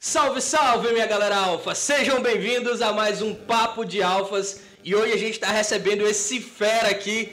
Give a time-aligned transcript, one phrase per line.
[0.00, 1.74] Salve, salve, minha galera alfa!
[1.74, 4.60] Sejam bem-vindos a mais um Papo de Alfas.
[4.84, 7.32] E hoje a gente está recebendo esse fera aqui,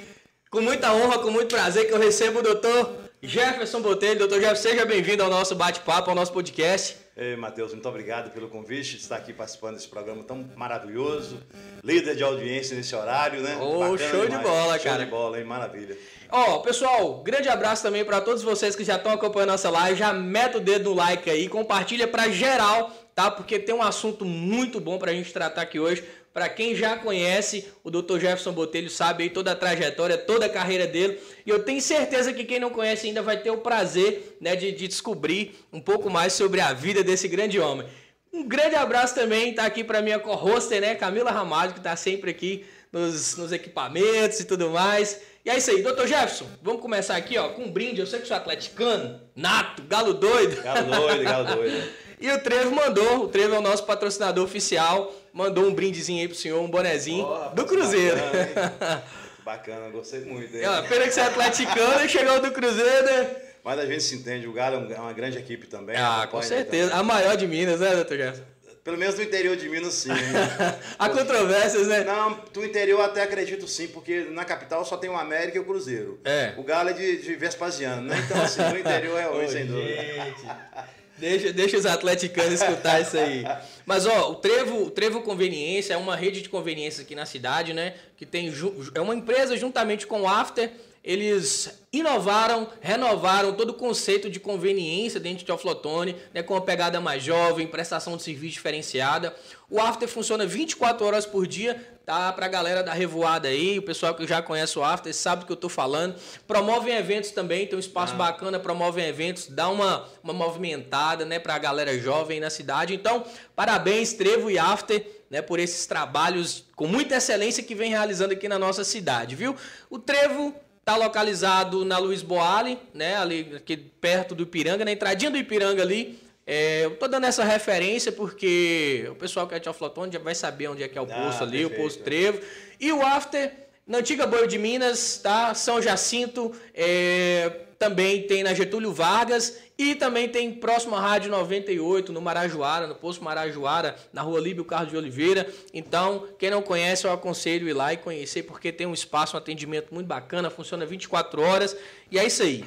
[0.52, 4.20] com muita honra, com muito prazer, que eu recebo o doutor Jefferson Botelho.
[4.20, 6.96] Doutor Jefferson, seja bem-vindo ao nosso bate-papo, ao nosso podcast.
[7.22, 11.38] Ei, Matheus, muito obrigado pelo convite de estar aqui participando desse programa tão maravilhoso.
[11.84, 13.58] Líder de audiência nesse horário, né?
[13.62, 14.30] Oh, show demais.
[14.30, 14.96] de bola, show cara.
[14.96, 15.44] Show de bola, hein?
[15.44, 15.98] Maravilha.
[16.32, 20.00] Ó, oh, pessoal, grande abraço também para todos vocês que já estão acompanhando nossa live.
[20.00, 23.30] Já meta o dedo no like aí, compartilha para geral, tá?
[23.30, 26.06] Porque tem um assunto muito bom para a gente tratar aqui hoje.
[26.40, 28.18] Para quem já conhece o Dr.
[28.18, 31.20] Jefferson Botelho, sabe aí toda a trajetória, toda a carreira dele.
[31.46, 34.72] E eu tenho certeza que quem não conhece ainda vai ter o prazer né, de,
[34.72, 37.86] de descobrir um pouco mais sobre a vida desse grande homem.
[38.32, 42.32] Um grande abraço também, tá aqui para minha co-hoster, né, Camila Ramalho, que está sempre
[42.32, 45.20] aqui nos, nos equipamentos e tudo mais.
[45.44, 48.00] E é isso aí, doutor Jefferson, vamos começar aqui ó, com um brinde.
[48.00, 50.62] Eu sei que sou atleticano, nato, galo doido.
[50.62, 51.90] Galo doido, galo doido.
[52.22, 56.28] e o Trevo mandou, o Trevo é o nosso patrocinador oficial, mandou um brindezinho aí
[56.28, 58.18] pro senhor, um bonezinho oh, do Cruzeiro.
[58.18, 59.04] Bacana,
[59.46, 60.54] bacana, gostei muito.
[60.56, 60.64] Hein?
[60.64, 63.36] É, pena que você é atleticano e chegou do Cruzeiro, né?
[63.64, 65.96] Mas a gente se entende, o Galo é uma grande equipe também.
[65.96, 66.94] Ah, com certeza.
[66.94, 68.44] A maior de Minas, né, doutor Jefferson?
[68.84, 70.10] Pelo menos no interior de Minas, sim.
[70.98, 72.04] Há controvérsias, né?
[72.04, 75.66] Não, do interior até acredito sim, porque na capital só tem o América e o
[75.66, 76.20] Cruzeiro.
[76.26, 76.54] É.
[76.58, 78.18] O Galo é de, de Vespasiano, né?
[78.26, 80.90] Então, assim, no interior realmente, sem dúvida.
[81.20, 83.44] Deixa, deixa os atleticanos escutar isso aí.
[83.86, 87.74] Mas, ó, o Trevo, o Trevo Conveniência é uma rede de conveniência aqui na cidade,
[87.74, 87.96] né?
[88.18, 88.54] Que tem...
[88.96, 90.72] É uma empresa juntamente com o After
[91.04, 97.00] eles inovaram, renovaram todo o conceito de conveniência dentro de Oflotone, né, com uma pegada
[97.00, 99.36] mais jovem, prestação de serviço diferenciada.
[99.70, 102.34] O After funciona 24 horas por dia, tá?
[102.34, 105.52] Pra galera da revoada aí, o pessoal que já conhece o After sabe do que
[105.52, 106.16] eu tô falando.
[106.48, 108.18] Promovem eventos também, tem um espaço ah.
[108.18, 112.94] bacana, promovem eventos, dá uma, uma movimentada, né, pra galera jovem na cidade.
[112.94, 113.24] Então,
[113.56, 118.48] parabéns, Trevo e After, né, por esses trabalhos com muita excelência que vem realizando aqui
[118.48, 119.56] na nossa cidade, viu?
[119.90, 120.54] O Trevo
[120.90, 125.84] Está localizado na Luiz Boali, né, ali aqui perto do Ipiranga, na entradinha do Ipiranga
[125.84, 126.20] ali.
[126.48, 130.34] É, eu tô dando essa referência porque o pessoal que é de Alflotone já vai
[130.34, 131.80] saber onde é que é o ah, posto ali, perfeito.
[131.80, 132.42] o posto Trevo.
[132.80, 133.52] E o After,
[133.90, 135.56] na antiga Boio de Minas, tá?
[135.56, 142.14] São Jacinto, é, também tem na Getúlio Vargas e também tem próximo à Rádio 98,
[142.14, 145.52] no Marajoara, no Posto Marajoara, na Rua Líbio Carlos de Oliveira.
[145.74, 149.40] Então, quem não conhece, eu aconselho ir lá e conhecer, porque tem um espaço, um
[149.40, 151.76] atendimento muito bacana, funciona 24 horas.
[152.12, 152.64] E é isso aí.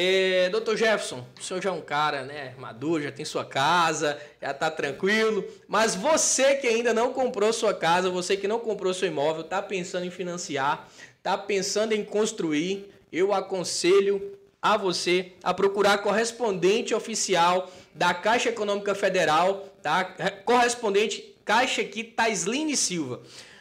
[0.00, 4.16] É, Doutor Jefferson, o senhor já é um cara né, maduro, já tem sua casa,
[4.40, 5.44] já está tranquilo.
[5.66, 9.60] Mas você que ainda não comprou sua casa, você que não comprou seu imóvel, está
[9.60, 17.68] pensando em financiar, está pensando em construir, eu aconselho a você a procurar correspondente oficial
[17.92, 20.04] da Caixa Econômica Federal, tá?
[20.44, 23.20] Correspondente Caixa aqui Taisline Silva.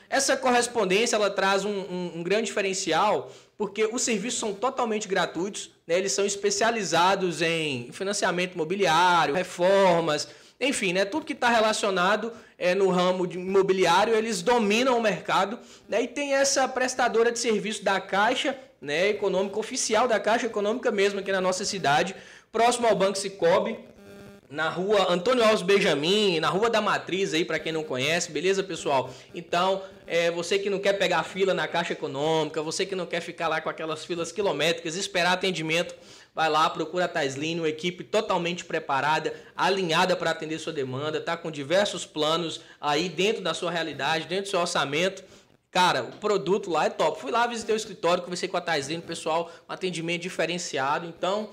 [0.09, 5.71] Essa correspondência ela traz um, um, um, grande diferencial porque os serviços são totalmente gratuitos,
[5.87, 5.97] né?
[5.97, 10.27] eles são especializados em financiamento imobiliário, reformas,
[10.59, 11.05] enfim, né?
[11.05, 15.59] tudo que está relacionado é, no ramo de imobiliário, eles dominam o mercado
[15.89, 16.03] né?
[16.03, 21.19] e tem essa prestadora de serviço da Caixa né, econômica oficial da Caixa Econômica mesmo
[21.19, 22.15] aqui na nossa cidade,
[22.51, 23.77] próximo ao Banco Cicobi,
[24.49, 28.63] na rua Antônio Alves Benjamin, na rua da Matriz aí para quem não conhece, beleza,
[28.63, 29.09] pessoal?
[29.35, 33.19] Então, é, você que não quer pegar fila na Caixa Econômica, você que não quer
[33.19, 35.93] ficar lá com aquelas filas quilométricas, esperar atendimento,
[36.33, 41.35] vai lá, procura a Taislin, uma equipe totalmente preparada, alinhada para atender sua demanda, tá
[41.35, 45.23] com diversos planos aí dentro da sua realidade, dentro do seu orçamento.
[45.69, 47.19] Cara, o produto lá é top.
[47.19, 51.05] Fui lá, visitei o escritório, conversei com a Taizinho, pessoal, um atendimento diferenciado.
[51.05, 51.49] Então,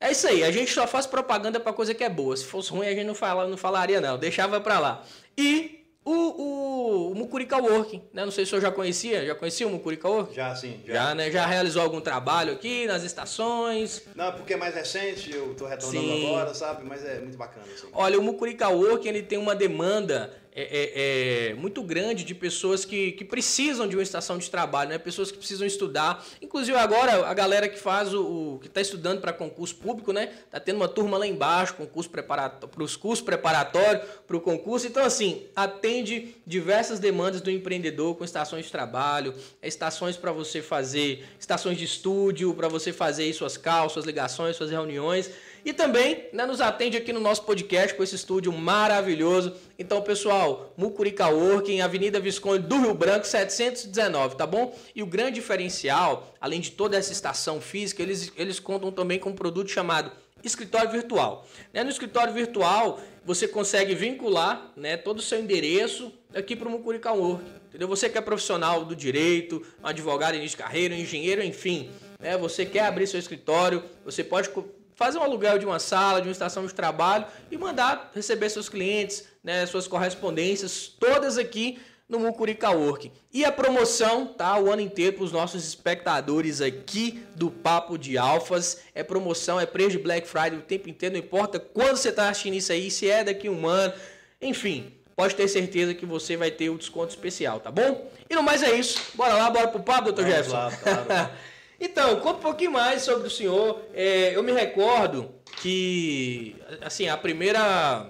[0.00, 0.42] é isso aí.
[0.42, 2.34] A gente só faz propaganda para coisa que é boa.
[2.34, 4.16] Se fosse ruim, a gente não, fala, não falaria, não.
[4.16, 5.04] Deixava para lá.
[5.36, 8.24] E o, o, o Mucurica Working, né?
[8.24, 10.34] Não sei se o senhor já conhecia, já conhecia o Mucurica Working?
[10.34, 10.80] Já, sim.
[10.86, 11.30] Já, já né?
[11.30, 14.02] Já realizou algum trabalho aqui nas estações?
[14.14, 16.26] Não, porque é mais recente, eu estou retornando sim.
[16.26, 16.84] agora, sabe?
[16.84, 17.66] Mas é muito bacana.
[17.72, 17.88] Assim.
[17.92, 22.84] Olha, o Mucurica Working, ele tem uma demanda é, é, é, muito grande de pessoas
[22.84, 24.98] que, que precisam de uma estação de trabalho, né?
[24.98, 26.24] pessoas que precisam estudar.
[26.42, 30.30] Inclusive agora a galera que faz o, o que está estudando para concurso público, né?
[30.50, 34.86] Tá tendo uma turma lá embaixo, concurso preparatório, para os cursos preparatórios para o concurso.
[34.86, 41.24] Então assim atende diversas demandas do empreendedor com estações de trabalho, estações para você fazer,
[41.38, 45.30] estações de estúdio para você fazer suas calças, suas ligações, suas reuniões.
[45.64, 49.54] E também né, nos atende aqui no nosso podcast com esse estúdio maravilhoso.
[49.78, 54.76] Então, pessoal, Mucurica Working, Avenida Visconde do Rio Branco, 719, tá bom?
[54.94, 59.30] E o grande diferencial, além de toda essa estação física, eles, eles contam também com
[59.30, 60.10] um produto chamado
[60.42, 61.46] escritório virtual.
[61.72, 61.84] Né?
[61.84, 67.18] No escritório virtual, você consegue vincular né, todo o seu endereço aqui para o Mucurical
[67.18, 67.44] Work.
[67.68, 67.86] Entendeu?
[67.88, 72.36] Você que é profissional do direito, um advogado início de carreira, um engenheiro, enfim, né?
[72.36, 74.50] você quer abrir seu escritório, você pode
[75.00, 78.68] fazer um aluguel de uma sala, de uma estação de trabalho e mandar receber seus
[78.68, 83.10] clientes, né, suas correspondências, todas aqui no Mucurica Work.
[83.32, 84.58] E a promoção, tá?
[84.58, 88.82] O ano inteiro para os nossos espectadores aqui do Papo de Alfas.
[88.94, 92.28] É promoção, é preço de Black Friday o tempo inteiro, não importa quando você está
[92.28, 93.94] assistindo isso aí, se é daqui a um ano,
[94.38, 94.92] enfim.
[95.16, 98.10] Pode ter certeza que você vai ter o desconto especial, tá bom?
[98.28, 99.00] E no mais é isso.
[99.14, 100.56] Bora lá, bora pro papo, doutor Jefferson.
[100.56, 101.30] Lá, claro.
[101.80, 103.80] então, conta um pouquinho mais sobre o senhor.
[103.94, 108.06] É, eu me recordo que, assim, a primeira...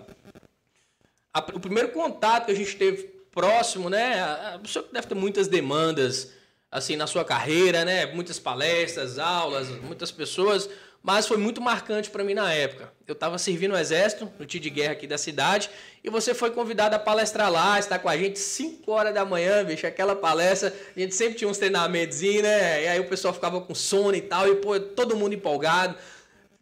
[1.32, 4.20] A, o primeiro contato que a gente teve próximo, né?
[4.20, 6.32] A pessoa deve ter muitas demandas
[6.70, 8.06] assim na sua carreira, né?
[8.06, 10.68] Muitas palestras, aulas, muitas pessoas,
[11.02, 12.92] mas foi muito marcante para mim na época.
[13.06, 15.70] Eu estava servindo o exército no tiro de guerra aqui da cidade
[16.04, 19.64] e você foi convidado a palestrar lá, estar com a gente 5 horas da manhã,
[19.64, 22.84] bicho, aquela palestra, a gente sempre tinha uns treinamentos, né?
[22.84, 25.96] E aí o pessoal ficava com sono e tal, e pô, todo mundo empolgado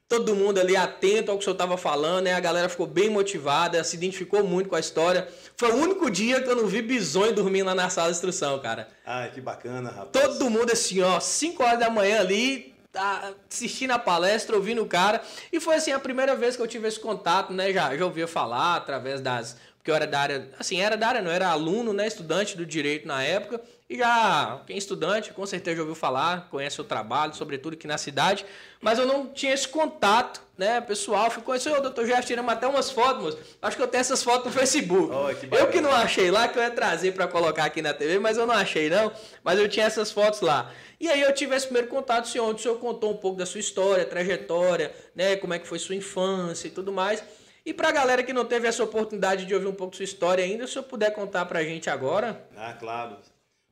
[0.08, 2.32] todo mundo ali atento ao que o senhor estava falando, né?
[2.32, 5.28] A galera ficou bem motivada, se identificou muito com a história.
[5.54, 8.58] Foi o único dia que eu não vi bisonho dormindo lá na sala de instrução,
[8.58, 8.88] cara.
[9.04, 10.08] Ah, que bacana, rapaz.
[10.12, 15.22] Todo mundo assim, ó, 5 horas da manhã ali, assistindo a palestra, ouvindo o cara.
[15.52, 17.72] E foi assim a primeira vez que eu tive esse contato, né?
[17.72, 19.56] Já, já ouvia falar através das.
[19.76, 20.50] Porque eu era da área.
[20.58, 22.06] Assim, era da área, não, era aluno, né?
[22.06, 23.60] Estudante do direito na época.
[23.88, 27.86] E já, quem é estudante, com certeza já ouviu falar, conhece o trabalho, sobretudo aqui
[27.86, 28.44] na cidade,
[28.82, 31.30] mas eu não tinha esse contato, né, pessoal.
[31.30, 32.04] Fui conhecer o Dr.
[32.04, 33.38] Jeff, tiramos até umas fotos, moço.
[33.62, 35.10] Acho que eu tenho essas fotos no Facebook.
[35.10, 37.94] Oh, que eu que não achei lá, que eu ia trazer para colocar aqui na
[37.94, 39.10] TV, mas eu não achei não,
[39.42, 40.70] mas eu tinha essas fotos lá.
[41.00, 43.38] E aí eu tive esse primeiro contato, o senhor, onde o senhor contou um pouco
[43.38, 47.24] da sua história, trajetória, né, como é que foi sua infância e tudo mais.
[47.64, 50.44] E para a galera que não teve essa oportunidade de ouvir um pouco sua história
[50.44, 52.46] ainda, se o senhor puder contar para a gente agora.
[52.54, 53.16] Ah, claro.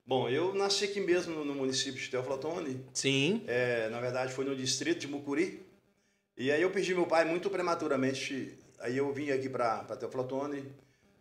[0.06, 2.80] Bom, eu nasci aqui mesmo no município de Teófilo Otoni.
[2.94, 3.42] Sim.
[3.48, 5.66] É, na verdade, foi no distrito de Mucuri.
[6.36, 8.56] E aí eu perdi meu pai muito prematuramente.
[8.78, 10.64] Aí eu vim aqui para Teófilo Otoni,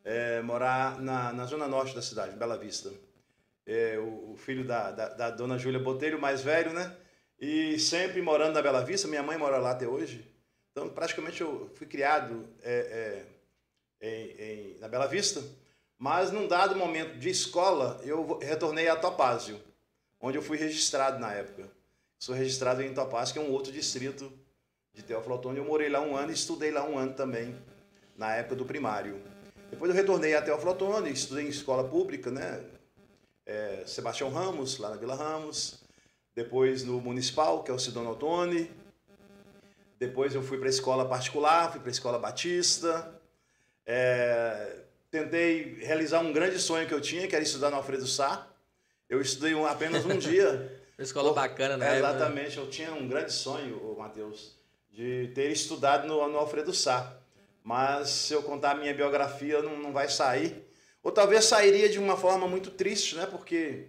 [0.03, 2.93] é, morar na, na zona norte da cidade, Bela Vista.
[3.65, 6.95] É, o, o, filho da, da, da dona Júlia Botelho, mais velho, né?
[7.39, 9.07] E sempre morando na Bela Vista.
[9.07, 10.23] Minha mãe mora lá até hoje.
[10.71, 13.25] Então, praticamente, eu fui criado é,
[13.99, 15.41] é em, em, na Bela Vista.
[15.97, 19.59] Mas num dado momento de escola, eu retornei a Topázio,
[20.19, 21.69] onde eu fui registrado na época.
[22.19, 24.31] Sou registrado em Topázio, que é um outro distrito
[24.93, 25.57] de Teófilo Otoni.
[25.57, 27.55] Eu morei lá um ano e estudei lá um ano também,
[28.17, 29.21] na época do primário.
[29.69, 32.63] Depois eu retornei a Teófilo Otoni, estudei em escola pública, né?
[33.45, 35.83] É, Sebastião Ramos, lá na Vila Ramos.
[36.33, 38.69] Depois no Municipal, que é o Sidono Otoni.
[39.97, 43.13] Depois eu fui para a escola particular, fui para a escola Batista.
[43.85, 44.84] É,
[45.15, 48.47] tentei realizar um grande sonho que eu tinha, que era estudar no Alfredo Sá.
[49.09, 50.81] Eu estudei um, apenas um dia.
[50.99, 51.97] escola bacana, né?
[51.97, 54.55] Exatamente, eu tinha um grande sonho, Matheus,
[54.91, 57.13] de ter estudado no, no Alfredo Sá.
[57.63, 60.63] Mas se eu contar a minha biografia, não, não vai sair.
[61.01, 63.25] Ou talvez sairia de uma forma muito triste, né?
[63.25, 63.87] Porque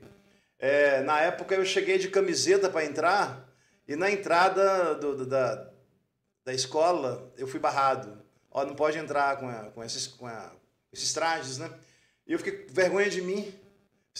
[0.59, 3.49] é, na época eu cheguei de camiseta para entrar
[3.88, 5.71] e na entrada do, do, da,
[6.45, 8.23] da escola eu fui barrado.
[8.50, 10.52] Ó, não pode entrar com, a, com, esses, com, a,
[10.96, 11.70] esses trajes, né?
[12.26, 13.52] E eu fiquei com vergonha de mim.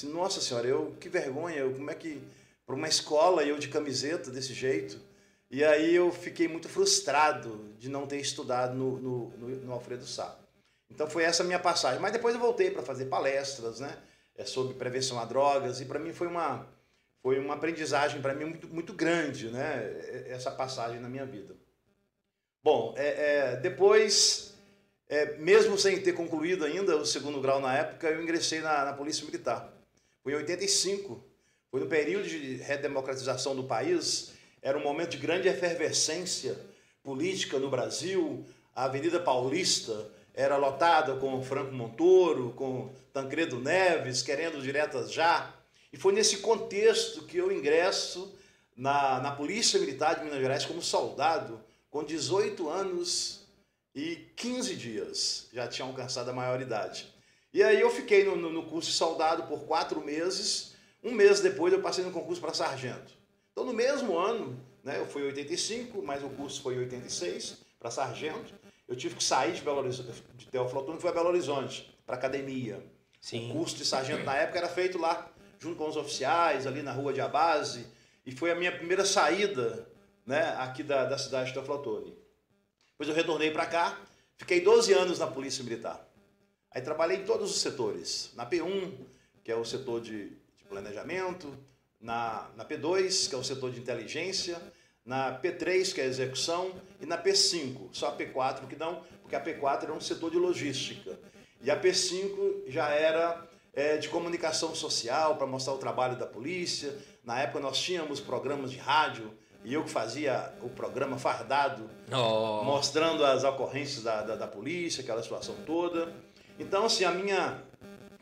[0.05, 2.23] Nossa senhora, eu que vergonha, eu, como é que
[2.67, 5.01] para uma escola eu de camiseta desse jeito?
[5.51, 10.07] E aí eu fiquei muito frustrado de não ter estudado no, no, no, no Alfredo
[10.07, 10.37] Sá.
[10.91, 12.01] Então foi essa a minha passagem.
[12.01, 13.97] Mas depois eu voltei para fazer palestras, né?
[14.35, 16.67] É, sobre prevenção a drogas e para mim foi uma
[17.23, 20.25] foi uma aprendizagem para mim muito, muito grande, né?
[20.29, 21.57] Essa passagem na minha vida.
[22.63, 24.56] Bom, é, é, depois
[25.09, 28.93] é, mesmo sem ter concluído ainda o segundo grau na época, eu ingressei na, na
[28.93, 29.73] Polícia Militar.
[30.23, 31.25] Foi em 85.
[31.71, 34.33] Foi no período de redemocratização do país.
[34.61, 36.59] Era um momento de grande efervescência
[37.05, 38.45] política no Brasil.
[38.75, 45.55] A Avenida Paulista era lotada com Franco Montoro, com Tancredo Neves, querendo diretas já.
[45.93, 48.37] E foi nesse contexto que eu ingresso
[48.77, 51.61] na, na Polícia Militar de Minas Gerais como soldado,
[51.91, 53.46] com 18 anos
[53.97, 57.11] e 15 dias já tinha alcançado a maioridade.
[57.51, 60.75] E aí eu fiquei no, no, curso de soldado por quatro meses.
[61.03, 63.15] Um mês depois eu passei no concurso para sargento.
[63.51, 67.57] Então no mesmo ano, né, eu fui em 85, mas o curso foi em 86
[67.81, 68.53] para sargento.
[68.87, 72.17] Eu tive que sair de Belo Horizonte, de Teoflotone e fui a Belo Horizonte para
[72.17, 72.85] academia.
[73.19, 73.51] Sim.
[73.51, 76.93] O curso de sargento na época era feito lá junto com os oficiais ali na
[76.93, 77.87] rua de Abase
[78.27, 79.89] e foi a minha primeira saída,
[80.27, 82.26] né, aqui da, da cidade de Teoflotone.
[82.99, 84.01] Depois eu retornei para cá,
[84.39, 86.03] fiquei 12 anos na Polícia Militar.
[86.71, 88.31] Aí trabalhei em todos os setores.
[88.35, 88.91] Na P1,
[89.45, 91.55] que é o setor de, de planejamento,
[92.01, 94.59] na, na P2, que é o setor de inteligência,
[95.05, 99.37] na P3, que é a execução, e na P5, só a P4 que não, porque
[99.37, 101.19] a P4 era um setor de logística.
[101.61, 106.97] E a P5 já era é, de comunicação social, para mostrar o trabalho da polícia.
[107.23, 109.31] Na época nós tínhamos programas de rádio,
[109.67, 112.63] e eu que fazia o programa fardado, oh.
[112.63, 116.15] mostrando as ocorrências da, da, da, polícia, aquela situação toda.
[116.57, 117.61] Então, assim, a minha.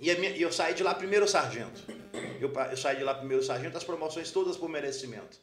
[0.01, 1.83] E a minha, eu saí de lá primeiro sargento.
[2.41, 5.39] Eu, eu saí de lá primeiro sargento, as promoções todas por merecimento.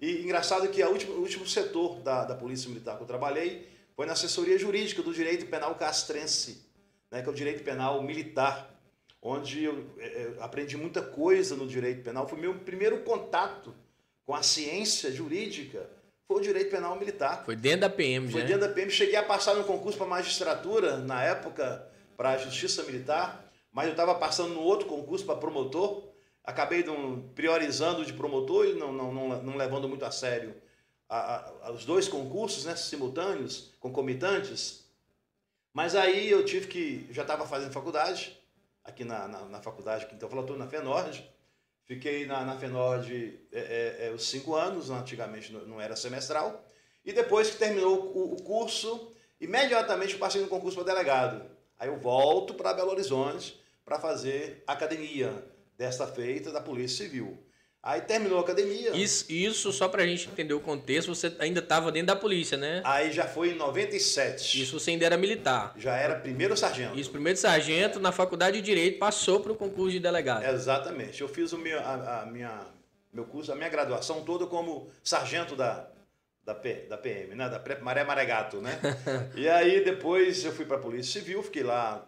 [0.00, 3.68] E engraçado que a última, o último setor da, da Polícia Militar que eu trabalhei
[3.94, 6.64] foi na assessoria jurídica do direito penal castrense,
[7.10, 8.74] né, que é o direito penal militar,
[9.20, 12.26] onde eu é, é aprendi muita coisa no direito penal.
[12.26, 13.74] Foi meu primeiro contato
[14.24, 15.88] com a ciência jurídica
[16.26, 17.44] foi o direito penal militar.
[17.44, 18.46] Foi dentro da PM, Foi né?
[18.46, 18.90] dentro da PM.
[18.90, 21.86] Cheguei a passar no concurso para magistratura, na época,
[22.16, 26.10] para a justiça militar, mas eu estava passando no outro concurso para promotor.
[26.44, 30.54] Acabei não, priorizando de promotor e não, não, não, não levando muito a sério
[31.12, 34.88] a, a, os dois concursos né, simultâneos, concomitantes.
[35.72, 37.06] Mas aí eu tive que.
[37.10, 38.38] Já estava fazendo faculdade,
[38.82, 41.30] aqui na, na, na faculdade, então falou na FENORD.
[41.92, 46.64] Fiquei na, na FENORD é, é, é, os cinco anos, antigamente não era semestral.
[47.04, 51.44] E depois que terminou o, o curso, imediatamente passei no concurso para delegado.
[51.78, 55.44] Aí eu volto para Belo Horizonte para fazer academia,
[55.76, 57.38] desta feita da Polícia Civil.
[57.84, 58.94] Aí terminou a academia.
[58.94, 62.80] Isso, isso só pra gente entender o contexto, você ainda estava dentro da polícia, né?
[62.84, 64.62] Aí já foi em 97.
[64.62, 65.74] Isso você ainda era militar.
[65.76, 66.96] Já era primeiro sargento.
[66.96, 70.44] Isso, primeiro sargento, na faculdade de Direito, passou para o concurso de delegado.
[70.44, 71.20] Exatamente.
[71.20, 72.68] Eu fiz o meu, a, a, minha,
[73.12, 75.88] meu curso, a minha graduação toda como sargento da,
[76.44, 77.48] da, P, da PM, né?
[77.48, 78.78] Da Maré Maregato, né?
[79.34, 82.06] e aí depois eu fui para a Polícia Civil, fiquei lá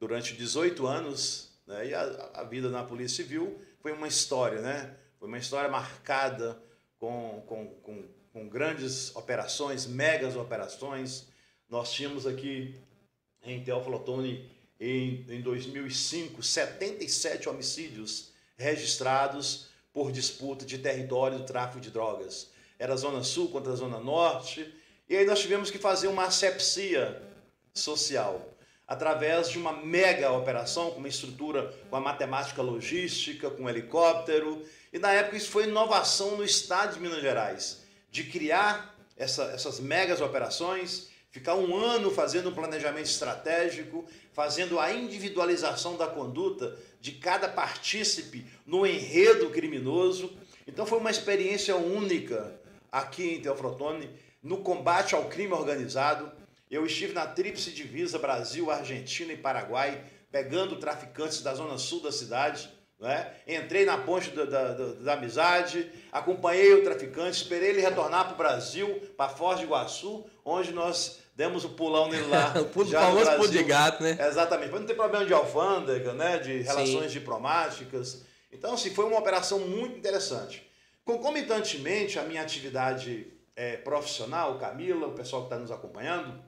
[0.00, 1.88] durante 18 anos, né?
[1.88, 5.01] E a, a vida na Polícia Civil foi uma história, né?
[5.22, 6.60] Foi uma história marcada
[6.98, 11.28] com, com, com, com grandes operações, megas operações.
[11.70, 12.74] Nós tínhamos aqui
[13.44, 14.50] em Teófilo Otoni,
[14.80, 22.50] em, em 2005, 77 homicídios registrados por disputa de território do tráfico de drogas.
[22.76, 24.74] Era a Zona Sul contra a Zona Norte.
[25.08, 27.22] E aí nós tivemos que fazer uma asepsia
[27.72, 28.51] social
[28.92, 34.62] através de uma mega operação com uma estrutura com a matemática logística, com um helicóptero
[34.92, 39.80] e na época isso foi inovação no estado de Minas Gerais, de criar essa, essas
[39.80, 47.12] megas operações, ficar um ano fazendo um planejamento estratégico, fazendo a individualização da conduta de
[47.12, 50.36] cada partícipe no enredo criminoso.
[50.68, 54.10] Então foi uma experiência única aqui em Teofrotone
[54.42, 56.30] no combate ao crime organizado.
[56.72, 62.10] Eu estive na tríplice divisa Brasil, Argentina e Paraguai, pegando traficantes da zona sul da
[62.10, 62.68] cidade
[63.02, 63.32] né?
[63.48, 68.36] Entrei na ponte da, da, da, amizade, acompanhei o traficante, esperei ele retornar para o
[68.36, 72.54] Brasil, para Foz do Iguaçu, onde nós demos o pulão nele lá.
[72.62, 74.16] o pulo, famoso pulo de gato, né?
[74.20, 76.38] Exatamente, para não ter problema de alfândega, né?
[76.38, 77.18] de relações Sim.
[77.18, 78.24] diplomáticas.
[78.52, 80.64] Então, assim, foi uma operação muito interessante.
[81.04, 83.26] Concomitantemente, a minha atividade
[83.56, 86.40] é, profissional, Camila, o pessoal que está nos acompanhando,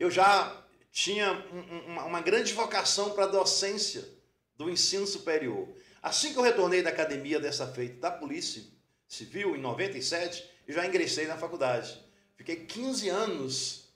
[0.00, 4.08] eu já tinha um, uma, uma grande vocação para a docência
[4.56, 5.68] do ensino superior.
[6.02, 8.62] Assim que eu retornei da academia dessa feita da Polícia
[9.06, 12.02] Civil, em 97, eu já ingressei na faculdade.
[12.34, 13.90] Fiquei 15 anos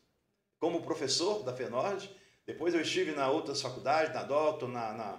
[0.60, 2.10] como professor da FENORD.
[2.46, 5.18] Depois eu estive na outras faculdades, na Doutor, na, na,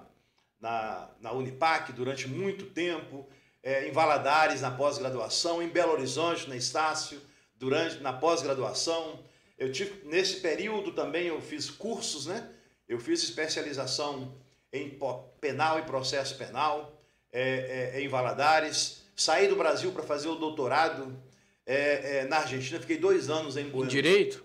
[0.62, 3.27] na, na Unipac durante muito tempo,
[3.63, 7.20] é, em Valadares na pós-graduação, em Belo Horizonte, na Estácio,
[7.56, 9.24] durante, na pós-graduação.
[9.58, 12.50] Eu tive, nesse período também eu fiz cursos, né?
[12.88, 14.36] Eu fiz especialização
[14.72, 14.98] em
[15.40, 19.04] penal e processo penal, é, é, em Valadares.
[19.16, 21.18] Saí do Brasil para fazer o doutorado
[21.66, 22.80] é, é, na Argentina.
[22.80, 24.44] Fiquei dois anos em Buenos Direito?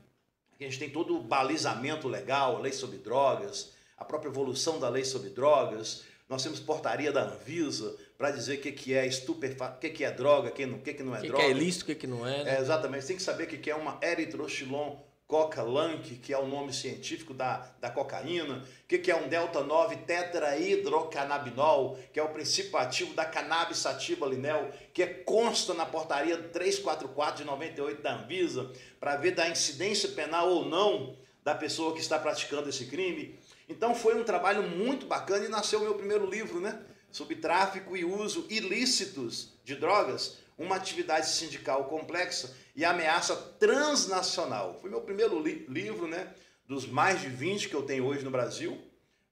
[0.59, 4.89] a gente tem todo o balizamento legal, a lei sobre drogas, a própria evolução da
[4.89, 6.03] lei sobre drogas.
[6.27, 10.03] Nós temos portaria da Anvisa para dizer o que, que é estupefato, o que, que
[10.03, 11.43] é droga, o que, que, que não é que droga.
[11.43, 12.43] O que é ilícito, o que, que não é.
[12.43, 12.57] Né?
[12.57, 14.97] é exatamente, tem que saber o que, que é uma eritroxilon
[15.29, 20.03] Coca-Lank, que é o nome científico da, da cocaína, o que, que é um delta-9
[20.03, 26.35] tetrahidrocannabinol, que é o princípio ativo da cannabis sativa linel, que é, consta na portaria
[26.35, 32.01] 344 de 98 da Anvisa, para ver da incidência penal ou não da pessoa que
[32.01, 33.37] está praticando esse crime.
[33.69, 36.81] Então foi um trabalho muito bacana e nasceu o meu primeiro livro, né?
[37.11, 44.77] Sobre tráfico e uso ilícitos de drogas, uma atividade sindical complexa e ameaça transnacional.
[44.81, 46.27] Foi meu primeiro li livro, né?
[46.67, 48.77] Dos mais de 20 que eu tenho hoje no Brasil.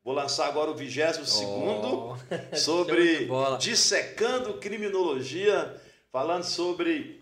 [0.03, 2.15] Vou lançar agora o 22 oh,
[2.55, 3.27] sobre
[3.59, 5.79] dissecando criminologia,
[6.11, 7.21] falando sobre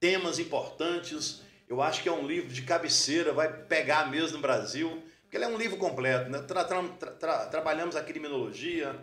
[0.00, 1.40] temas importantes.
[1.68, 5.44] Eu acho que é um livro de cabeceira, vai pegar mesmo no Brasil, porque ele
[5.44, 6.28] é um livro completo.
[6.28, 6.40] Né?
[6.42, 8.98] Tra tra tra trabalhamos a criminologia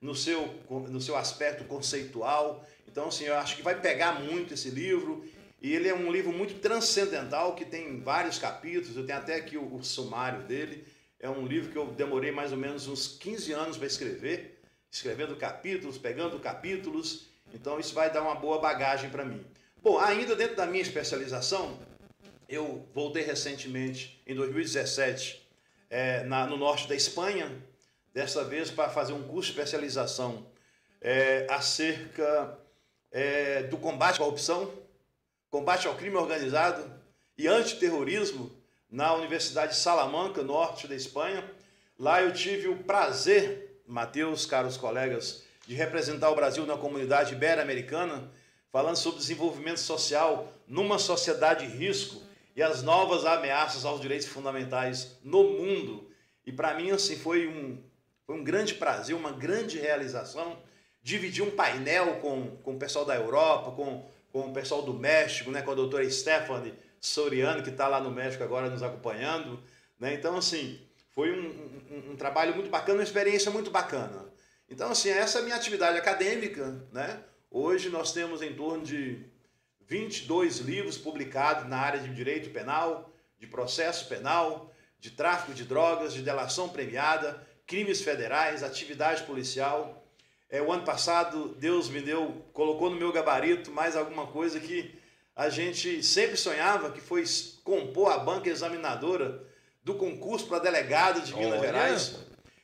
[0.00, 2.64] no seu, no seu aspecto conceitual.
[2.90, 5.24] Então, assim, eu acho que vai pegar muito esse livro
[5.62, 9.56] e ele é um livro muito transcendental, que tem vários capítulos, eu tenho até aqui
[9.56, 10.86] o, o sumário dele.
[11.18, 15.36] É um livro que eu demorei mais ou menos uns 15 anos para escrever, escrevendo
[15.36, 17.26] capítulos, pegando capítulos.
[17.52, 19.44] Então isso vai dar uma boa bagagem para mim.
[19.82, 21.78] Bom, ainda dentro da minha especialização,
[22.48, 25.46] eu voltei recentemente, em 2017,
[25.90, 27.50] é, na, no norte da Espanha,
[28.12, 30.46] dessa vez para fazer um curso de especialização
[31.00, 32.58] é, acerca
[33.12, 34.70] é, do combate à corrupção
[35.50, 36.84] combate ao crime organizado
[37.36, 38.50] e antiterrorismo
[38.88, 41.44] na Universidade de Salamanca, norte da Espanha.
[41.98, 48.30] Lá eu tive o prazer, Mateus, caros colegas, de representar o Brasil na comunidade ibero-americana,
[48.70, 52.22] falando sobre desenvolvimento social numa sociedade de risco
[52.54, 56.08] e as novas ameaças aos direitos fundamentais no mundo.
[56.46, 57.82] E para mim assim foi um,
[58.24, 60.56] foi um grande prazer, uma grande realização
[61.02, 65.50] dividir um painel com, com o pessoal da Europa, com com o pessoal do México,
[65.50, 69.60] né, com a doutora Stephanie Soriano, que está lá no México agora nos acompanhando.
[69.98, 70.14] Né?
[70.14, 71.48] Então, assim, foi um,
[71.90, 74.26] um, um, trabalho muito bacana, uma experiência muito bacana.
[74.68, 76.86] Então, assim, essa é a minha atividade acadêmica.
[76.92, 77.20] Né?
[77.50, 79.24] Hoje nós temos em torno de
[79.88, 86.12] 22 livros publicados na área de direito penal, de processo penal, de tráfico de drogas,
[86.12, 89.99] de delação premiada, crimes federais, atividade policial,
[90.50, 94.98] é, o ano passado, Deus me deu, colocou no meu gabarito mais alguma coisa que
[95.36, 97.24] a gente sempre sonhava, que foi
[97.62, 99.46] compor a banca examinadora
[99.82, 101.60] do concurso para delegado de Minas Olha.
[101.60, 102.16] Gerais.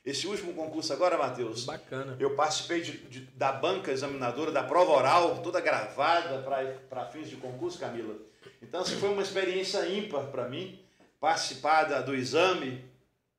[0.05, 1.65] Esse último concurso agora, Matheus.
[1.65, 2.17] Bacana.
[2.19, 6.43] Eu participei de, de, da banca examinadora, da prova oral, toda gravada
[6.89, 8.17] para fins de concurso, Camila.
[8.61, 10.81] Então, assim, foi uma experiência ímpar para mim
[11.21, 12.85] participar da, do exame.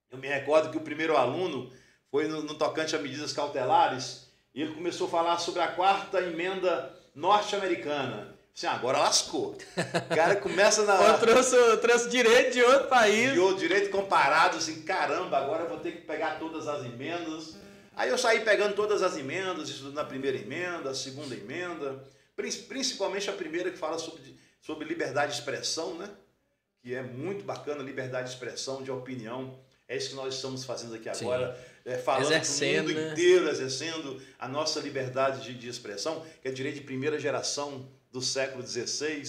[0.10, 1.72] Eu me recordo que o primeiro aluno
[2.10, 4.27] foi no, no tocante a medidas cautelares
[4.58, 8.36] e ele começou a falar sobre a quarta emenda norte-americana.
[8.56, 9.52] Assim, agora lascou.
[9.52, 10.96] O cara começa na.
[11.14, 13.34] Eu trouxe, trouxe direito de outro país.
[13.34, 17.56] De outro direito comparado, assim, caramba, agora eu vou ter que pegar todas as emendas.
[17.96, 22.04] Aí eu saí pegando todas as emendas, estudando a primeira emenda, a segunda emenda,
[22.36, 26.10] principalmente a primeira que fala sobre, sobre liberdade de expressão, né?
[26.82, 29.60] Que é muito bacana, liberdade de expressão, de opinião.
[29.88, 31.56] É isso que nós estamos fazendo aqui agora.
[31.56, 33.12] Sim é, falando exercendo, o mundo né?
[33.14, 38.22] inteiro, exercendo a nossa liberdade de, de, expressão, que é direito de primeira geração do
[38.22, 39.24] século XVI,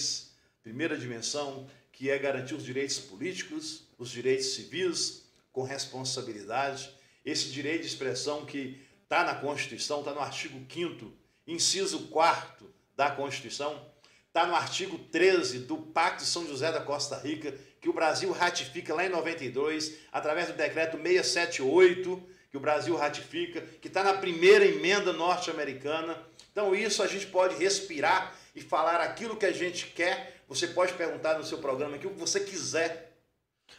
[0.61, 6.93] primeira dimensão, que é garantir os direitos políticos, os direitos civis, com responsabilidade.
[7.25, 11.13] Esse direito de expressão que está na Constituição, está no artigo 5
[11.47, 13.85] inciso 4 da Constituição,
[14.27, 18.29] está no artigo 13 do Pacto de São José da Costa Rica, que o Brasil
[18.33, 24.13] ratifica lá em 92, através do decreto 678, que o Brasil ratifica, que está na
[24.13, 26.17] primeira emenda norte-americana.
[26.51, 30.41] Então, isso a gente pode respirar e falar aquilo que a gente quer.
[30.47, 33.09] Você pode perguntar no seu programa aquilo que você quiser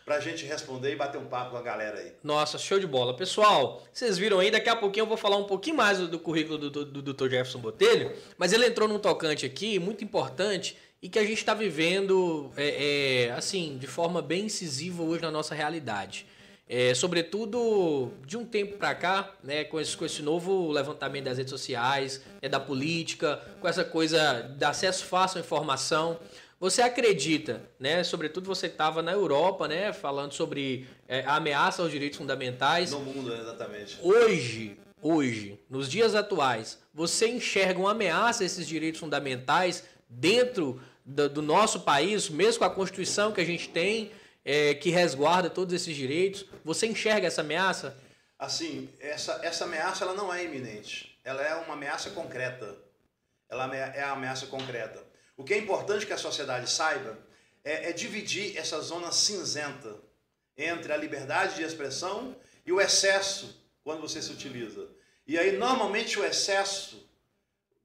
[0.04, 2.12] para a gente responder e bater um papo com a galera aí.
[2.22, 3.16] Nossa, show de bola.
[3.16, 6.58] Pessoal, vocês viram aí, daqui a pouquinho eu vou falar um pouquinho mais do currículo
[6.58, 7.28] do, do, do Dr.
[7.28, 11.54] Jefferson Botelho, mas ele entrou num tocante aqui muito importante e que a gente está
[11.54, 16.26] vivendo, é, é, assim, de forma bem incisiva hoje na nossa realidade.
[16.72, 21.36] É, sobretudo de um tempo para cá, né, com, esse, com esse novo levantamento das
[21.36, 26.20] redes sociais, né, da política, com essa coisa de acesso fácil à informação,
[26.60, 28.04] Você acredita, né?
[28.04, 29.94] Sobretudo você estava na Europa, né?
[29.94, 32.90] Falando sobre é, a ameaça aos direitos fundamentais.
[32.90, 33.98] No mundo, exatamente.
[34.02, 41.30] Hoje, hoje, nos dias atuais, você enxerga uma ameaça a esses direitos fundamentais dentro do,
[41.30, 44.10] do nosso país, mesmo com a Constituição que a gente tem,
[44.44, 46.46] é, que resguarda todos esses direitos?
[46.64, 47.96] Você enxerga essa ameaça?
[48.38, 51.18] Assim, essa, essa ameaça ela não é iminente.
[51.22, 52.76] Ela é uma ameaça concreta.
[53.48, 55.04] Ela é a ameaça concreta.
[55.36, 57.18] O que é importante que a sociedade saiba
[57.64, 59.96] é, é dividir essa zona cinzenta
[60.56, 64.88] entre a liberdade de expressão e o excesso quando você se utiliza.
[65.26, 67.08] E aí, normalmente, o excesso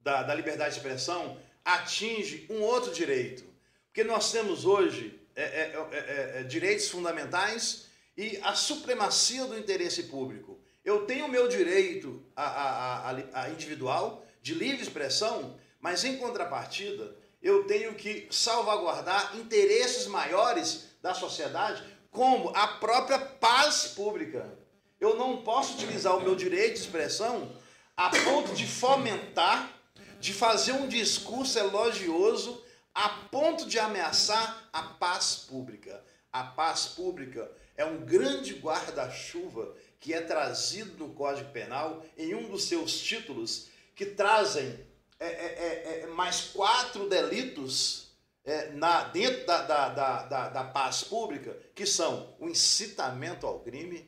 [0.01, 3.43] da, da liberdade de expressão atinge um outro direito.
[3.87, 10.03] Porque nós temos hoje é, é, é, é, direitos fundamentais e a supremacia do interesse
[10.03, 10.57] público.
[10.83, 16.17] Eu tenho o meu direito a, a, a, a individual de livre expressão, mas em
[16.17, 24.57] contrapartida, eu tenho que salvaguardar interesses maiores da sociedade, como a própria paz pública.
[24.99, 27.51] Eu não posso utilizar o meu direito de expressão
[27.97, 29.71] a ponto de fomentar,
[30.19, 36.03] de fazer um discurso elogioso a ponto de ameaçar a paz pública.
[36.33, 42.49] A paz pública é um grande guarda-chuva que é trazido no Código Penal em um
[42.49, 44.77] dos seus títulos, que trazem
[45.17, 48.11] é, é, é, é mais quatro delitos
[48.43, 49.89] é, na, dentro da, da,
[50.23, 54.05] da, da, paz pública, que são o incitamento ao crime,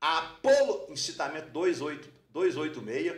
[0.00, 3.16] a apolo, incitamento 28, 286,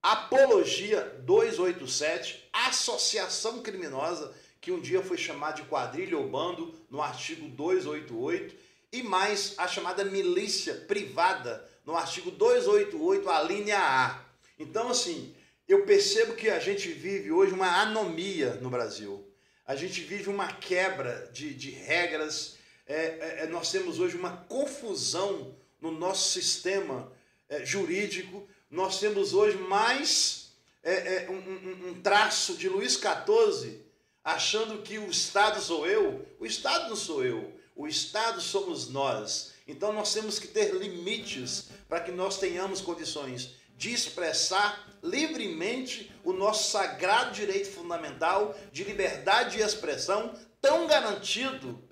[0.00, 4.32] apologia 287, associação criminosa,
[4.62, 8.54] que um dia foi chamada de quadrilha ou bando, no artigo 288,
[8.92, 14.24] e mais a chamada milícia privada, no artigo 288, a linha A.
[14.56, 15.34] Então, assim,
[15.66, 19.28] eu percebo que a gente vive hoje uma anomia no Brasil.
[19.66, 22.56] A gente vive uma quebra de, de regras.
[22.86, 27.10] É, é, é nós temos hoje uma confusão no nosso sistema
[27.48, 28.48] é, jurídico.
[28.70, 30.52] Nós temos hoje mais
[30.84, 33.81] é, é, um, um, um traço de Luís XIV
[34.24, 36.26] achando que o Estado sou eu.
[36.38, 37.52] O Estado não sou eu.
[37.74, 39.52] O Estado somos nós.
[39.66, 46.32] Então nós temos que ter limites para que nós tenhamos condições de expressar livremente o
[46.32, 51.82] nosso sagrado direito fundamental de liberdade de expressão, tão garantido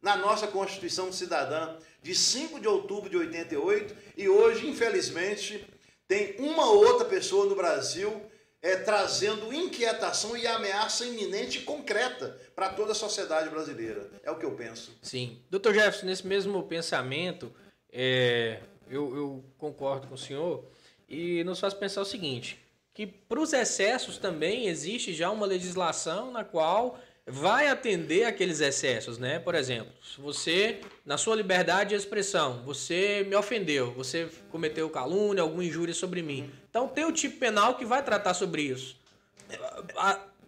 [0.00, 5.66] na nossa Constituição Cidadã de 5 de outubro de 88 e hoje, infelizmente,
[6.06, 8.29] tem uma outra pessoa no Brasil
[8.62, 14.10] é, trazendo inquietação e ameaça iminente e concreta para toda a sociedade brasileira.
[14.22, 14.96] É o que eu penso.
[15.02, 15.38] Sim.
[15.48, 17.52] Doutor Jefferson, nesse mesmo pensamento,
[17.92, 20.64] é, eu, eu concordo com o senhor
[21.08, 22.58] e nos faz pensar o seguinte,
[22.92, 29.18] que para os excessos também existe já uma legislação na qual vai atender aqueles excessos,
[29.18, 29.38] né?
[29.38, 35.42] Por exemplo, se você, na sua liberdade de expressão, você me ofendeu, você cometeu calúnia,
[35.42, 36.50] alguma injúria sobre mim.
[36.70, 38.96] Então tem o tipo penal que vai tratar sobre isso.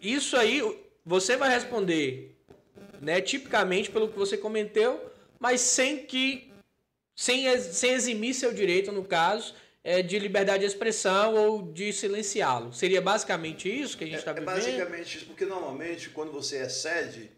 [0.01, 0.61] Isso aí
[1.05, 2.35] você vai responder,
[3.01, 6.51] né, tipicamente pelo que você cometeu, mas sem que
[7.15, 12.73] sem, sem eximir seu direito no caso é, de liberdade de expressão ou de silenciá-lo.
[12.73, 14.51] Seria basicamente isso que a gente está é, é vivendo?
[14.51, 17.29] É basicamente isso, porque normalmente quando você excede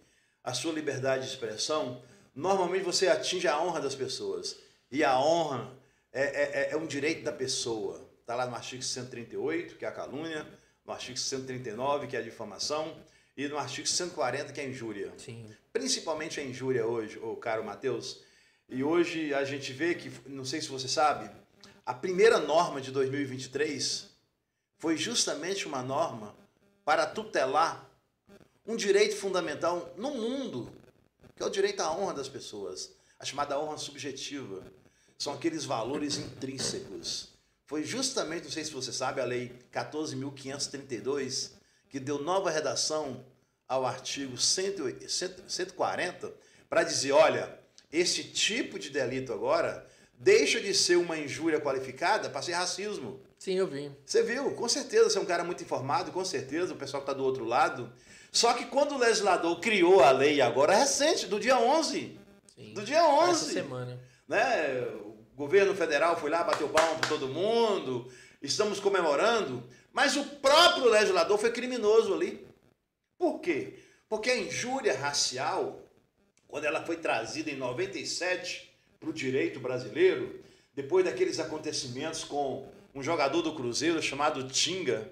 [0.43, 2.03] a sua liberdade de expressão,
[2.35, 4.57] normalmente você atinge a honra das pessoas.
[4.91, 5.71] E a honra
[6.13, 8.04] é, é, é um direito da pessoa.
[8.25, 10.47] Está lá no artigo 138, que é a calúnia,
[10.83, 12.97] no artigo 139, que é a difamação,
[13.37, 15.13] e no artigo 140, que é a injúria.
[15.15, 15.47] Sim.
[15.71, 18.23] Principalmente a injúria hoje, o caro Matheus.
[18.67, 21.29] E hoje a gente vê que, não sei se você sabe,
[21.85, 24.09] a primeira norma de 2023
[24.79, 26.35] foi justamente uma norma
[26.83, 27.87] para tutelar
[28.65, 30.73] um direito fundamental no mundo,
[31.35, 34.63] que é o direito à honra das pessoas, a chamada honra subjetiva.
[35.15, 37.34] São aqueles valores intrínsecos.
[37.65, 41.51] Foi justamente, não sei se você sabe, a Lei 14.532,
[41.89, 43.25] que deu nova redação
[43.67, 46.33] ao artigo 140
[46.69, 47.59] para dizer: olha,
[47.91, 53.19] esse tipo de delito agora deixa de ser uma injúria qualificada para ser racismo.
[53.39, 53.91] Sim, eu vi.
[54.05, 54.51] Você viu?
[54.51, 57.23] Com certeza, você é um cara muito informado, com certeza, o pessoal que está do
[57.25, 57.91] outro lado.
[58.31, 62.19] Só que quando o legislador criou a lei agora, recente, do dia 11.
[62.55, 63.31] Sim, do dia 11.
[63.31, 63.99] Essa semana.
[64.27, 64.87] Né?
[65.35, 68.09] O governo federal foi lá, bateu palma para todo mundo,
[68.41, 72.47] estamos comemorando, mas o próprio legislador foi criminoso ali.
[73.17, 73.73] Por quê?
[74.07, 75.81] Porque a injúria racial,
[76.47, 80.39] quando ela foi trazida em 97, para o direito brasileiro,
[80.73, 85.11] depois daqueles acontecimentos com um jogador do Cruzeiro chamado Tinga,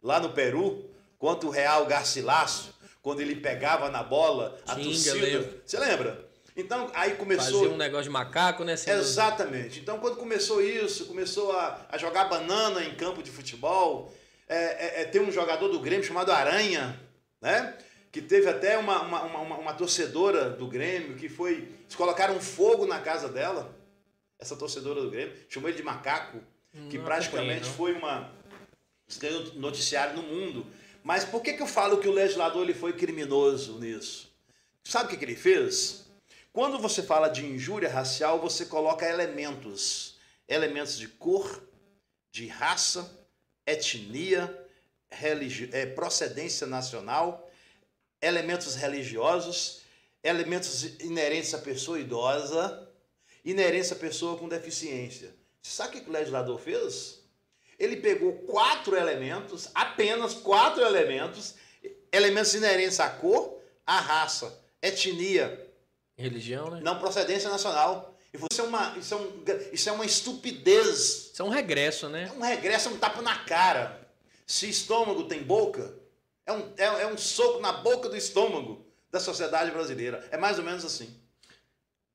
[0.00, 5.14] lá no Peru, contra o Real Garcilasso, quando ele pegava na bola, a Xinga, torcida.
[5.14, 5.60] lembro.
[5.66, 6.33] Você lembra?
[6.56, 7.60] Então, aí começou.
[7.60, 8.76] Fazia um negócio de macaco, né?
[8.76, 9.80] Sendo- Exatamente.
[9.80, 14.14] Então, quando começou isso, começou a, a jogar banana em campo de futebol.
[14.48, 17.00] É, é, é, tem um jogador do Grêmio chamado Aranha,
[17.40, 17.76] né?
[18.12, 21.68] Que teve até uma, uma, uma, uma- torcedora do Grêmio que foi.
[21.82, 23.74] Eles colocaram fogo na casa dela.
[24.38, 25.34] Essa torcedora do Grêmio.
[25.48, 26.38] Chamou ele de macaco.
[26.90, 27.72] Que Não praticamente acompanhei, não.
[27.76, 28.32] foi uma.
[29.08, 30.66] Isso ganhou noticiário no mundo.
[31.02, 34.32] Mas por que, que eu falo que o legislador ele foi criminoso nisso?
[34.82, 36.03] Sabe o que, que ele fez?
[36.54, 40.14] Quando você fala de injúria racial, você coloca elementos.
[40.46, 41.60] Elementos de cor,
[42.30, 43.10] de raça,
[43.66, 44.56] etnia,
[45.10, 47.50] eh, procedência nacional,
[48.22, 49.80] elementos religiosos,
[50.22, 52.88] elementos inerentes à pessoa idosa,
[53.44, 55.34] inerentes à pessoa com deficiência.
[55.60, 57.18] Sabe o que o legislador fez?
[57.76, 61.56] Ele pegou quatro elementos, apenas quatro elementos,
[62.12, 65.63] elementos inerentes à cor, à raça, etnia,
[66.16, 66.80] Religião, né?
[66.82, 68.14] não procedência nacional.
[68.32, 71.30] E isso é uma, isso é um, isso é uma estupidez.
[71.32, 72.32] Isso é um regresso, É né?
[72.36, 74.00] um regresso, é um tapa na cara.
[74.46, 75.94] Se estômago tem boca,
[76.46, 80.26] é um, é, é um soco na boca do estômago da sociedade brasileira.
[80.30, 81.08] É mais ou menos assim.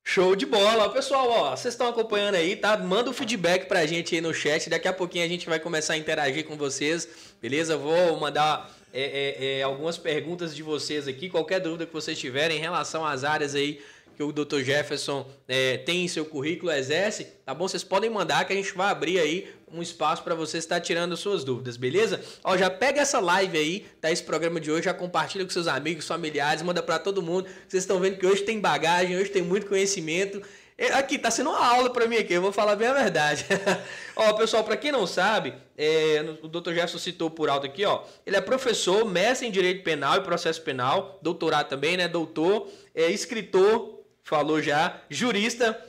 [0.02, 0.90] Show de bola.
[0.92, 2.76] Pessoal, ó, vocês estão acompanhando aí, tá?
[2.76, 4.68] Manda o feedback pra gente aí no chat.
[4.68, 7.08] Daqui a pouquinho a gente vai começar a interagir com vocês,
[7.40, 7.76] beleza?
[7.76, 11.28] Vou mandar é, é, é, algumas perguntas de vocês aqui.
[11.28, 13.80] Qualquer dúvida que vocês tiverem em relação às áreas aí
[14.20, 14.60] que o Dr.
[14.60, 17.66] Jefferson é, tem em seu currículo, exerce, tá bom?
[17.66, 21.16] Vocês podem mandar que a gente vai abrir aí um espaço para você estar tirando
[21.16, 22.20] suas dúvidas, beleza?
[22.44, 24.10] Ó, já pega essa live aí, tá?
[24.10, 27.48] Esse programa de hoje, já compartilha com seus amigos, familiares, manda para todo mundo.
[27.66, 30.42] Vocês estão vendo que hoje tem bagagem, hoje tem muito conhecimento.
[30.76, 33.46] É, Aqui, tá sendo uma aula para mim aqui, eu vou falar bem a verdade.
[34.16, 36.72] ó, pessoal, para quem não sabe, é, o Dr.
[36.72, 38.02] Jefferson citou por alto aqui, ó.
[38.26, 42.06] Ele é professor, mestre em Direito Penal e Processo Penal, doutorado também, né?
[42.06, 45.82] Doutor, é escritor, falou já, jurista,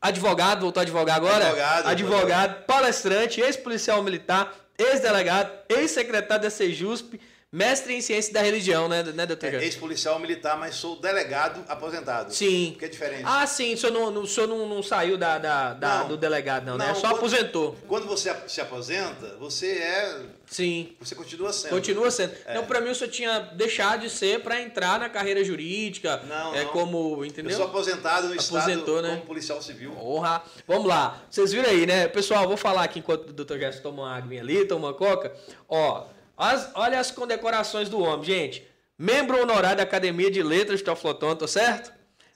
[0.00, 1.46] advogado, voltou a advogar agora?
[1.46, 7.20] Advogado, advogado, palestrante, ex-policial militar, ex-delegado, ex-secretário da Sejusp,
[7.52, 9.64] mestre em ciência da religião, né, né doutor É?
[9.64, 12.34] Ex-policial militar, mas sou delegado aposentado.
[12.34, 12.72] Sim.
[12.74, 13.22] O que é diferente?
[13.24, 16.08] Ah, sim, o senhor não, o senhor não, não saiu da, da- da- Não.
[16.08, 16.88] do delegado, não, né?
[16.88, 17.76] Não, Só quando- aposentou.
[17.88, 20.20] Quando você se aposenta, você é.
[20.46, 20.94] Sim.
[21.00, 21.70] Você continua sendo.
[21.70, 22.32] Continua sendo.
[22.46, 22.50] É.
[22.52, 26.18] Então, pra mim, o senhor tinha deixado de ser pra entrar na carreira jurídica.
[26.28, 26.70] Não, é não.
[26.72, 27.56] como, Eu entendeu?
[27.56, 29.10] sou aposentado no Aposentou, estado né?
[29.10, 29.92] como policial civil.
[29.92, 30.42] Porra.
[30.66, 31.22] Vamos lá.
[31.30, 32.06] Vocês viram aí, né?
[32.08, 33.58] Pessoal, vou falar aqui enquanto o Dr.
[33.58, 35.32] Gerson toma uma aguinha ali, toma uma coca.
[35.68, 38.66] Ó, as- olha as condecorações do homem, gente.
[38.98, 41.94] Membro honorário da Academia de Letras de Teoflotão, tô certo?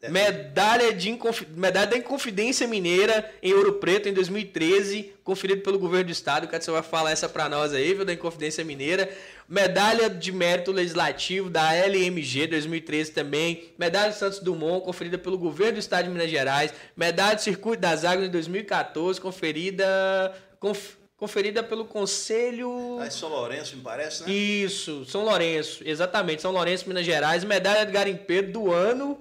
[0.08, 1.18] Medalha, de
[1.54, 6.44] Medalha da Inconfidência Mineira em Ouro Preto em 2013, conferido pelo governo do estado.
[6.46, 9.10] O você vai falar essa pra nós aí, viu, da Inconfidência Mineira.
[9.46, 13.72] Medalha de Mérito Legislativo da LMG 2013 também.
[13.78, 16.72] Medalha de Santos Dumont, conferida pelo governo do estado de Minas Gerais.
[16.96, 22.98] Medalha de Circuito das Águas em 2014, conferida, conf- conferida pelo Conselho.
[22.98, 24.32] Aí São Lourenço, me parece, né?
[24.32, 27.44] Isso, São Lourenço, exatamente, São Lourenço, Minas Gerais.
[27.44, 29.20] Medalha de garimpeiro do ano.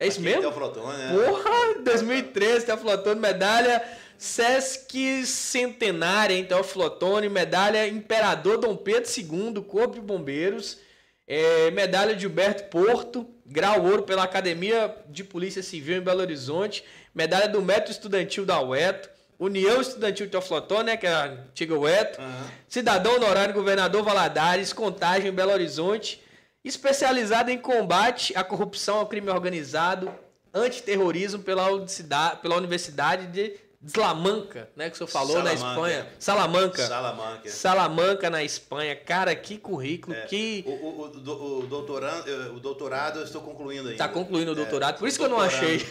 [0.00, 0.40] É isso Aqui mesmo?
[0.40, 1.14] Tem o Flotone, né?
[1.14, 3.82] Porra, 2013, Teoflotone, medalha
[4.16, 10.78] Sesc Centenária em Teoflotone, medalha Imperador Dom Pedro II, Corpo de Bombeiros,
[11.26, 16.82] é, medalha de Gilberto Porto, grau ouro pela Academia de Polícia Civil em Belo Horizonte,
[17.14, 21.74] medalha do Método Estudantil da UETO, União Estudantil de Teoflotone, né, que é a antiga
[21.78, 22.46] UETO, Aham.
[22.68, 26.22] Cidadão honorário Governador Valadares, Contagem em Belo Horizonte,
[26.64, 30.10] especializado em combate à corrupção, ao crime organizado,
[30.54, 33.54] antiterrorismo pela, Universidade- pela Universidade de
[33.86, 35.68] Salamanca, né, que o senhor falou na Salamanca.
[35.90, 36.06] Espanha.
[36.18, 36.86] Salamanca.
[36.86, 37.50] Salamanca.
[37.50, 38.96] Salamanca na Espanha.
[38.96, 43.88] Cara, que currículo, que O, o, o, o doutorando, eh, o doutorado eu estou concluindo
[43.90, 43.98] ainda.
[43.98, 45.66] tá concluindo o É, doutorado, por isso que eu não doutorando.
[45.66, 45.86] achei.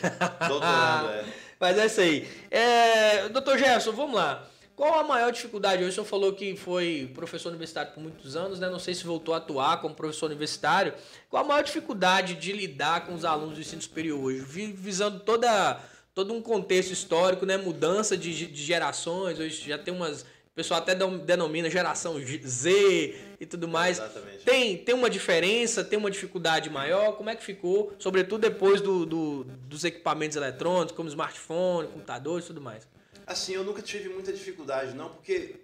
[0.48, 1.26] Doutorando, é.
[1.60, 2.28] Mas é isso aí.
[2.52, 4.48] É, doutor Gerson, vamos lá.
[4.76, 5.84] Qual a maior dificuldade?
[5.86, 8.70] O senhor falou que foi professor universitário por muitos anos, né?
[8.70, 10.94] Não sei se voltou a atuar como professor universitário.
[11.30, 14.42] Qual a maior dificuldade de lidar com os alunos do ensino superior hoje?
[14.42, 15.80] Vi- Visando toda,
[16.14, 17.56] todo um contexto histórico, né?
[17.56, 19.40] Mudança de, de gerações.
[19.40, 20.26] Hoje já tem umas.
[20.56, 23.98] O pessoal até denomina geração Z e tudo mais.
[24.00, 24.46] Exatamente.
[24.46, 27.18] Tem, tem uma diferença, tem uma dificuldade maior?
[27.18, 27.92] Como é que ficou?
[28.00, 32.88] Sobretudo depois do, do- dos equipamentos eletrônicos, como smartphone, computadores e tudo mais.
[33.28, 35.56] Assim, eu nunca tive muita dificuldade, não, porque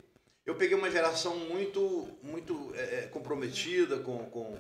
[0.46, 4.58] eu peguei uma geração muito, muito é, é, comprometida com, com,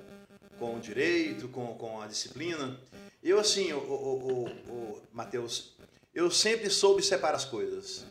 [0.57, 2.79] com o direito, com, com a disciplina.
[3.21, 5.73] Eu, assim, o, o, o, o Matheus,
[6.15, 8.05] eu sempre soube separar as coisas.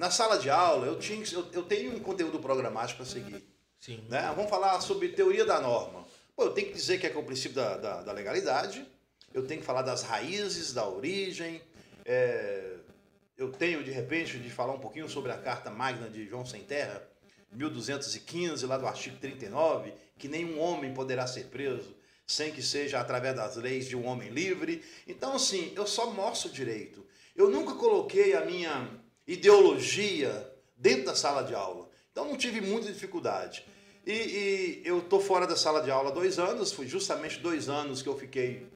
[0.00, 3.44] Na sala de aula, eu, tinha, eu, eu tenho um conteúdo programático para seguir.
[3.78, 4.02] Sim.
[4.08, 4.32] né?
[4.34, 6.06] Vamos falar sobre teoria da norma.
[6.34, 8.86] Pô, eu tenho que dizer que é com o princípio da, da, da legalidade,
[9.34, 11.60] eu tenho que falar das raízes, da origem,
[12.06, 12.76] é,
[13.36, 16.62] eu tenho, de repente, de falar um pouquinho sobre a Carta Magna de João Sem
[16.62, 17.06] Terra,
[17.52, 21.94] 1215, lá do artigo 39, que nenhum homem poderá ser preso
[22.26, 24.82] sem que seja através das leis de um homem livre.
[25.06, 27.04] Então, assim, eu só mostro o direito.
[27.36, 28.99] Eu nunca coloquei a minha
[29.32, 31.88] ideologia dentro da sala de aula.
[32.10, 33.64] Então, não tive muita dificuldade.
[34.04, 37.68] E, e eu estou fora da sala de aula há dois anos, foi justamente dois
[37.68, 38.66] anos que eu fiquei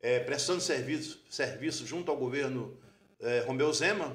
[0.00, 2.76] é, prestando serviço, serviço junto ao governo
[3.20, 4.14] é, Romeu Zema,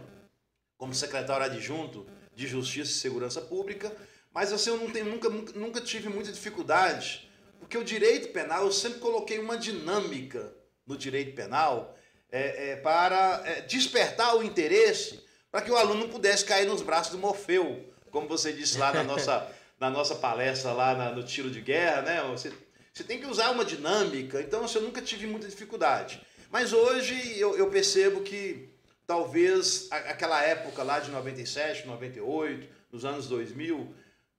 [0.77, 2.05] como secretário adjunto
[2.35, 3.91] de Justiça e Segurança Pública,
[4.31, 7.27] mas assim, eu não tenho, nunca, nunca tive muita dificuldade,
[7.59, 10.53] porque o direito penal, eu sempre coloquei uma dinâmica
[10.85, 11.97] no direito penal
[12.31, 16.81] é, é, para é, despertar o interesse para que o aluno não pudesse cair nos
[16.81, 21.23] braços do Morfeu, como você disse lá na nossa, na nossa palestra lá na, no
[21.23, 22.23] tiro de guerra, né?
[22.31, 22.51] Você,
[22.93, 26.21] você tem que usar uma dinâmica, então assim, eu nunca tive muita dificuldade.
[26.49, 28.69] Mas hoje eu, eu percebo que
[29.05, 33.93] talvez aquela época lá de 97, 98, nos anos 2000,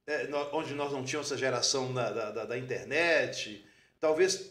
[0.07, 3.65] é, onde nós não tínhamos essa geração da, da, da internet,
[4.01, 4.51] talvez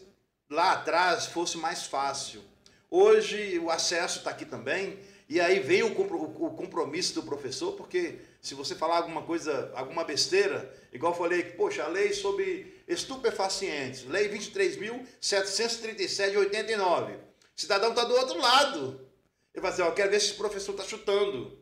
[0.50, 2.42] lá atrás fosse mais fácil.
[2.90, 8.54] Hoje o acesso está aqui também, e aí vem o compromisso do professor, porque se
[8.54, 14.30] você falar alguma coisa, alguma besteira, igual eu falei, poxa, a lei sobre estupefacientes, lei
[14.30, 17.18] 23.737 de 89, o
[17.54, 19.06] cidadão está do outro lado.
[19.52, 21.58] Ele vai dizer, ó, quero ver se esse professor está chutando.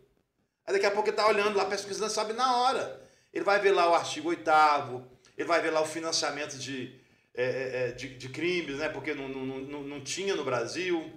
[0.65, 3.03] Aí daqui a pouco ele está olhando lá, pesquisando, sabe na hora.
[3.33, 4.49] Ele vai ver lá o artigo 8
[5.37, 6.95] ele vai ver lá o financiamento de,
[7.35, 8.89] é, é, é, de, de, crimes, né?
[8.89, 11.13] porque não, não, não, não tinha no Brasil.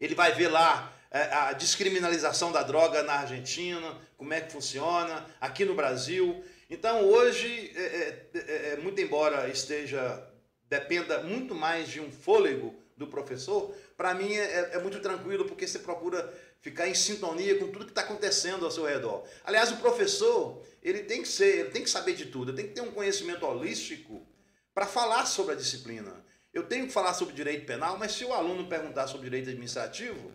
[0.00, 5.64] Ele vai ver lá a descriminalização da droga na Argentina, como é que funciona, aqui
[5.64, 6.44] no Brasil.
[6.68, 10.26] Então hoje, é, é, muito embora esteja,
[10.68, 15.66] dependa muito mais de um fôlego do professor, para mim é, é, muito tranquilo, porque
[15.66, 19.24] você procura ficar em sintonia com tudo que está acontecendo ao seu redor.
[19.44, 22.68] Aliás, o professor, ele tem que ser, ele tem que saber de tudo, ele tem
[22.68, 24.26] que ter um conhecimento holístico
[24.72, 26.24] para falar sobre a disciplina.
[26.52, 30.32] Eu tenho que falar sobre direito penal, mas se o aluno perguntar sobre direito administrativo,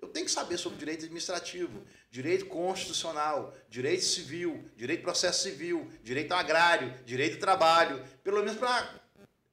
[0.00, 6.32] eu tenho que saber sobre direito administrativo, direito constitucional, direito civil, direito processo civil, direito
[6.32, 9.00] agrário, direito do trabalho, pelo menos para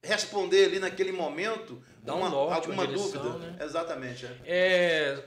[0.02, 3.50] responder ali naquele momento Dá um uma, norte, alguma uma direção, dúvida.
[3.50, 3.64] Né?
[3.64, 4.26] Exatamente.
[4.26, 4.38] É.
[4.46, 5.24] É,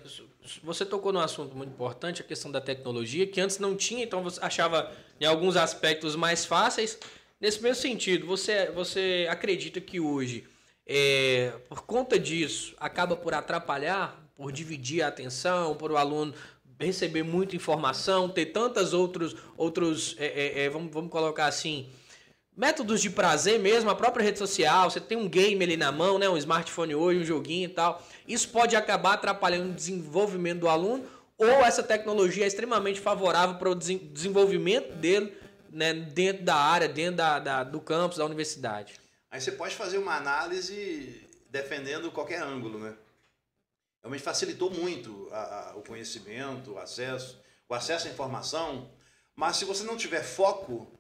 [0.64, 4.24] você tocou num assunto muito importante, a questão da tecnologia, que antes não tinha, então
[4.24, 6.98] você achava em alguns aspectos mais fáceis.
[7.40, 10.48] Nesse mesmo sentido, você, você acredita que hoje,
[10.88, 16.34] é, por conta disso, acaba por atrapalhar, por dividir a atenção, por o aluno
[16.80, 21.88] receber muita informação, ter tantas outros, outros é, é, é vamos, vamos colocar assim,
[22.58, 26.18] métodos de prazer mesmo, a própria rede social, você tem um game ali na mão,
[26.18, 28.04] né, um smartphone hoje, um joguinho e tal.
[28.28, 31.06] Isso pode acabar atrapalhando o desenvolvimento do aluno
[31.38, 35.38] ou essa tecnologia é extremamente favorável para o desenvolvimento dele
[35.70, 38.96] né, dentro da área, dentro da, da, do campus, da universidade.
[39.30, 42.96] Aí você pode fazer uma análise defendendo qualquer ângulo, né?
[44.02, 48.90] Realmente facilitou muito a, a, o conhecimento, o acesso, o acesso à informação,
[49.36, 50.92] mas se você não tiver foco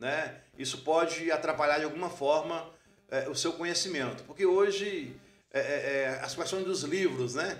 [0.00, 0.40] né?
[0.58, 2.72] Isso pode atrapalhar de alguma forma
[3.10, 5.14] é, o seu conhecimento, porque hoje
[5.52, 7.58] é, é, é as questões dos livros, né?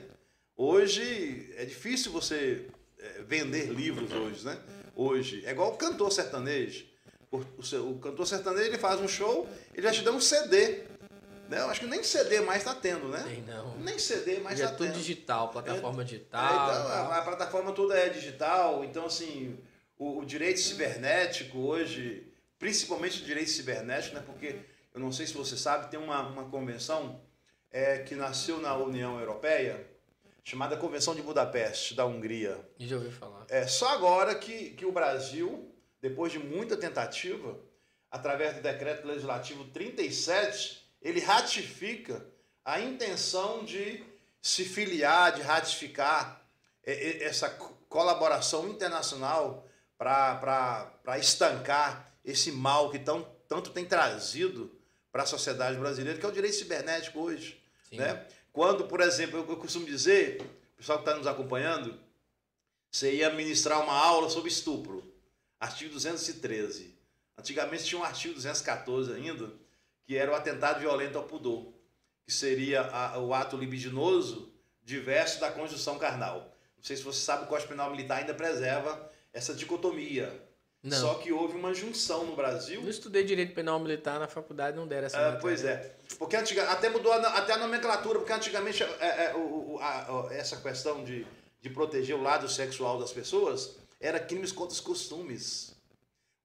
[0.56, 2.66] Hoje é difícil você
[2.98, 4.58] é, vender livros hoje, né?
[4.96, 6.88] Hoje é igual o cantor sertanejo.
[7.30, 10.82] O, seu, o cantor sertanejo ele faz um show, ele já te dá um CD.
[11.58, 13.22] Eu acho que nem CD mais está tendo, né?
[13.22, 13.76] Tem não.
[13.78, 14.84] Nem CD mais está é tendo.
[14.84, 16.44] É tudo digital, plataforma é, digital.
[16.44, 19.58] É, então, a, a, plataforma toda é digital, então assim,
[19.98, 22.30] o, o direito cibernético hoje
[22.60, 24.22] principalmente direito cibernético, né?
[24.24, 24.54] porque
[24.94, 27.20] eu não sei se você sabe, tem uma, uma convenção
[27.72, 29.88] é, que nasceu na União Europeia,
[30.44, 32.60] chamada Convenção de Budapeste, da Hungria.
[32.78, 33.46] Já ouvi falar.
[33.48, 37.58] É só agora que, que o Brasil, depois de muita tentativa,
[38.10, 42.26] através do decreto legislativo 37, ele ratifica
[42.64, 44.04] a intenção de
[44.42, 46.46] se filiar, de ratificar
[46.84, 47.48] é, é, essa
[47.88, 49.66] colaboração internacional
[49.98, 54.70] para estancar esse mal que tão, tanto tem trazido
[55.12, 57.60] para a sociedade brasileira, que é o direito cibernético hoje.
[57.92, 58.26] Né?
[58.52, 60.40] Quando, por exemplo, eu, eu costumo dizer,
[60.74, 61.98] o pessoal que está nos acompanhando,
[62.90, 65.12] você ia ministrar uma aula sobre estupro,
[65.58, 66.96] artigo 213.
[67.38, 69.50] Antigamente tinha um artigo 214 ainda,
[70.10, 71.72] que era o atentado violento ao pudor,
[72.26, 74.52] que seria a, o ato libidinoso
[74.82, 76.52] diverso da conjunção carnal.
[76.76, 80.42] Não sei se você sabe, o Código Penal Militar ainda preserva essa dicotomia
[80.82, 80.98] Não.
[80.98, 82.82] Só que houve uma junção no Brasil.
[82.82, 85.94] Eu estudei direito penal militar na faculdade, não deram essa é, Pois é.
[86.18, 90.34] Porque antiga, até mudou a, até a nomenclatura, porque antigamente é, é, o, a, a,
[90.34, 91.24] essa questão de,
[91.60, 95.72] de proteger o lado sexual das pessoas era crimes contra os costumes.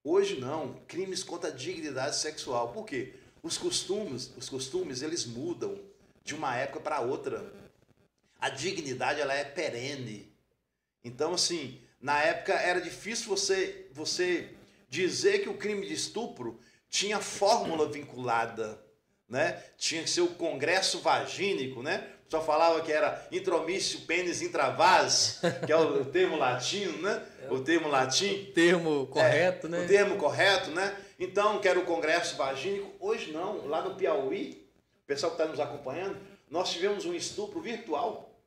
[0.03, 2.71] Hoje não, crimes contra a dignidade sexual.
[2.71, 3.24] Por quê?
[3.45, 5.77] Os costumes, os costumes, eles mudam
[6.23, 7.45] de uma época para outra.
[8.41, 10.33] A dignidade ela é perene.
[11.03, 14.49] Então assim, na época era difícil você, você
[14.89, 18.83] dizer que o crime de estupro tinha fórmula vinculada,
[19.29, 19.61] né?
[19.77, 22.09] Tinha que ser o congresso vagínico, né?
[22.27, 27.23] Só falava que era intromissio pênis intravas, que é o termo latino, né?
[27.45, 28.47] É o termo latim.
[28.49, 29.83] O termo correto, é, né?
[29.83, 30.97] O termo correto, né?
[31.17, 32.93] Então, que era o congresso vagínico.
[32.99, 34.67] Hoje não, lá no Piauí,
[35.03, 38.37] o pessoal que está nos acompanhando, nós tivemos um estupro virtual.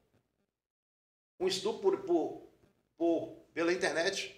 [1.40, 2.42] Um estupro por, por,
[2.96, 4.34] por pela internet.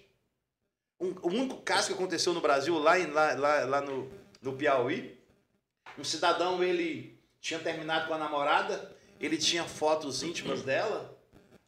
[0.99, 4.09] Um, o único caso que aconteceu no Brasil, lá, em, lá, lá, lá no,
[4.41, 5.19] no Piauí,
[5.97, 11.17] um cidadão, ele tinha terminado com a namorada, ele tinha fotos íntimas dela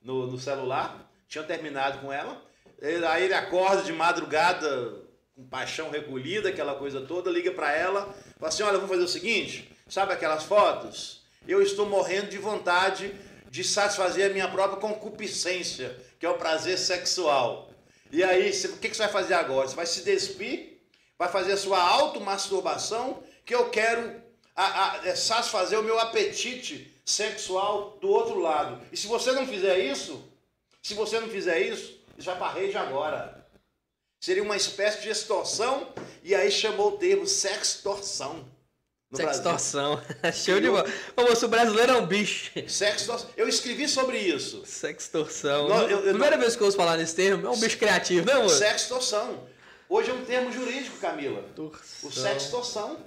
[0.01, 2.45] no, no celular, tinha terminado com ela,
[2.79, 5.02] ele, aí ele acorda de madrugada,
[5.35, 9.07] com paixão recolhida, aquela coisa toda, liga para ela, fala assim, olha, vamos fazer o
[9.07, 11.23] seguinte, sabe aquelas fotos?
[11.47, 13.13] Eu estou morrendo de vontade
[13.49, 17.69] de satisfazer a minha própria concupiscência que é o prazer sexual.
[18.09, 19.67] E aí, o que, que você vai fazer agora?
[19.67, 20.79] Você vai se despir,
[21.19, 24.21] vai fazer a sua automasturbação, que eu quero
[24.55, 28.81] a, a, é, satisfazer o meu apetite sexual do outro lado.
[28.89, 30.23] E se você não fizer isso,
[30.81, 33.42] se você não fizer isso, isso vai para rede agora.
[34.23, 35.85] Seria uma espécie de extorsão,
[36.23, 38.45] e aí chamou o termo sextorção.
[39.13, 40.01] Sextorção.
[40.33, 40.89] Show de bola.
[41.17, 42.49] Ô, moço, o brasileiro é um bicho.
[42.65, 43.29] Sextorção.
[43.35, 44.63] Eu escrevi sobre isso.
[44.65, 45.67] Sextorção.
[45.67, 46.41] Não, eu, eu, Primeira não...
[46.41, 48.59] vez que eu ouço falar nesse termo, é um bicho criativo, não, moço?
[48.59, 49.45] Sextorção.
[49.89, 51.43] Hoje é um termo jurídico, Camila.
[51.53, 52.09] Torção.
[52.09, 52.97] O sextorção.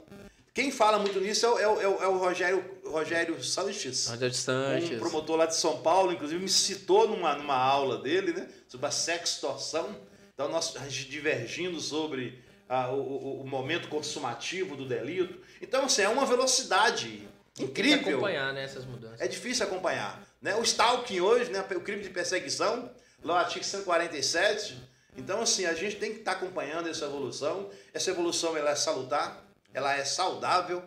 [0.52, 4.06] Quem fala muito nisso é o, é o, é o é Rogério, Rogério Sanches.
[4.08, 4.96] Rogério Sanches.
[4.96, 8.46] Um promotor lá de São Paulo, inclusive me citou numa, numa aula dele, né?
[8.68, 9.96] Sobre a sextorção.
[10.36, 15.40] Então, nós divergindo sobre ah, o, o, momento consumativo do delito.
[15.62, 17.26] Então, assim, é uma velocidade
[17.58, 18.04] incrível.
[18.04, 19.18] Tem acompanhar né, essas mudanças.
[19.18, 20.22] É difícil acompanhar.
[20.42, 20.54] Né?
[20.54, 22.90] O stalking hoje, né, o crime de perseguição,
[23.24, 24.78] lá o artigo 147.
[25.16, 27.70] Então, assim, a gente tem que estar acompanhando essa evolução.
[27.94, 30.84] Essa evolução ela é salutar, ela é saudável,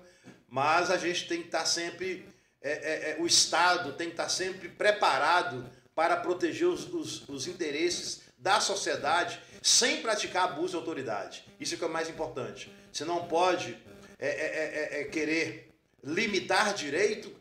[0.48, 2.24] mas a gente tem que estar sempre.
[2.62, 7.48] É, é, é, o Estado tem que estar sempre preparado para proteger os, os, os
[7.48, 11.44] interesses da sociedade sem praticar abuso de autoridade.
[11.60, 12.72] Isso é o que é mais importante.
[12.92, 13.78] Você não pode
[14.18, 15.72] é, é, é, é, é querer
[16.04, 17.34] limitar direito,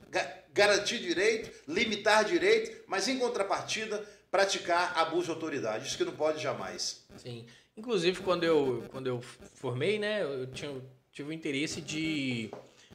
[0.52, 5.86] garantir direito, limitar direito, mas em contrapartida praticar abuso de autoridade.
[5.86, 7.04] Isso que não pode jamais.
[7.16, 7.46] Sim.
[7.76, 9.20] Inclusive, quando eu, quando eu
[9.54, 10.74] formei, né, eu tinha,
[11.12, 12.50] tive o interesse de.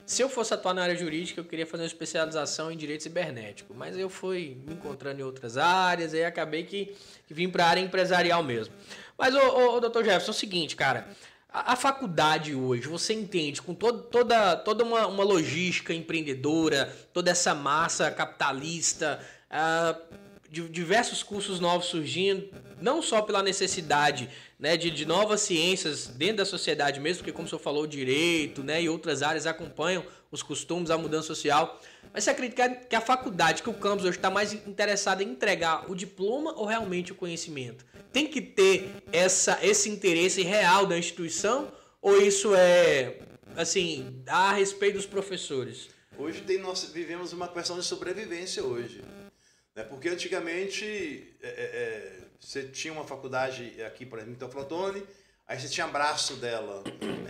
[0.05, 3.73] Se eu fosse atuar na área jurídica, eu queria fazer uma especialização em direito cibernético.
[3.73, 6.95] Mas eu fui me encontrando em outras áreas, e acabei que,
[7.27, 8.73] que vim para a área empresarial mesmo.
[9.17, 11.07] Mas, ô doutor Jefferson, é o seguinte, cara.
[11.49, 17.53] A, faculdade hoje, você entende, com todo, toda, toda uma, uma logística empreendedora, toda essa
[17.53, 19.19] massa capitalista,
[20.49, 22.49] de, diversos cursos novos surgindo,
[22.81, 24.29] não só pela necessidade
[24.63, 27.87] né, de, de novas ciências dentro da sociedade mesmo, porque como o senhor falou, o
[27.87, 31.81] direito né, e outras áreas acompanham os costumes, a mudança social.
[32.13, 35.91] Mas você acredita que a faculdade, que o campus hoje está mais interessado em entregar
[35.91, 37.85] o diploma ou realmente o conhecimento?
[38.13, 43.17] tem que ter essa, esse interesse real da instituição ou isso é
[43.57, 45.89] assim a respeito dos professores?
[46.17, 49.01] Hoje tem, nós vivemos uma questão de sobrevivência hoje.
[49.75, 49.83] Né?
[49.83, 55.03] Porque antigamente é, é, é você tinha uma faculdade aqui, por exemplo, em Teoflotone,
[55.47, 56.83] aí você tinha abraço dela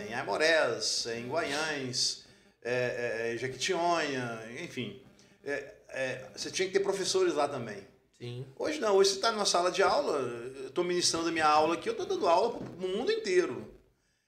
[0.10, 2.26] em Aimorés, em Guanhães,
[2.64, 5.00] é, é, Jequitinhonha, enfim.
[5.44, 7.88] É, você tinha que ter professores lá também.
[8.18, 8.46] Sim.
[8.58, 11.76] Hoje não, hoje você está numa sala de aula, eu estou ministrando a minha aula
[11.76, 13.72] aqui, eu estou dando aula para o mundo inteiro.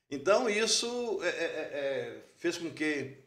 [0.09, 3.17] Então isso é, é, é, é, fez com que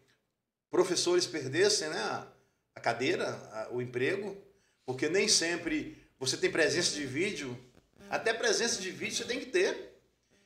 [0.70, 2.26] professores perdessem né, a,
[2.74, 4.36] a cadeira, a, o emprego,
[4.88, 7.54] porque nem sempre você tem presença de vídeo,
[8.08, 10.00] até presença de vídeo você tem que ter.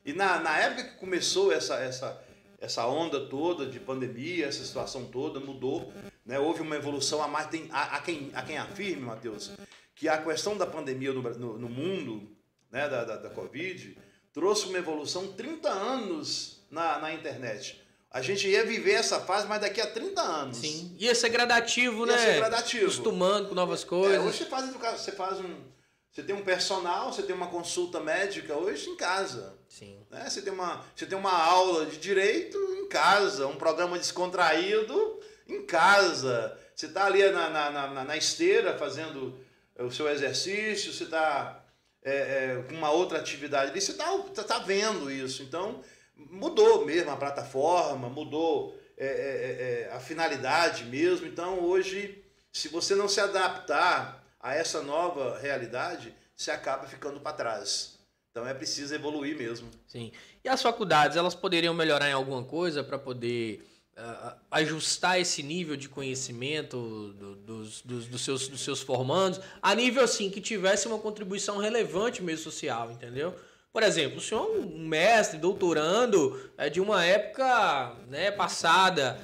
[0.04, 2.20] E na, na época que começou essa, essa,
[2.58, 5.92] essa onda toda de pandemia, essa situação toda mudou,
[6.26, 6.40] né?
[6.40, 7.46] houve uma evolução a mais.
[7.50, 9.52] Tem, a, a, quem, a quem afirme, Mateus,
[9.94, 12.36] que a questão da pandemia no, no, no mundo,
[12.68, 13.96] né, da, da, da, Covid,
[14.32, 17.80] trouxe uma evolução 30 anos na, na internet.
[18.12, 20.58] A gente ia viver essa fase, mas daqui a 30 anos.
[20.58, 20.94] Sim.
[20.98, 22.12] Ia ser gradativo, ia né?
[22.12, 22.84] Ia ser gradativo.
[22.84, 24.16] Acostumando com novas coisas.
[24.16, 25.72] É, hoje você faz, você faz um.
[26.12, 29.54] Você tem um personal, você tem uma consulta médica hoje em casa.
[29.66, 29.98] Sim.
[30.10, 30.28] Né?
[30.28, 35.64] Você, tem uma, você tem uma aula de direito em casa, um programa descontraído em
[35.64, 36.58] casa.
[36.76, 39.38] Você está ali na, na, na, na, esteira fazendo
[39.78, 41.64] o seu exercício, você está
[42.02, 45.42] é, é, com uma outra atividade ali, você está tá, tá vendo isso.
[45.42, 45.82] Então,
[46.16, 51.26] mudou mesmo a plataforma, mudou é, é, é, é, a finalidade mesmo.
[51.26, 57.36] Então, hoje, se você não se adaptar a essa nova realidade, você acaba ficando para
[57.36, 57.98] trás.
[58.30, 59.68] Então é preciso evoluir mesmo.
[59.86, 60.10] Sim.
[60.42, 63.62] E as faculdades, elas poderiam melhorar em alguma coisa para poder
[63.96, 69.74] uh, ajustar esse nível de conhecimento do, dos, dos, dos, seus, dos seus formandos, a
[69.74, 73.34] nível assim que tivesse uma contribuição relevante mesmo social, entendeu?
[73.72, 79.18] Por exemplo, o senhor é um mestre, doutorando é de uma época né, passada.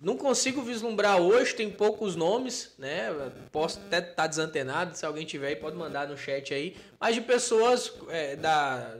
[0.00, 3.10] Não consigo vislumbrar hoje, tem poucos nomes, né?
[3.52, 6.74] Posso até estar tá desantenado, se alguém tiver aí pode mandar no chat aí.
[6.98, 8.96] Mas de pessoas é, da,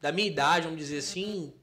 [0.00, 1.54] da minha idade, vamos dizer assim,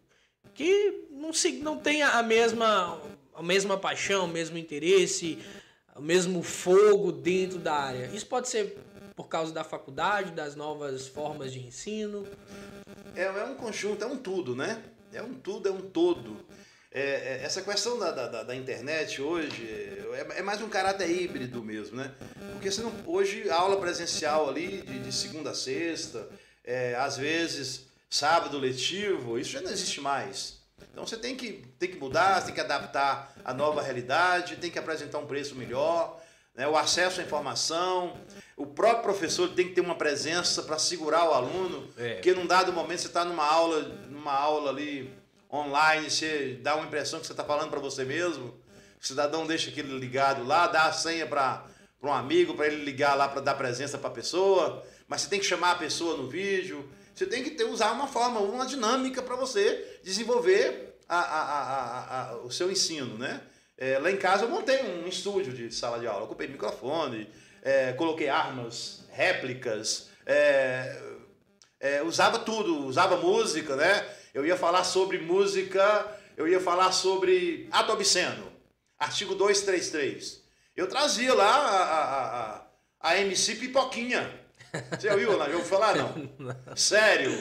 [0.53, 2.99] que não, se, não tem a mesma,
[3.35, 5.37] a mesma paixão, o mesmo interesse,
[5.95, 8.09] o mesmo fogo dentro da área.
[8.13, 8.77] Isso pode ser
[9.19, 12.25] por causa da faculdade, das novas formas de ensino?
[13.13, 14.81] É, é um conjunto, é um tudo, né?
[15.11, 16.37] É um tudo, é um todo.
[16.89, 19.67] É, é, essa questão da, da, da, internet hoje
[20.13, 22.15] é, é, mais um caráter híbrido mesmo, né?
[22.53, 26.29] Porque senão, hoje a aula presencial ali, de, de segunda a sexta,
[26.63, 30.59] é, às vezes sábado letivo, isso já não existe mais.
[30.93, 34.79] Então você tem que, tem que mudar, tem que adaptar a nova realidade, tem que
[34.79, 36.21] apresentar um preço melhor
[36.59, 38.19] né, o acesso à informação.
[38.57, 42.15] O próprio professor tem que ter uma presença para segurar o aluno, é.
[42.15, 43.79] porque num dado momento você está numa aula,
[44.09, 45.09] numa aula ali
[45.49, 48.53] online, você dá uma impressão que você está falando para você mesmo.
[49.01, 51.65] O cidadão deixa aquilo ligado lá, dá a senha para
[52.03, 55.39] um amigo, para ele ligar lá para dar presença para a pessoa, mas você tem
[55.39, 56.89] que chamar a pessoa no vídeo.
[57.15, 62.37] Você tem que ter, usar uma forma, uma dinâmica para você desenvolver a, a, a,
[62.39, 63.41] o seu ensino, né?
[63.81, 67.29] É, lá em casa eu montei um estúdio de sala de aula, ocupei microfone,
[67.61, 71.01] é, coloquei armas, réplicas, é,
[71.79, 74.05] é, usava tudo, usava música, né?
[74.33, 76.05] Eu ia falar sobre música,
[76.35, 78.51] eu ia falar sobre ato obsceno,
[78.99, 80.43] artigo 233.
[80.75, 82.67] Eu trazia lá a, a, a,
[82.99, 84.29] a MC Pipoquinha.
[84.91, 85.45] Você já ouviu lá?
[85.45, 85.95] Já ouviu falar?
[86.37, 86.75] Não.
[86.75, 87.31] Sério?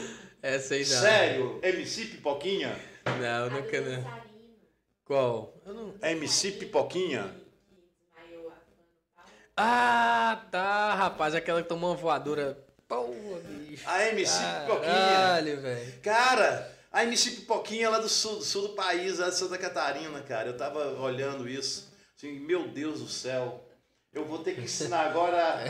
[0.40, 1.00] Essa aí não.
[1.00, 1.60] Sério?
[1.64, 2.78] MC Pipoquinha?
[3.20, 4.22] Não, nunca não.
[5.04, 5.57] Qual?
[5.72, 5.94] Não...
[6.02, 7.34] MC Pipoquinha.
[9.56, 11.34] Ah, tá, rapaz.
[11.34, 12.56] Aquela que tomou uma voadora.
[12.86, 13.84] Porra, bicho.
[13.86, 14.94] A MC Caralho, Pipoquinha.
[14.94, 16.00] Caralho, velho.
[16.00, 20.22] Cara, a MC Pipoquinha lá do sul, do sul do país, lá de Santa Catarina,
[20.22, 20.48] cara.
[20.48, 21.92] Eu tava olhando isso.
[22.16, 23.64] Assim, meu Deus do céu.
[24.12, 25.64] Eu vou ter que ensinar agora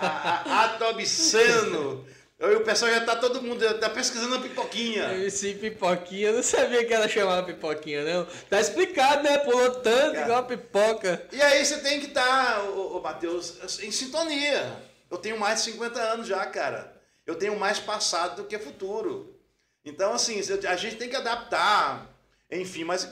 [0.00, 2.04] a, a, obsceno
[2.38, 5.12] eu, o pessoal já tá todo mundo tá pesquisando a pipoquinha.
[5.14, 8.26] MC Pipoquinha, eu não sabia que ela chamava pipoquinha, não.
[8.48, 9.38] Tá explicado, né?
[9.38, 10.24] Pulou tanto Cara.
[10.24, 11.26] igual a pipoca.
[11.32, 14.88] E aí você tem que estar, tá, ô, ô Matheus, em sintonia.
[15.10, 16.96] Eu tenho mais de 50 anos já, cara.
[17.26, 19.36] Eu tenho mais passado do que futuro.
[19.84, 22.08] Então, assim, a gente tem que adaptar.
[22.50, 23.04] Enfim, mas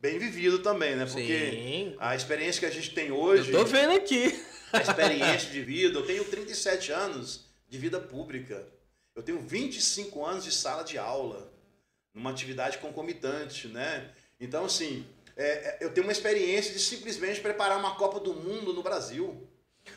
[0.00, 1.06] bem vivido também, né?
[1.06, 1.96] Porque Sim.
[1.98, 3.50] a experiência que a gente tem hoje.
[3.50, 4.44] Eu tô vendo aqui.
[4.72, 5.98] A experiência de vida.
[5.98, 8.66] Eu tenho 37 anos de vida pública.
[9.14, 11.52] Eu tenho 25 anos de sala de aula,
[12.14, 14.10] numa atividade concomitante, né?
[14.40, 15.04] Então, assim,
[15.36, 19.46] é, é eu tenho uma experiência de simplesmente preparar uma Copa do Mundo no Brasil.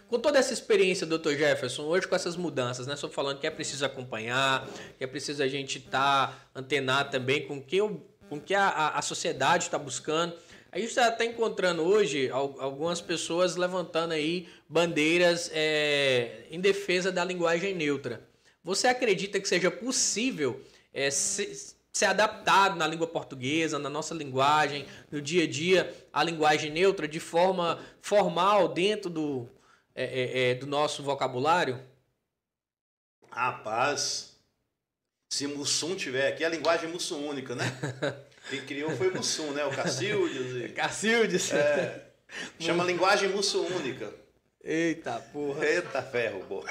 [0.07, 2.95] Com toda essa experiência, doutor Jefferson, hoje com essas mudanças, né?
[2.95, 4.67] Só falando que é preciso acompanhar,
[4.97, 8.01] que é preciso a gente estar tá antenado também com que o
[8.32, 10.34] com que a, a sociedade está buscando.
[10.72, 17.26] A gente está até encontrando hoje algumas pessoas levantando aí bandeiras é, em defesa da
[17.26, 18.26] linguagem neutra.
[18.63, 20.63] Você acredita que seja possível
[20.93, 26.24] é, se, ser adaptado na língua portuguesa, na nossa linguagem, no dia a dia, a
[26.24, 29.49] linguagem neutra de forma formal dentro do,
[29.93, 31.82] é, é, é do nosso vocabulário?
[33.30, 34.38] Rapaz,
[35.30, 37.65] se Mussum tiver aqui, é a linguagem mussúnica, né?
[38.49, 39.63] Quem criou foi o Mussum, né?
[39.65, 40.55] O Cacildes.
[40.55, 40.69] E...
[40.73, 41.51] Cacildes.
[41.51, 42.05] É,
[42.59, 44.13] chama linguagem mussúnica.
[44.63, 45.65] Eita porra.
[45.65, 46.65] Eita ferro, boa.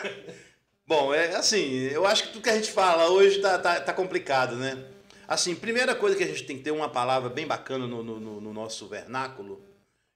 [0.87, 3.93] Bom, é assim, eu acho que tudo que a gente fala hoje tá, tá, tá
[3.93, 4.85] complicado, né?
[5.27, 8.41] Assim, primeira coisa que a gente tem que ter uma palavra bem bacana no, no,
[8.41, 9.65] no nosso vernáculo,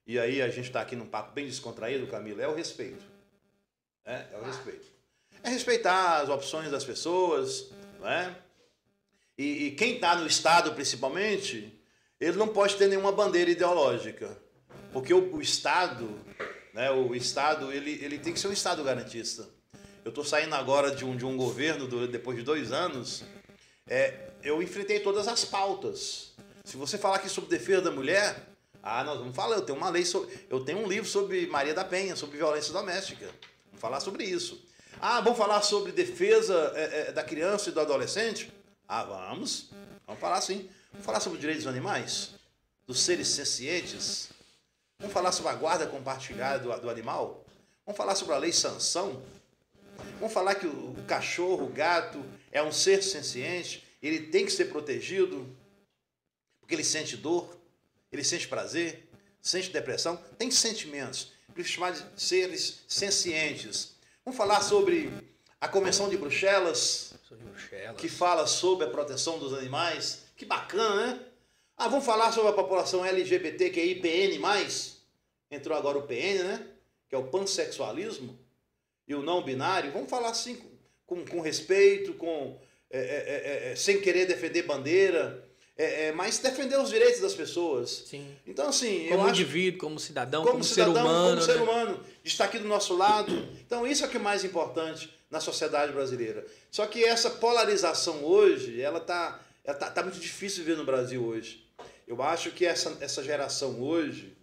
[0.04, 3.04] e aí a gente está aqui num papo bem descontraído, Camila, é o respeito.
[4.04, 4.86] É, é o respeito.
[5.42, 8.34] É respeitar as opções das pessoas, não é?
[9.36, 11.78] E, e quem está no Estado, principalmente,
[12.20, 14.36] ele não pode ter nenhuma bandeira ideológica.
[14.92, 16.08] Porque o, o Estado,
[16.72, 19.48] né, o Estado, ele, ele tem que ser um Estado garantista.
[20.04, 23.24] eu estou saindo agora de um, de um governo, do, depois de dois anos,
[23.88, 26.32] é, eu enfrentei todas as pautas.
[26.64, 28.48] Se você falar aqui sobre defesa da mulher,
[28.82, 31.74] ah, nós vamos falar, eu tenho uma lei sobre, eu tenho um livro sobre Maria
[31.74, 33.26] da Penha, sobre violência doméstica.
[33.66, 34.62] Vamos falar sobre isso.
[35.00, 38.52] Ah, vamos falar sobre defesa é, é, da criança e do adolescente?
[38.88, 39.70] Ah, vamos.
[40.06, 40.68] Vamos falar sim.
[40.92, 42.30] Vamos falar sobre direitos dos animais,
[42.86, 44.28] dos seres sencientes.
[44.98, 47.44] Vamos falar sobre a guarda compartilhada do, do animal.
[47.84, 49.22] Vamos falar sobre a lei sanção.
[50.18, 54.52] Vamos falar que o, o cachorro, o gato é um ser senciente, ele tem que
[54.52, 55.46] ser protegido,
[56.60, 57.56] porque ele sente dor,
[58.12, 59.08] ele sente prazer,
[59.40, 61.32] sente depressão, tem sentimentos,
[61.64, 63.94] chamados de seres sencientes.
[64.24, 65.12] Vamos falar sobre
[65.60, 70.24] a Convenção de Bruxelas, Bruxelas, que fala sobre a proteção dos animais.
[70.36, 71.20] Que bacana, né?
[71.76, 74.38] Ah, vamos falar sobre a população LGBT, que é IPN+.
[75.50, 76.66] Entrou agora o PN, né?
[77.08, 78.38] Que é o pansexualismo.
[79.08, 79.92] E o não binário.
[79.92, 80.60] Vamos falar assim,
[81.06, 82.58] com, com respeito, com,
[82.90, 85.42] é, é, é, sem querer defender bandeira.
[85.76, 88.04] É, é, mas defender os direitos das pessoas.
[88.06, 88.36] Sim.
[88.46, 89.08] Então, assim.
[89.08, 91.30] Como indivíduo, como cidadão, como, como cidadão, ser humano.
[91.30, 91.62] Como ser né?
[91.62, 93.48] humano, está aqui do nosso lado.
[93.66, 96.46] Então, isso é o que é mais importante na sociedade brasileira.
[96.70, 100.84] Só que essa polarização hoje, ela está ela tá, tá muito difícil de ver no
[100.84, 101.66] Brasil hoje.
[102.06, 104.36] Eu acho que essa, essa geração hoje,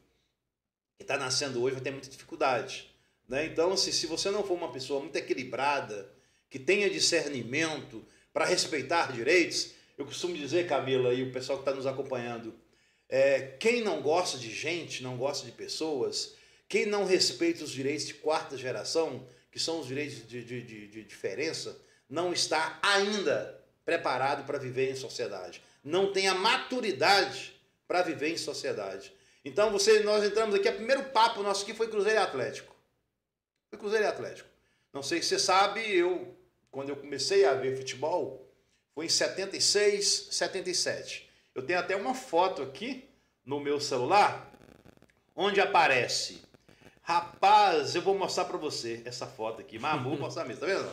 [0.98, 2.92] que está nascendo hoje, vai ter muita dificuldade.
[3.30, 3.46] Né?
[3.46, 6.12] Então, assim, se você não for uma pessoa muito equilibrada,
[6.50, 8.04] que tenha discernimento
[8.34, 12.56] para respeitar direitos, eu costumo dizer, Camila, e o pessoal que está nos acompanhando,
[13.08, 16.34] é, quem não gosta de gente, não gosta de pessoas,
[16.68, 20.88] quem não respeita os direitos de quarta geração, que são os direitos de, de, de,
[20.88, 21.78] de diferença,
[22.10, 25.62] não está ainda preparado para viver em sociedade.
[25.84, 29.14] Não tem a maturidade para viver em sociedade.
[29.44, 32.76] Então você, nós entramos aqui, o primeiro papo nosso aqui foi Cruzeiro e Atlético.
[33.70, 34.48] Foi Cruzeiro e Atlético.
[34.94, 36.38] Não sei se você sabe, eu,
[36.70, 38.50] quando eu comecei a ver futebol,
[38.94, 41.30] foi em 76, 77.
[41.56, 43.10] Eu tenho até uma foto aqui
[43.46, 44.52] no meu celular,
[45.36, 46.42] onde aparece.
[47.02, 49.80] Rapaz, eu vou mostrar para você essa foto aqui.
[49.80, 50.90] Mas vou mostrar mesmo, tá vendo?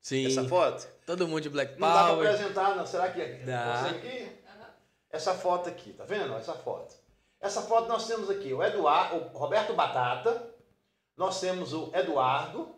[0.00, 0.26] Sim.
[0.26, 0.86] Essa foto.
[1.04, 1.94] Todo mundo de Black Não Power.
[1.94, 2.86] dá para apresentar, não.
[2.86, 3.38] Será que é?
[3.44, 3.82] Dá.
[3.82, 4.38] Você aqui?
[5.10, 6.34] Essa foto aqui, tá vendo?
[6.34, 6.94] Essa foto.
[7.40, 10.50] Essa foto nós temos aqui o Eduardo, o Roberto Batata,
[11.16, 12.74] nós temos o Eduardo,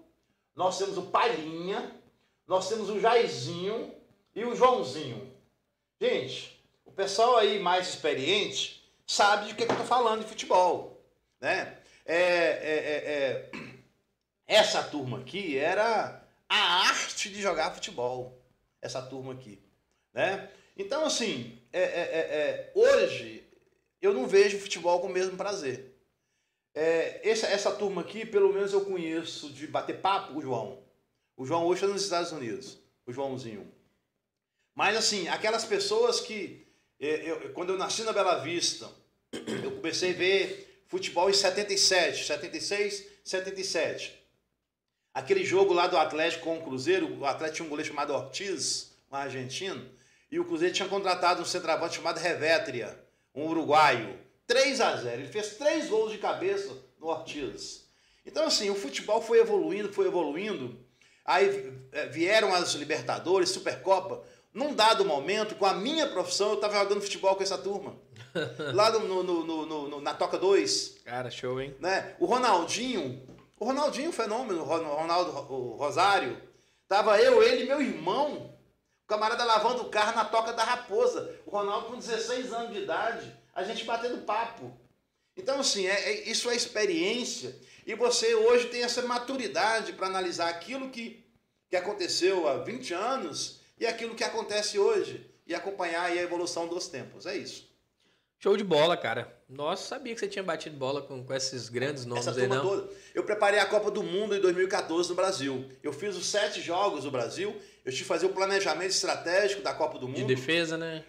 [0.54, 1.90] nós temos o Palhinha,
[2.46, 3.92] nós temos o Jairzinho,
[4.34, 5.32] e o Joãozinho.
[6.00, 11.02] Gente, o pessoal aí mais experiente sabe de que, que eu estou falando de futebol.
[11.40, 11.76] Né?
[12.12, 13.74] É, é, é, é,
[14.44, 18.36] essa turma aqui era a arte de jogar futebol.
[18.82, 19.62] Essa turma aqui.
[20.12, 20.50] Né?
[20.76, 23.44] Então, assim, é, hoje
[24.02, 25.94] eu não vejo futebol com o mesmo prazer.
[26.74, 30.82] essa, essa turma aqui, pelo menos eu conheço de bater papo, o João.
[31.36, 33.72] O João hoje está nos Estados Unidos, o Joãozinho.
[34.74, 36.66] Mas assim, aquelas pessoas que.
[36.98, 38.90] Eu, quando eu nasci na Bela Vista,
[39.32, 44.20] eu comecei a ver futebol em 77, 76, 77.
[45.14, 48.90] Aquele jogo lá do Atlético com o Cruzeiro, o Atlético tinha um goleiro chamado Ortiz,
[49.10, 49.88] um argentino,
[50.30, 52.98] e o Cruzeiro tinha contratado um centroavante chamado Revétria,
[53.32, 54.18] um uruguaio.
[54.48, 57.88] 3 a 0 Ele fez três gols de cabeça no Ortiz.
[58.26, 60.76] Então, assim, o futebol foi evoluindo, foi evoluindo.
[61.24, 64.24] Aí eh, vieram as Libertadores, Supercopa.
[64.52, 67.96] Num dado momento, com a minha profissão, eu estava jogando futebol com essa turma.
[68.74, 71.02] Lá no, no, no, no na Toca 2.
[71.04, 71.76] Cara, show, hein?
[71.78, 72.16] Né?
[72.18, 73.24] O Ronaldinho,
[73.58, 76.40] o Ronaldinho, fenômeno, o Ronaldo o Rosário.
[76.88, 78.58] Tava eu, ele e meu irmão.
[79.04, 81.32] O camarada lavando o carro na Toca da Raposa.
[81.46, 83.32] O Ronaldo com 16 anos de idade.
[83.54, 84.76] A gente batendo papo.
[85.36, 87.56] Então, assim, é, é isso é experiência.
[87.86, 91.24] E você hoje tem essa maturidade para analisar aquilo que,
[91.68, 96.86] que aconteceu há 20 anos e aquilo que acontece hoje e acompanhar a evolução dos
[96.86, 97.24] tempos.
[97.24, 97.68] É isso.
[98.38, 99.36] Show de bola, cara.
[99.48, 102.62] Nossa, sabia que você tinha batido bola com, com esses grandes nomes Essa aí, não?
[102.62, 102.90] Toda.
[103.14, 105.68] Eu preparei a Copa do Mundo em 2014 no Brasil.
[105.82, 107.50] Eu fiz os sete jogos do Brasil.
[107.84, 110.16] Eu tive que fazer o planejamento estratégico da Copa do Mundo.
[110.16, 111.04] De defesa, né?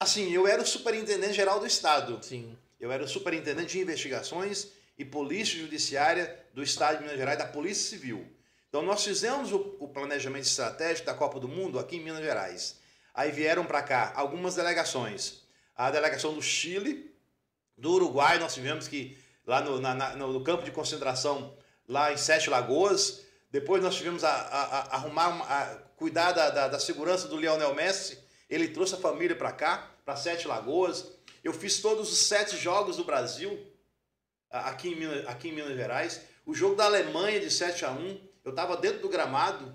[0.00, 2.18] Assim, eu era o superintendente geral do Estado.
[2.22, 2.56] Sim.
[2.78, 7.46] Eu era o superintendente de investigações e polícia judiciária do Estado de Minas Gerais, da
[7.46, 8.26] Polícia Civil.
[8.76, 12.78] Então nós fizemos o, o planejamento estratégico da Copa do Mundo aqui em Minas Gerais.
[13.14, 15.40] Aí vieram para cá algumas delegações.
[15.74, 17.10] A delegação do Chile,
[17.74, 19.16] do Uruguai, nós tivemos que
[19.46, 21.56] lá no, na, no campo de concentração
[21.88, 23.22] lá em Sete Lagoas.
[23.50, 27.74] Depois nós tivemos a, a, a arrumar, a, cuidar da, da, da, segurança do Lionel
[27.74, 28.18] Messi.
[28.46, 31.12] Ele trouxe a família para cá, para Sete Lagoas.
[31.42, 33.58] Eu fiz todos os sete jogos do Brasil
[34.50, 36.20] aqui em, Minas, aqui em Minas Gerais.
[36.44, 39.74] O jogo da Alemanha de 7 a 1 eu estava dentro do gramado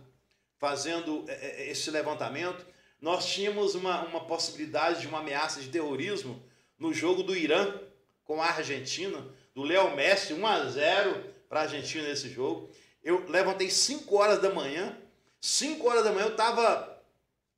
[0.57, 2.65] fazendo é, é, esse levantamento.
[3.01, 6.41] Nós tínhamos uma, uma possibilidade de uma ameaça de terrorismo
[6.79, 7.79] no jogo do Irã
[8.23, 12.69] com a Argentina, do Léo Messi, 1 a 0 para a Argentina nesse jogo.
[13.03, 14.97] Eu levantei 5 horas da manhã,
[15.41, 17.03] 5 horas da manhã eu estava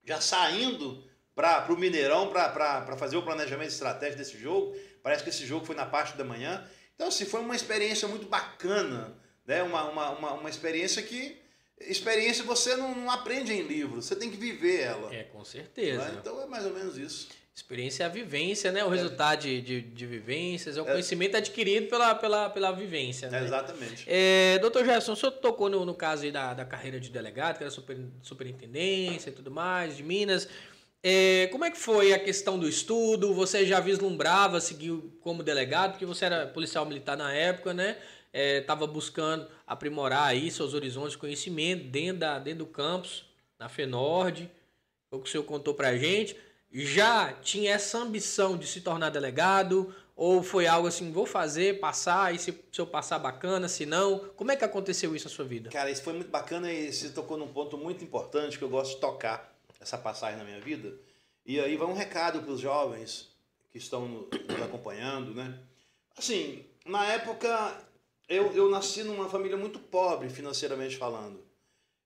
[0.03, 1.03] já saindo
[1.35, 4.75] para o Mineirão para fazer o planejamento estratégico desse jogo.
[5.03, 6.67] Parece que esse jogo foi na parte da manhã.
[6.95, 9.63] Então, assim, foi uma experiência muito bacana, né?
[9.63, 11.41] uma, uma, uma, uma experiência que.
[11.79, 15.13] Experiência você não, não, aprende em livro, você tem que viver ela.
[15.13, 16.05] É, com certeza.
[16.05, 16.17] Né?
[16.21, 17.27] Então é mais ou menos isso.
[17.55, 18.83] Experiência é a vivência, né?
[18.83, 20.91] O resultado de, de, de, vivências, é o é.
[20.91, 23.29] conhecimento adquirido pela, pela, pela vivência.
[23.29, 23.41] Né?
[23.41, 24.05] É, exatamente.
[24.07, 27.57] É, doutor Gerson, o senhor tocou no, no caso aí da, da carreira de delegado,
[27.57, 30.47] que era super, superintendência e tudo mais, de Minas.
[31.03, 33.35] É, como é que foi a questão do estudo?
[33.35, 37.97] Você já vislumbrava seguir como delegado, porque você era policial militar na época, né?
[38.33, 43.25] Estava é, buscando aprimorar aí seus horizontes de conhecimento dentro, da, dentro do campus,
[43.59, 44.49] na FENORD,
[45.09, 46.35] foi o que o senhor contou pra gente.
[46.71, 49.93] Já tinha essa ambição de se tornar delegado?
[50.15, 54.19] Ou foi algo assim, vou fazer, passar, e se, se eu passar bacana, se não?
[54.35, 55.69] Como é que aconteceu isso na sua vida?
[55.71, 58.95] Cara, isso foi muito bacana e você tocou num ponto muito importante que eu gosto
[58.95, 60.93] de tocar essa passagem na minha vida.
[61.45, 63.29] E aí vai um recado para os jovens
[63.71, 65.59] que estão nos acompanhando, né?
[66.15, 67.75] Assim, na época
[68.33, 71.43] eu, eu nasci numa família muito pobre, financeiramente falando.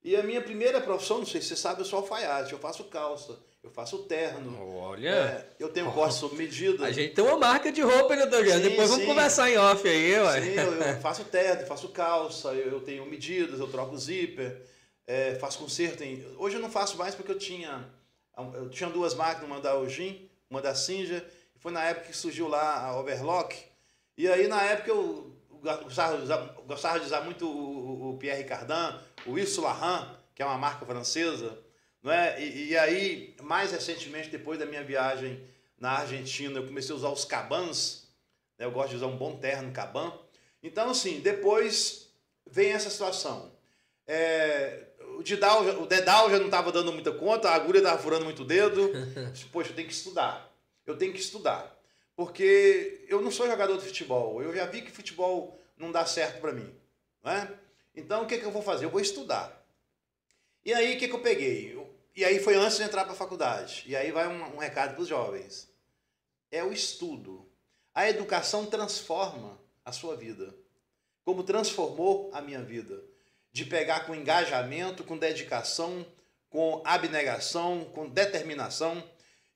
[0.02, 2.84] E a minha primeira profissão, não sei se você sabe, eu sou alfaiate, eu faço
[2.84, 4.56] calça, eu faço terno.
[4.76, 5.08] Olha!
[5.08, 6.84] É, eu tenho corte sob medida.
[6.86, 10.20] A gente tem uma marca de roupa, né, doutor Depois vamos conversar em off aí,
[10.20, 10.40] ué.
[10.40, 14.62] Sim, eu, eu faço terno, faço calça, eu, eu tenho medidas, eu troco zíper
[15.08, 16.22] é, faço conserto em.
[16.36, 17.88] Hoje eu não faço mais porque eu tinha.
[18.54, 21.24] Eu tinha duas máquinas, uma da Ogin, uma da Singer,
[21.56, 23.56] foi na época que surgiu lá a Overlock.
[24.16, 25.32] E aí na época eu
[25.62, 26.36] gostava de usar,
[26.66, 30.86] gostava de usar muito o, o Pierre Cardin, o Yves Laurent, que é uma marca
[30.86, 31.58] francesa,
[32.02, 32.40] não é?
[32.42, 35.42] E, e, aí, mais recentemente, depois da minha viagem
[35.78, 38.08] na Argentina, eu comecei a usar os Cabans,
[38.58, 38.66] né?
[38.66, 40.12] eu gosto de usar um bom terno Caban.
[40.62, 42.10] Então, assim, depois
[42.50, 43.52] vem essa situação.
[44.06, 44.86] É,
[45.18, 48.42] o, Didal, o Dedal já não estava dando muita conta, a agulha estava furando muito
[48.42, 48.90] o dedo.
[49.52, 50.52] Poxa, eu tenho que estudar.
[50.86, 51.77] Eu tenho que estudar.
[52.18, 54.42] Porque eu não sou jogador de futebol.
[54.42, 56.68] Eu já vi que futebol não dá certo para mim.
[57.22, 57.56] Né?
[57.94, 58.86] Então, o que, que eu vou fazer?
[58.86, 59.64] Eu vou estudar.
[60.64, 61.72] E aí, o que, que eu peguei?
[61.72, 63.84] Eu, e aí foi antes de entrar para a faculdade.
[63.86, 65.72] E aí vai um, um recado para os jovens.
[66.50, 67.48] É o estudo.
[67.94, 70.52] A educação transforma a sua vida.
[71.24, 73.00] Como transformou a minha vida
[73.52, 76.04] de pegar com engajamento, com dedicação,
[76.50, 79.08] com abnegação, com determinação.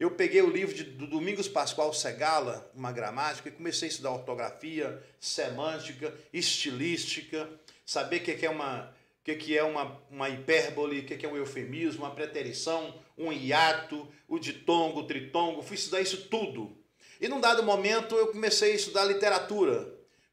[0.02, 4.10] Eu peguei o livro de, do Domingos Pascoal Segala, uma gramática, e comecei a estudar
[4.10, 7.48] ortografia, semântica, estilística,
[7.86, 11.36] saber o que é uma, o que é uma, uma hipérbole, o que é um
[11.36, 15.62] eufemismo, uma preterição, um hiato, o ditongo, o tritongo.
[15.62, 16.76] Fui estudar isso tudo.
[17.20, 19.88] E num dado momento eu comecei a estudar literatura.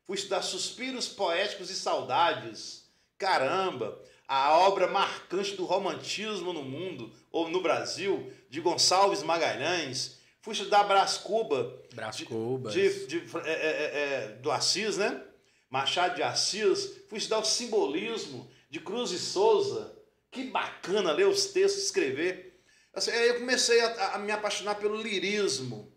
[0.07, 2.89] Fui estudar suspiros poéticos e saudades
[3.19, 10.19] Caramba, a obra marcante do romantismo no mundo, ou no Brasil, de Gonçalves Magalhães.
[10.39, 11.75] Fui estudar Brás Cuba.
[11.95, 12.71] Brás Cubas.
[12.71, 15.19] De, de, de é, é, é, do Assis, né?
[15.67, 17.01] Machado de Assis.
[17.09, 19.97] Fui estudar o simbolismo de Cruz e Souza.
[20.29, 22.61] Que bacana ler os textos, escrever.
[22.93, 25.91] Assim, aí eu comecei a, a me apaixonar pelo lirismo.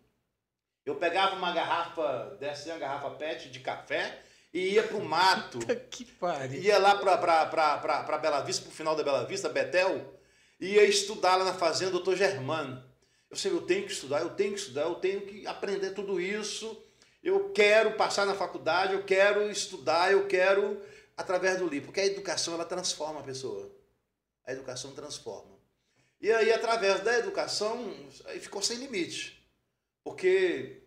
[0.87, 4.22] Eu pegava uma garrafa, dessa uma garrafa PET de café,
[4.53, 5.59] e ia pro mato.
[5.90, 6.61] que pariu.
[6.61, 10.18] Ia lá pra, pra, pra, pra, pra Bela Vista, pro final da Bela Vista, Betel,
[10.61, 12.82] e ia estudar lá na fazenda doutor Germano.
[13.30, 16.20] Eu sei, eu tenho que estudar, eu tenho que estudar, eu tenho que aprender tudo
[16.20, 16.84] isso.
[17.22, 20.82] Eu quero passar na faculdade, eu quero estudar, eu quero
[21.16, 23.70] através do livro, porque a educação ela transforma a pessoa.
[24.44, 25.53] A educação transforma.
[26.20, 27.94] E aí, através da educação,
[28.26, 29.42] aí ficou sem limite.
[30.05, 30.82] Porque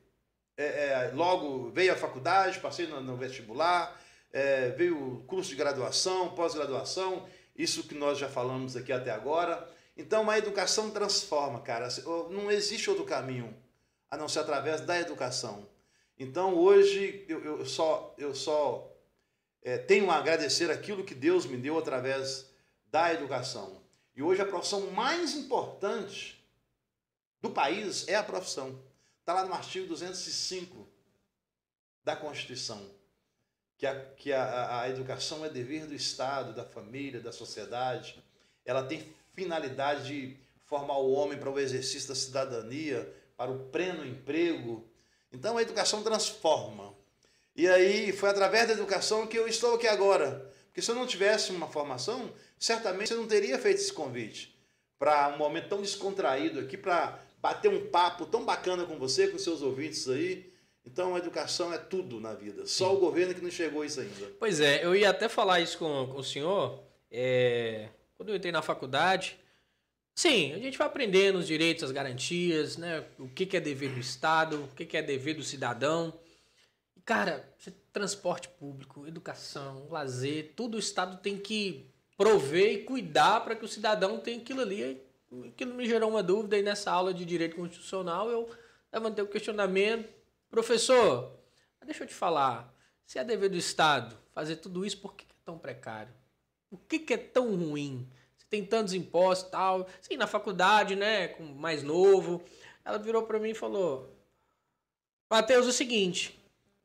[0.57, 4.01] é, é, logo veio a faculdade, passei no, no vestibular,
[4.31, 9.69] é, veio o curso de graduação, pós-graduação, isso que nós já falamos aqui até agora.
[9.97, 11.87] Então, a educação transforma, cara.
[12.29, 13.55] Não existe outro caminho
[14.09, 15.67] a não ser através da educação.
[16.17, 18.91] Então, hoje, eu, eu só, eu só
[19.61, 22.49] é, tenho a agradecer aquilo que Deus me deu através
[22.91, 23.81] da educação.
[24.15, 26.45] E hoje, a profissão mais importante
[27.41, 28.77] do país é a profissão.
[29.25, 30.87] Está lá no artigo 205
[32.03, 32.79] da Constituição,
[33.75, 38.23] que, a, que a, a educação é dever do Estado, da família, da sociedade.
[38.63, 44.05] Ela tem finalidade de formar o homem para o exercício da cidadania, para o pleno
[44.05, 44.87] emprego.
[45.31, 46.93] Então a educação transforma.
[47.55, 50.53] E aí foi através da educação que eu estou aqui agora.
[50.67, 54.55] Porque se eu não tivesse uma formação, certamente você não teria feito esse convite
[54.99, 59.37] para um momento tão descontraído aqui, para bater um papo tão bacana com você, com
[59.37, 60.51] seus ouvintes aí.
[60.83, 62.65] Então, a educação é tudo na vida.
[62.65, 62.95] Só Sim.
[62.95, 64.31] o governo que não chegou a isso ainda.
[64.39, 66.83] Pois é, eu ia até falar isso com, com o senhor.
[67.11, 69.37] É, quando eu entrei na faculdade,
[70.15, 73.05] sim, a gente vai aprendendo os direitos, as garantias, né?
[73.19, 76.19] O que, que é dever do Estado, o que, que é dever do cidadão.
[76.95, 77.47] E, cara,
[77.93, 81.85] transporte público, educação, lazer, tudo o Estado tem que
[82.17, 85.04] prover e cuidar para que o cidadão tenha aquilo ali.
[85.47, 88.49] Aquilo me gerou uma dúvida e nessa aula de direito constitucional eu
[88.91, 90.07] levantei o questionamento
[90.55, 91.37] Professor,
[91.85, 92.73] deixa eu te falar.
[93.05, 96.13] Se é dever do Estado fazer tudo isso, por que é tão precário?
[96.69, 98.09] Por que é tão ruim?
[98.37, 99.85] Você tem tantos impostos tal.
[99.99, 101.27] Sim, na faculdade, né?
[101.27, 102.41] Com mais novo.
[102.85, 104.17] Ela virou para mim e falou:
[105.29, 106.39] Mateus, o seguinte: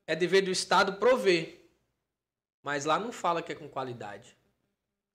[0.04, 1.70] é dever do Estado prover.
[2.64, 4.36] Mas lá não fala que é com qualidade.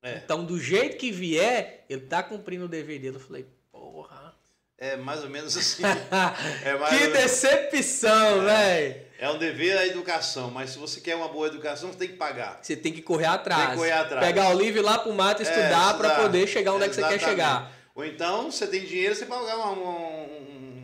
[0.05, 0.21] É.
[0.23, 3.15] Então, do jeito que vier, ele tá cumprindo o dever dele.
[3.15, 3.45] Eu falei,
[4.77, 5.83] é mais ou menos assim.
[6.63, 9.05] É que decepção, é, velho!
[9.17, 12.15] É um dever a educação, mas se você quer uma boa educação, você tem que
[12.15, 12.59] pagar.
[12.61, 13.61] Você tem que correr atrás.
[13.61, 14.25] Tem que correr atrás.
[14.25, 17.07] Pegar o livro lá pro mato estudar é, para poder chegar onde é que você
[17.07, 17.71] quer chegar.
[17.95, 20.27] Ou então, você tem dinheiro, você pagar uma, uma,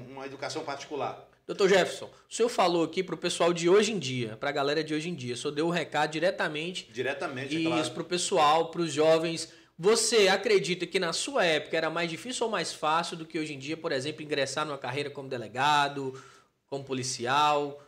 [0.10, 1.28] uma educação particular.
[1.52, 4.54] Doutor Jefferson, o senhor falou aqui para o pessoal de hoje em dia, para a
[4.54, 6.90] galera de hoje em dia, o senhor deu o um recado diretamente.
[6.94, 7.82] Diretamente, e é claro.
[7.82, 12.10] Isso para o pessoal, para os jovens você acredita que na sua época era mais
[12.10, 15.28] difícil ou mais fácil do que hoje em dia, por exemplo, ingressar numa carreira como
[15.28, 16.14] delegado,
[16.68, 17.84] como policial?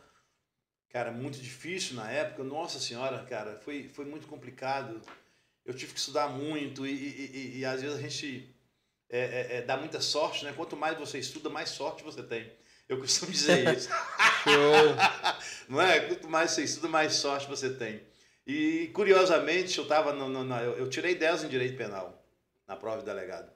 [0.90, 2.44] Cara, muito difícil na época.
[2.44, 5.00] Nossa senhora, cara, foi, foi muito complicado.
[5.64, 8.52] Eu tive que estudar muito e, e, e, e às vezes a gente
[9.08, 10.52] é, é, é, dá muita sorte, né?
[10.54, 12.50] Quanto mais você estuda, mais sorte você tem.
[12.88, 13.88] Eu costumo dizer isso.
[15.68, 16.00] Não é?
[16.00, 18.02] Quanto mais você estuda, mais sorte você tem.
[18.46, 22.22] E curiosamente, eu estava eu, eu, tirei 10 em direito penal
[22.66, 23.50] na prova de delegado.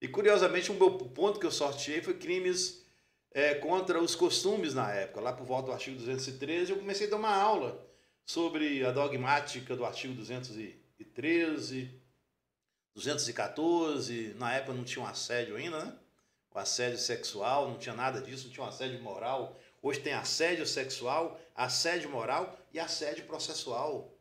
[0.00, 2.84] E curiosamente, o meu ponto que eu sorteei foi crimes
[3.32, 5.20] é, contra os costumes na época.
[5.20, 7.84] Lá por volta do artigo 213, eu comecei a dar uma aula
[8.24, 11.90] sobre a dogmática do artigo 213,
[12.94, 14.34] 214.
[14.34, 15.96] Na época não tinha um assédio ainda, né?
[16.58, 19.58] Assédio sexual, não tinha nada disso, não tinha um assédio moral.
[19.82, 24.12] Hoje tem assédio sexual, assédio moral e assédio processual.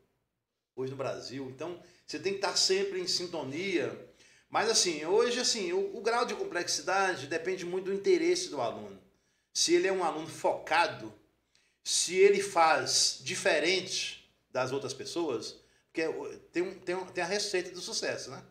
[0.76, 1.50] Hoje no Brasil.
[1.50, 4.08] Então, você tem que estar sempre em sintonia.
[4.50, 8.98] Mas assim, hoje assim, o, o grau de complexidade depende muito do interesse do aluno.
[9.54, 11.14] Se ele é um aluno focado,
[11.84, 15.60] se ele faz diferente das outras pessoas,
[15.92, 16.08] porque
[16.52, 18.44] tem, tem, tem a receita do sucesso, né?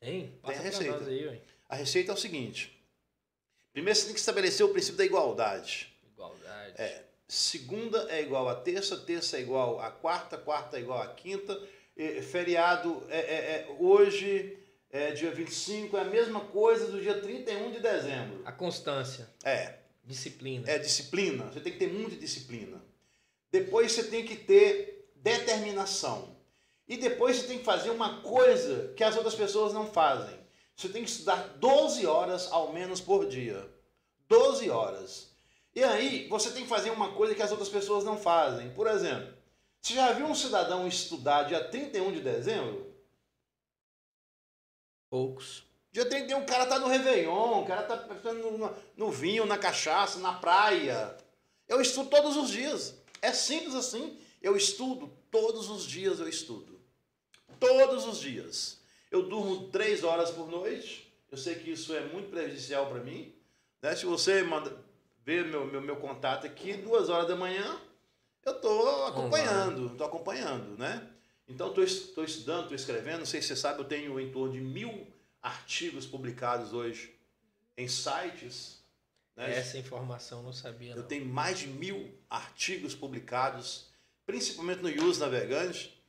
[0.00, 0.38] Tem?
[0.44, 1.04] Tem a receita.
[1.04, 2.79] Aí, a receita é o seguinte:
[3.72, 5.92] primeiro você tem que estabelecer o princípio da igualdade.
[6.12, 6.74] Igualdade.
[6.76, 7.04] É.
[7.28, 11.60] Segunda é igual a terça, terça é igual a quarta, quarta é igual a quinta.
[11.96, 14.58] E, feriado é, é, é, hoje,
[14.90, 18.42] é, dia 25, é a mesma coisa do dia 31 de dezembro.
[18.44, 19.28] A constância.
[19.44, 19.74] É.
[20.02, 20.68] Disciplina.
[20.68, 21.44] É disciplina.
[21.52, 22.82] Você tem que ter muita disciplina.
[23.52, 26.36] Depois você tem que ter determinação.
[26.88, 30.39] E depois você tem que fazer uma coisa que as outras pessoas não fazem.
[30.80, 33.70] Você tem que estudar 12 horas ao menos por dia.
[34.26, 35.28] 12 horas.
[35.74, 38.70] E aí, você tem que fazer uma coisa que as outras pessoas não fazem.
[38.70, 39.30] Por exemplo,
[39.78, 42.94] você já viu um cidadão estudar dia 31 de dezembro?
[45.10, 45.64] Poucos.
[45.92, 50.18] Dia 31 o cara tá no Réveillon, o cara tá no, no vinho, na cachaça,
[50.18, 51.14] na praia.
[51.68, 52.94] Eu estudo todos os dias.
[53.20, 54.18] É simples assim.
[54.40, 56.80] Eu estudo todos os dias, eu estudo.
[57.58, 58.79] Todos os dias.
[59.10, 61.12] Eu durmo três horas por noite.
[61.30, 63.32] Eu sei que isso é muito prejudicial para mim.
[63.82, 63.94] Né?
[63.96, 64.76] Se você manda,
[65.24, 67.80] ver meu, meu, meu contato aqui, duas horas da manhã,
[68.44, 71.06] eu estou acompanhando, estou acompanhando, né?
[71.46, 74.60] Então, estou estudando, estou escrevendo, não sei se você sabe, eu tenho em torno de
[74.60, 75.06] mil
[75.42, 77.12] artigos publicados hoje
[77.76, 78.80] em sites.
[79.36, 79.58] Né?
[79.58, 80.94] Essa informação não sabia.
[80.94, 83.86] Eu tenho mais de mil artigos publicados,
[84.24, 85.99] principalmente no Use Navegante,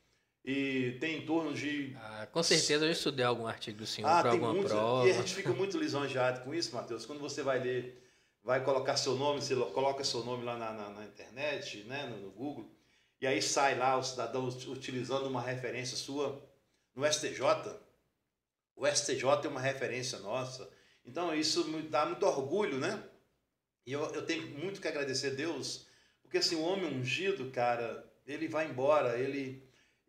[0.44, 1.96] e tem em torno de.
[2.00, 5.08] Ah, com certeza eu estudei algum artigo do senhor ah, para alguma prova.
[5.08, 8.02] E a gente fica muito lisonjeado com isso, Matheus, quando você vai ler
[8.42, 12.16] vai colocar seu nome, você coloca seu nome lá na, na, na internet, né, no,
[12.18, 12.68] no, Google,
[13.20, 16.42] e aí sai lá o cidadão utilizando uma referência sua
[16.94, 17.40] no STJ.
[18.74, 20.68] O STJ é uma referência nossa.
[21.04, 23.02] Então isso me dá muito orgulho, né?
[23.86, 25.86] E eu, eu tenho muito que agradecer a Deus,
[26.22, 29.62] porque assim, o homem ungido, cara, ele vai embora, ele,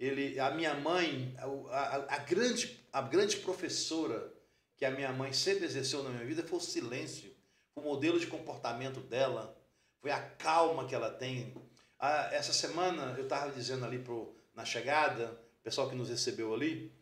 [0.04, 4.34] ele a minha mãe, a, a, a grande, a grande professora
[4.76, 7.34] que a minha mãe sempre exerceu na minha vida foi o silêncio
[7.76, 9.58] o modelo de comportamento dela,
[10.00, 11.54] foi a calma que ela tem.
[12.00, 16.94] Ah, essa semana eu estava dizendo ali pro, na chegada pessoal que nos recebeu ali.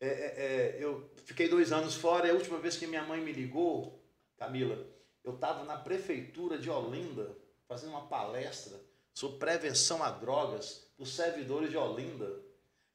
[0.00, 3.20] É, é, é, eu fiquei dois anos fora e a última vez que minha mãe
[3.20, 4.02] me ligou,
[4.36, 4.86] Camila,
[5.22, 7.36] eu estava na prefeitura de Olinda
[7.66, 8.78] fazendo uma palestra
[9.14, 12.40] sobre prevenção a drogas os servidores de Olinda.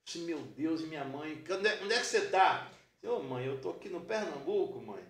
[0.03, 2.71] Disse, meu Deus, e minha mãe, onde é, onde é que você está?
[3.03, 5.03] Ô oh, mãe, eu estou aqui no Pernambuco, mãe.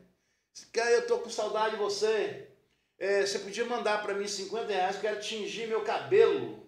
[0.72, 2.50] Cara, eu estou com saudade de você.
[2.98, 6.66] É, você podia mandar para mim 50 reais, eu quero tingir meu cabelo.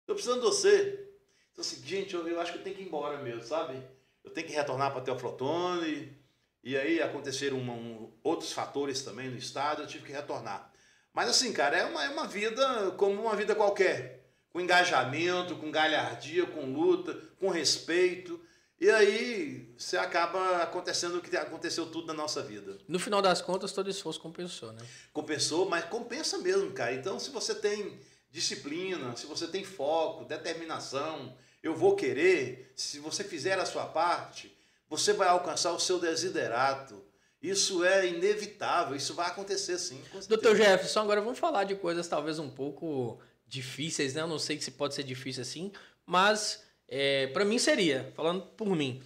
[0.00, 1.08] Estou precisando de você.
[1.52, 3.82] Então, assim, gente, eu, eu, acho que eu tenho que ir embora mesmo, sabe?
[4.22, 6.16] Eu tenho que retornar para Teoflotone.
[6.62, 10.72] E aí aconteceram uma, um, outros fatores também no estado, eu tive que retornar.
[11.12, 14.25] Mas assim, cara, é uma, é uma vida como uma vida qualquer.
[14.56, 18.40] Com engajamento, com galhardia, com luta, com respeito.
[18.80, 22.78] E aí você acaba acontecendo o que aconteceu tudo na nossa vida.
[22.88, 24.80] No final das contas, todo esforço compensou, né?
[25.12, 26.94] Compensou, mas compensa mesmo, cara.
[26.94, 28.00] Então, se você tem
[28.30, 34.56] disciplina, se você tem foco, determinação, eu vou querer, se você fizer a sua parte,
[34.88, 37.04] você vai alcançar o seu desiderato.
[37.42, 40.02] Isso é inevitável, isso vai acontecer sim.
[40.26, 44.22] Doutor Jefferson, agora vamos falar de coisas talvez um pouco difíceis, né?
[44.22, 45.72] Eu não sei se pode ser difícil assim,
[46.04, 49.02] mas é, para mim seria, falando por mim.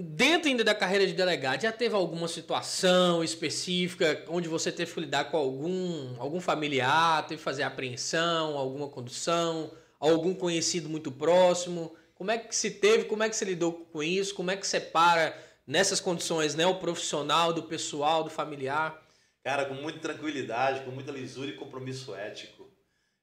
[0.00, 5.00] Dentro ainda da carreira de delegado, já teve alguma situação específica onde você teve que
[5.00, 11.96] lidar com algum, algum familiar, teve que fazer apreensão, alguma condução, algum conhecido muito próximo?
[12.14, 14.34] Como é que se teve, como é que você lidou com isso?
[14.34, 19.02] Como é que separa nessas condições, né, o profissional do pessoal, do familiar?
[19.44, 22.57] Cara, com muita tranquilidade, com muita lisura e compromisso ético.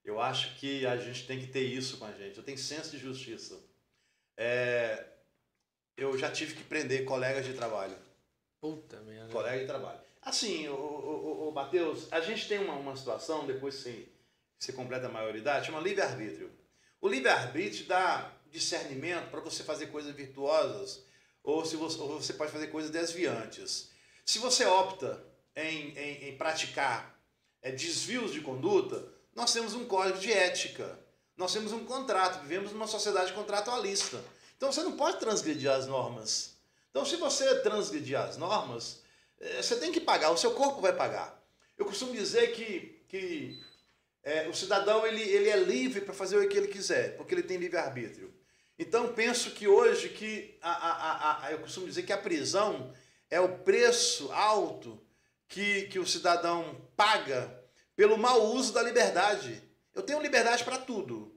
[0.05, 2.37] Eu acho que a gente tem que ter isso com a gente.
[2.37, 3.59] Eu tenho senso de justiça.
[4.37, 5.03] É,
[5.97, 7.97] eu já tive que prender colegas de trabalho.
[8.61, 9.31] Puta merda.
[9.31, 9.99] Colega de trabalho.
[10.21, 14.07] Assim, o, o, o, Matheus, a gente tem uma, uma situação, depois que
[14.59, 16.51] você completa a maioridade, chama livre-arbítrio.
[17.01, 21.05] O livre-arbítrio dá discernimento para você fazer coisas virtuosas
[21.43, 23.91] ou, se você, ou você pode fazer coisas desviantes.
[24.25, 25.23] Se você opta
[25.55, 27.19] em, em, em praticar
[27.61, 30.97] é, desvios de conduta, nós temos um código de ética.
[31.35, 34.23] Nós temos um contrato, vivemos numa sociedade contratualista.
[34.55, 36.55] Então você não pode transgredir as normas.
[36.95, 39.01] Então, se você transgredir as normas,
[39.37, 41.37] eh, você tem que pagar, o seu corpo vai pagar.
[41.77, 43.61] Eu costumo dizer que, que
[44.23, 47.43] é, o cidadão ele, ele é livre para fazer o que ele quiser, porque ele
[47.43, 48.33] tem livre-arbítrio.
[48.79, 52.93] Então, penso que hoje que a, a, a, eu costumo dizer que a prisão
[53.29, 54.97] é o preço alto
[55.49, 57.61] que, que o cidadão paga
[57.95, 59.61] pelo mau uso da liberdade.
[59.93, 61.33] Eu tenho liberdade para tudo.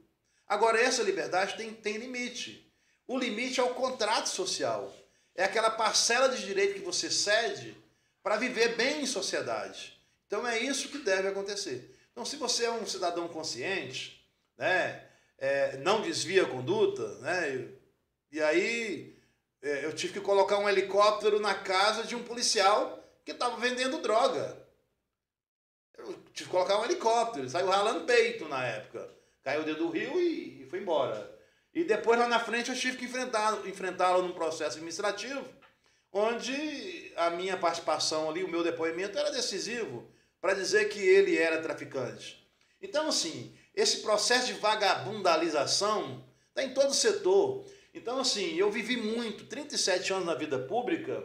[0.47, 2.71] Agora, essa liberdade tem, tem limite.
[3.07, 4.93] O limite é o contrato social.
[5.35, 7.77] É aquela parcela de direito que você cede
[8.21, 9.99] para viver bem em sociedade.
[10.27, 11.95] Então, é isso que deve acontecer.
[12.11, 14.23] Então, se você é um cidadão consciente,
[14.57, 15.03] né,
[15.37, 17.69] é, não desvia a conduta, né,
[18.31, 19.17] e aí
[19.61, 24.01] é, eu tive que colocar um helicóptero na casa de um policial que estava vendendo
[24.01, 24.58] droga.
[26.33, 29.09] Tive que colocar um helicóptero, ele saiu ralando peito na época.
[29.43, 31.39] Caiu dentro do rio e, e foi embora.
[31.73, 35.45] E depois lá na frente eu tive que enfrentá-lo enfrentá num processo administrativo,
[36.11, 40.09] onde a minha participação ali, o meu depoimento era decisivo
[40.41, 42.47] para dizer que ele era traficante.
[42.81, 47.65] Então, assim, esse processo de vagabundalização está em todo o setor.
[47.93, 51.23] Então, assim, eu vivi muito, 37 anos na vida pública,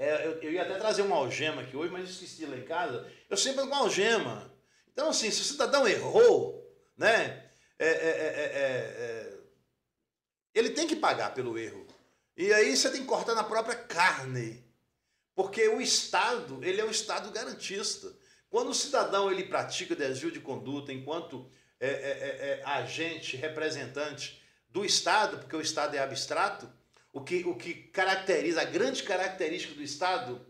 [0.00, 3.06] é, eu, eu, ia até trazer uma algema aqui hoje, mas esqueci lá em casa.
[3.28, 4.50] Eu sempre com algema.
[4.90, 7.50] Então, assim, se o cidadão errou, né?
[7.78, 9.38] É, é, é, é, é
[10.54, 11.86] ele tem que pagar pelo erro.
[12.34, 14.64] E aí você tem que cortar na própria carne.
[15.34, 18.10] Porque o Estado, ele é um Estado garantista.
[18.48, 21.46] Quando o cidadão ele pratica desvio de conduta enquanto
[22.64, 26.72] agente, representante do Estado, porque o Estado é abstrato,
[27.12, 30.40] o que, o que caracteriza, a grande característica do Estado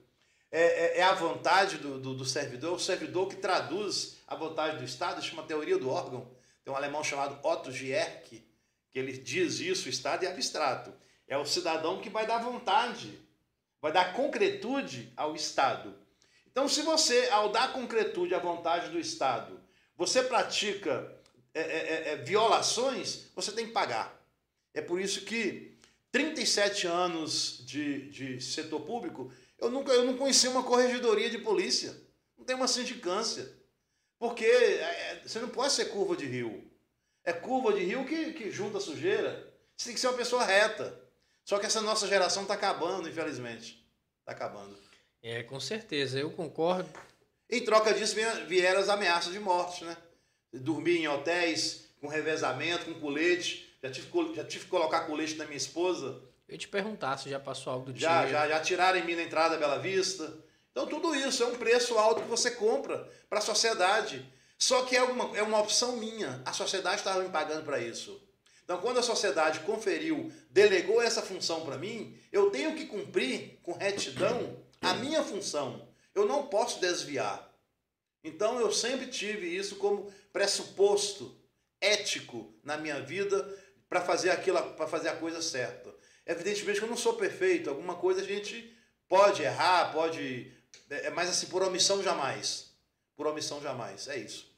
[0.50, 4.78] é, é, é a vontade do, do, do, servidor, o servidor que traduz a vontade
[4.78, 6.30] do Estado, chama teoria do órgão.
[6.64, 8.44] Tem um alemão chamado Otto Gierke,
[8.90, 10.92] que ele diz isso, o Estado é abstrato.
[11.26, 13.18] É o cidadão que vai dar vontade,
[13.80, 15.94] vai dar concretude ao Estado.
[16.50, 19.61] Então, se você, ao dar concretude à vontade do Estado,
[19.96, 21.16] você pratica
[21.54, 24.20] é, é, é, é violações, você tem que pagar.
[24.74, 25.69] É por isso que
[26.12, 31.96] 37 anos de, de setor público, eu nunca eu não conheci uma corregedoria de polícia.
[32.36, 33.50] Não tem uma sindicância.
[34.18, 36.70] Porque é, é, você não pode ser curva de rio.
[37.24, 39.50] É curva de rio que, que junta sujeira.
[39.76, 41.00] Você tem que ser uma pessoa reta.
[41.44, 43.86] Só que essa nossa geração está acabando, infelizmente.
[44.20, 44.76] Está acabando.
[45.22, 46.88] É, com certeza, eu concordo.
[47.48, 48.14] Em troca disso
[48.46, 49.96] vieram as ameaças de morte, né?
[50.52, 55.44] Dormir em hotéis com revezamento, com colete, já tive, já tive que colocar colete na
[55.44, 56.22] minha esposa.
[56.48, 58.32] Eu te perguntar se já passou algo do já, tipo.
[58.32, 60.36] Já, já tiraram em mim na entrada da Bela Vista.
[60.70, 64.24] Então tudo isso é um preço alto que você compra para a sociedade.
[64.58, 66.42] Só que é uma, é uma opção minha.
[66.44, 68.20] A sociedade estava me pagando para isso.
[68.62, 73.72] Então, quando a sociedade conferiu, delegou essa função para mim, eu tenho que cumprir com
[73.72, 75.88] retidão a minha função.
[76.14, 77.52] Eu não posso desviar.
[78.22, 81.36] Então, eu sempre tive isso como pressuposto
[81.80, 83.58] ético na minha vida
[83.91, 85.93] para fazer aquilo, para fazer a coisa certa.
[86.24, 88.72] Evidentemente que eu não sou perfeito, alguma coisa a gente
[89.09, 90.53] pode errar, pode,
[90.88, 92.70] é, é, mas assim por omissão jamais.
[93.16, 94.49] Por omissão jamais, é isso.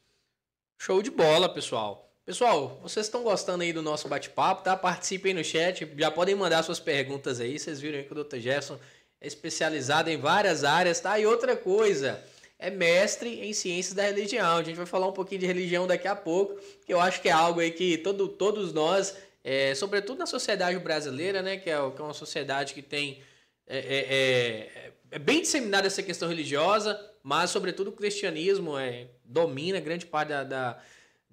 [0.78, 2.12] Show de bola, pessoal.
[2.24, 4.76] Pessoal, vocês estão gostando aí do nosso bate-papo, tá?
[4.76, 7.58] Participem no chat, já podem mandar suas perguntas aí.
[7.58, 8.36] Vocês viram aí que o Dr.
[8.36, 8.78] Gerson
[9.20, 11.18] é especializado em várias áreas, tá?
[11.18, 12.22] E outra coisa,
[12.62, 14.58] é mestre em ciências da religião.
[14.58, 17.28] A gente vai falar um pouquinho de religião daqui a pouco, que eu acho que
[17.28, 21.56] é algo aí que todo, todos nós, é, sobretudo na sociedade brasileira, né?
[21.56, 23.20] Que é, que é uma sociedade que tem.
[23.66, 29.80] É, é, é, é bem disseminada essa questão religiosa, mas sobretudo o cristianismo é, domina
[29.80, 30.82] grande parte da, da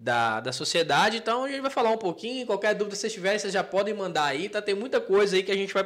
[0.01, 1.17] da, da sociedade.
[1.17, 2.45] Então a gente vai falar um pouquinho.
[2.45, 4.61] Qualquer dúvida que vocês tiverem, vocês já podem mandar aí, tá?
[4.61, 5.86] Tem muita coisa aí que a gente vai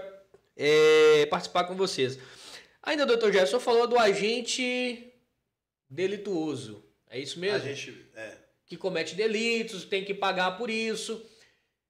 [0.55, 2.19] é, participar com vocês.
[2.83, 5.12] Ainda, doutor Gerson, falou do agente
[5.93, 6.83] delituoso.
[7.09, 7.57] É isso mesmo?
[7.57, 8.37] Agente, é.
[8.65, 11.23] Que comete delitos, tem que pagar por isso.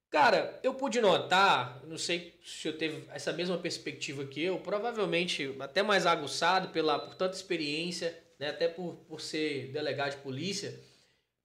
[0.10, 5.56] Cara, eu pude notar, não sei se eu teve essa mesma perspectiva que eu, provavelmente
[5.60, 10.80] até mais aguçado pela, por tanta experiência, né, até por, por ser delegado de polícia,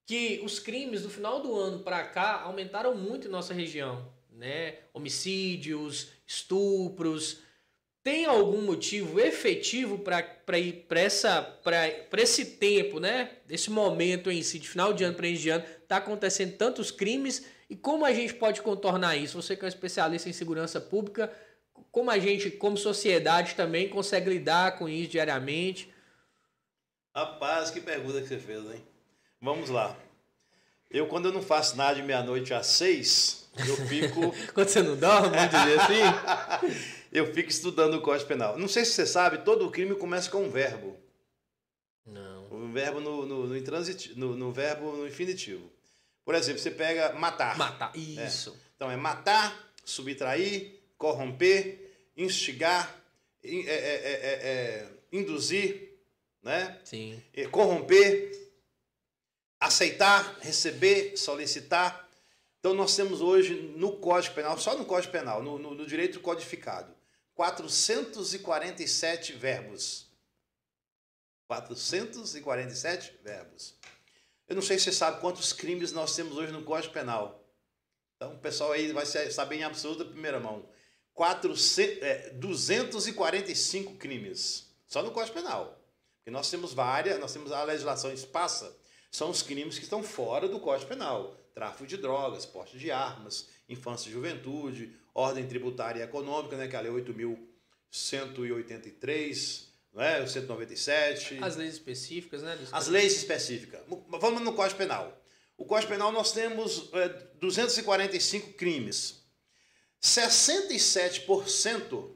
[0.04, 4.78] que os crimes do final do ano para cá aumentaram muito em nossa região, né?
[4.92, 7.40] Homicídios, estupros.
[8.08, 10.24] Tem algum motivo efetivo para
[10.98, 13.32] essa para esse tempo, né?
[13.44, 16.90] Desse momento em si, de final de ano para início de ano, tá acontecendo tantos
[16.90, 19.42] crimes e como a gente pode contornar isso?
[19.42, 21.30] Você que é um especialista em segurança pública,
[21.92, 25.92] como a gente, como sociedade também consegue lidar com isso diariamente?
[27.14, 28.82] Rapaz, que pergunta que você fez, hein?
[29.38, 29.94] Vamos lá.
[30.90, 34.34] Eu, quando eu não faço nada de meia-noite às seis, eu fico.
[34.54, 36.88] quando você não dorme, vamos dizer assim?
[37.12, 38.58] eu fico estudando o Código Penal.
[38.58, 40.96] Não sei se você sabe, todo crime começa com um verbo.
[42.04, 42.46] Não.
[42.50, 45.70] Um verbo no, no, no, intransitivo, no, no verbo no infinitivo.
[46.24, 47.56] Por exemplo, você pega matar.
[47.56, 48.50] Matar, isso.
[48.50, 48.68] É.
[48.76, 52.94] Então é matar, subtrair, corromper, instigar,
[53.42, 55.98] é, é, é, é, induzir,
[56.42, 56.78] né?
[56.84, 57.22] Sim.
[57.50, 58.30] corromper,
[59.60, 62.08] aceitar, receber, solicitar.
[62.58, 66.20] Então nós temos hoje no Código Penal, só no Código Penal, no, no, no direito
[66.20, 66.92] codificado,
[67.38, 70.08] 447 verbos.
[71.46, 73.76] 447 verbos.
[74.48, 77.48] Eu não sei se você sabe quantos crimes nós temos hoje no Código Penal.
[78.16, 80.68] Então o pessoal aí vai saber em absoluta primeira mão.
[81.14, 84.74] 400, é, 245 crimes.
[84.84, 85.80] Só no Código Penal.
[86.16, 88.76] Porque nós temos várias, nós temos a legislação esparsa
[89.10, 91.34] são os crimes que estão fora do Código Penal.
[91.54, 96.76] Tráfico de drogas, porte de armas, infância e juventude, ordem tributária e econômica, né, que
[96.76, 100.22] é a Lei 8.183, não é?
[100.22, 101.42] o 197.
[101.42, 102.56] As leis específicas, né?
[102.70, 103.80] As leis específicas.
[104.08, 105.20] Vamos no Código Penal.
[105.56, 107.08] O Código Penal nós temos é,
[107.40, 109.26] 245 crimes.
[110.00, 112.14] 67%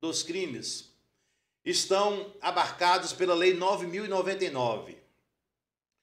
[0.00, 0.90] dos crimes
[1.64, 4.98] estão abarcados pela Lei 9099.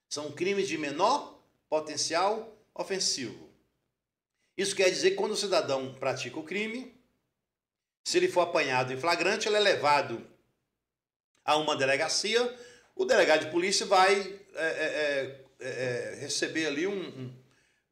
[0.08, 3.43] São crimes de menor potencial ofensivo.
[4.58, 6.94] Isso quer dizer que quando o cidadão pratica o crime,
[8.04, 10.26] se ele for apanhado em flagrante, ele é levado
[11.44, 12.54] a uma delegacia,
[12.96, 17.34] o delegado de polícia vai é, é, é, é receber ali um, um,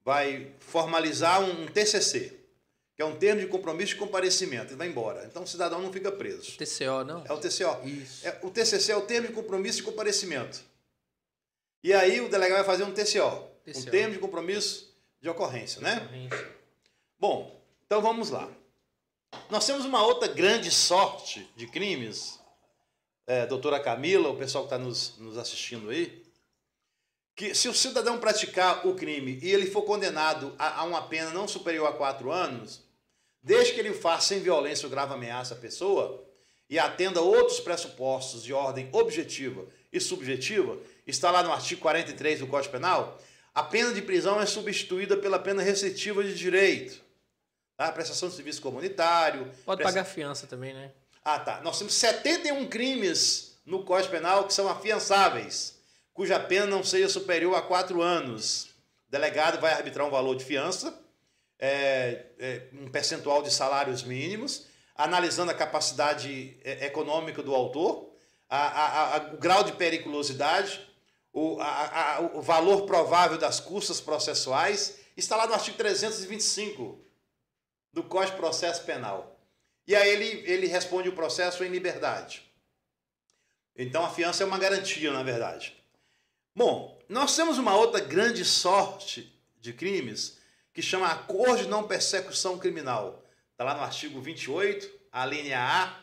[0.04, 2.40] vai formalizar um, um TCC,
[2.96, 5.26] que é um termo de compromisso de comparecimento, ele vai embora.
[5.26, 6.58] Então o cidadão não fica preso.
[6.58, 7.24] TCO, não?
[7.28, 7.88] É o TCO.
[7.88, 8.28] Isso.
[8.28, 10.62] É, o TCC é o termo de compromisso de comparecimento.
[11.84, 13.80] E aí o delegado vai fazer um TCO, TCO.
[13.80, 14.91] um termo de compromisso
[15.22, 15.98] de ocorrência, né?
[15.98, 16.56] Ocorrência.
[17.20, 18.50] Bom, então vamos lá.
[19.50, 22.40] Nós temos uma outra grande sorte de crimes,
[23.28, 26.24] é, doutora Camila, o pessoal que está nos, nos assistindo aí,
[27.36, 31.30] que se o cidadão praticar o crime e ele for condenado a, a uma pena
[31.32, 32.82] não superior a quatro anos,
[33.42, 36.28] desde que ele faça sem violência ou grave ameaça à pessoa
[36.70, 42.48] e atenda outros pressupostos de ordem objetiva e subjetiva, está lá no artigo 43 do
[42.48, 43.20] Código Penal,
[43.54, 47.02] a pena de prisão é substituída pela pena restritiva de direito.
[47.78, 47.92] Tá?
[47.92, 49.52] Prestação de serviço comunitário.
[49.66, 50.92] Pode pagar fiança também, né?
[51.24, 51.62] Ah, tá.
[51.62, 55.78] Nós temos 71 crimes no Código Penal que são afiançáveis,
[56.14, 58.66] cuja pena não seja superior a quatro anos.
[59.08, 61.02] O delegado vai arbitrar um valor de fiança
[61.62, 64.66] é, é, um percentual de salários mínimos,
[64.96, 68.10] analisando a capacidade é, econômica do autor,
[68.50, 70.82] a, a, a, o grau de periculosidade,
[71.34, 71.58] o,
[72.34, 77.00] o valor provável das custas processuais, está lá no artigo 325
[77.94, 79.40] do Código de Processo Penal.
[79.88, 82.50] E aí ele, ele responde o processo em liberdade.
[83.76, 85.76] Então a fiança é uma garantia, na verdade.
[86.56, 90.38] Bom, nós temos uma outra grande sorte de crimes
[90.74, 93.24] que chama acordo de não persecução criminal.
[93.52, 96.02] Está lá no artigo 28, a linha A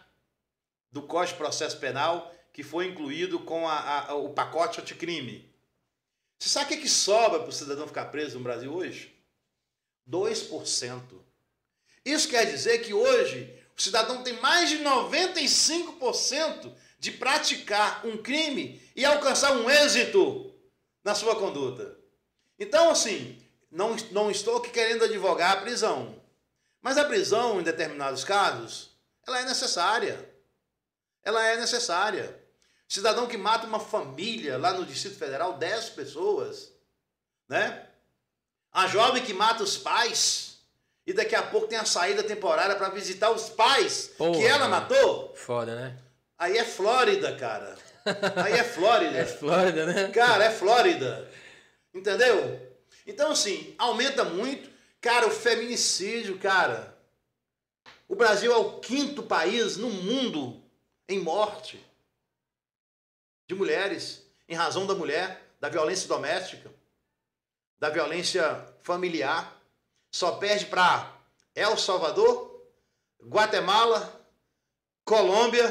[0.91, 5.49] do Código de Processo Penal, que foi incluído com a, a, o pacote anticrime.
[6.37, 9.15] Você sabe o que, sobra para o cidadão ficar preso no Brasil hoje?
[10.11, 11.01] 2%.
[12.05, 18.83] Isso quer dizer que hoje o cidadão tem mais de 95% de praticar um crime
[18.97, 20.53] e alcançar um êxito
[21.05, 21.97] na sua conduta.
[22.59, 23.41] Então, assim,
[23.71, 26.21] não, não estou aqui querendo advogar a prisão.
[26.83, 30.29] Mas a prisão, em determinados casos, ela é necessária.
[31.23, 32.48] Ela é necessária.
[32.89, 36.73] Cidadão que mata uma família lá no Distrito Federal, 10 pessoas,
[37.47, 37.87] né?
[38.73, 40.61] A jovem que mata os pais,
[41.07, 44.69] e daqui a pouco tem a saída temporária para visitar os pais Porra, que ela
[44.69, 45.35] matou.
[45.37, 45.99] Foda, né?
[46.39, 47.77] Aí é Flórida, cara.
[48.43, 49.17] Aí é Flórida.
[49.19, 50.09] é Flórida, né?
[50.09, 51.31] Cara, é Flórida.
[51.93, 52.79] Entendeu?
[53.07, 54.71] Então, assim, aumenta muito.
[55.01, 56.97] Cara, o feminicídio, cara.
[58.09, 60.63] O Brasil é o quinto país no mundo
[61.07, 61.85] em morte
[63.49, 66.71] de mulheres, em razão da mulher, da violência doméstica,
[67.79, 69.61] da violência familiar.
[70.13, 71.19] Só perde para
[71.55, 72.63] El Salvador,
[73.23, 74.23] Guatemala,
[75.03, 75.67] Colômbia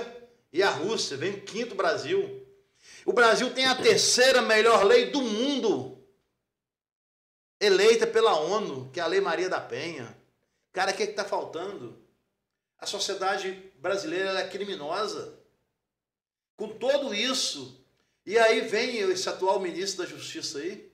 [0.52, 1.16] e a Rússia.
[1.16, 2.46] Vem o quinto Brasil.
[3.06, 6.04] O Brasil tem a terceira melhor lei do mundo,
[7.60, 10.18] eleita pela ONU, que é a Lei Maria da Penha.
[10.74, 12.02] Cara, o que é está faltando?
[12.80, 15.37] A sociedade brasileira é criminosa.
[16.58, 17.80] Com tudo isso,
[18.26, 20.92] e aí vem esse atual ministro da Justiça aí,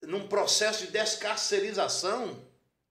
[0.00, 2.42] num processo de descarcerização.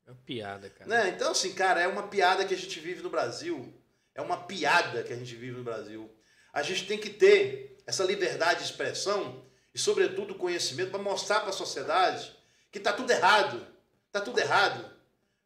[0.05, 0.89] É uma piada, cara.
[0.89, 1.09] Né?
[1.09, 3.73] Então, assim, cara, é uma piada que a gente vive no Brasil.
[4.13, 6.13] É uma piada que a gente vive no Brasil.
[6.51, 9.43] A gente tem que ter essa liberdade de expressão
[9.73, 12.35] e, sobretudo, conhecimento para mostrar para a sociedade
[12.69, 13.65] que está tudo errado.
[14.07, 14.91] Está tudo errado.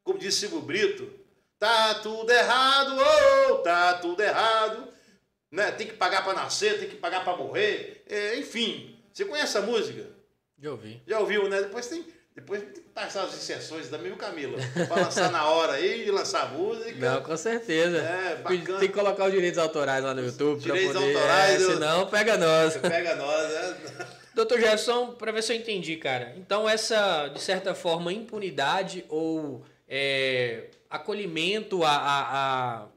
[0.03, 1.11] Como disse Silvio Brito,
[1.59, 2.95] tá tudo errado,
[3.49, 4.94] oh, tá tudo errado.
[5.51, 5.71] Né?
[5.71, 8.03] Tem que pagar para nascer, tem que pagar para morrer.
[8.09, 10.07] É, enfim, você conhece a música?
[10.61, 11.01] Já ouvi.
[11.07, 11.61] Já ouviu, né?
[11.61, 12.05] Depois tem,
[12.35, 14.57] depois tem que passar as inserções também, o Camila?
[14.87, 16.95] Para lançar na hora aí, lançar música.
[16.97, 17.97] Não, com certeza.
[17.97, 18.79] É, bacana.
[18.79, 20.61] Tem que colocar os direitos autorais lá no YouTube.
[20.61, 21.61] Direitos poder, autorais.
[21.61, 22.75] É, senão, pega nós.
[22.77, 24.07] Pega nós, né?
[24.33, 26.33] Doutor Gerson, para ver se eu entendi, cara.
[26.35, 32.19] Então, essa, de certa forma, impunidade ou é, acolhimento a, a,
[32.81, 32.87] a,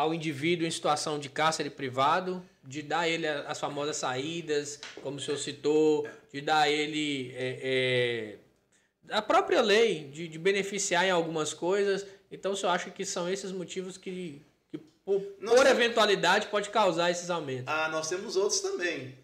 [0.00, 5.20] ao indivíduo em situação de cárcere privado de dar ele as famosas saídas, como o
[5.20, 8.38] senhor citou, de dar ele é,
[9.08, 12.06] é, a própria lei de, de, beneficiar em algumas coisas.
[12.30, 14.40] Então, o senhor acha que são esses motivos que,
[14.70, 17.66] que por, por eventualidade, pode causar esses aumentos?
[17.66, 19.18] Ah, nós temos outros também.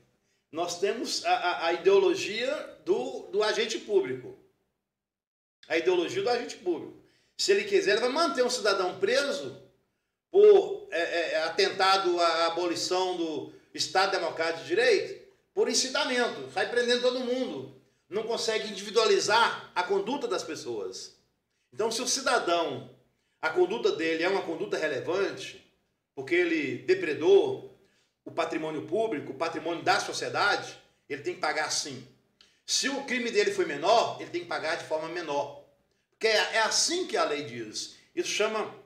[0.50, 4.36] Nós temos a, a, a ideologia do, do agente público.
[5.68, 6.94] A ideologia do agente público.
[7.38, 9.65] Se ele quiser, ele vai manter um cidadão preso
[10.36, 16.68] por é, é, é, atentado à abolição do Estado Democrático de Direito, por incitamento, sai
[16.68, 17.74] prendendo todo mundo.
[18.06, 21.16] Não consegue individualizar a conduta das pessoas.
[21.72, 22.90] Então, se o cidadão,
[23.40, 25.66] a conduta dele é uma conduta relevante,
[26.14, 27.74] porque ele depredou
[28.22, 30.76] o patrimônio público, o patrimônio da sociedade,
[31.08, 32.06] ele tem que pagar sim.
[32.66, 35.64] Se o crime dele foi menor, ele tem que pagar de forma menor.
[36.10, 37.96] Porque é, é assim que a lei diz.
[38.14, 38.84] Isso chama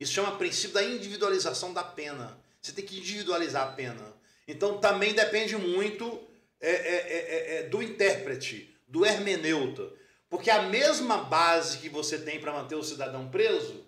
[0.00, 2.40] isso chama princípio da individualização da pena.
[2.60, 4.14] Você tem que individualizar a pena.
[4.48, 6.20] Então também depende muito
[6.60, 9.92] é, é, é, é do intérprete, do hermeneuta.
[10.30, 13.84] Porque a mesma base que você tem para manter o cidadão preso,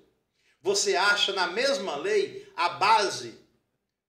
[0.61, 3.39] você acha na mesma lei a base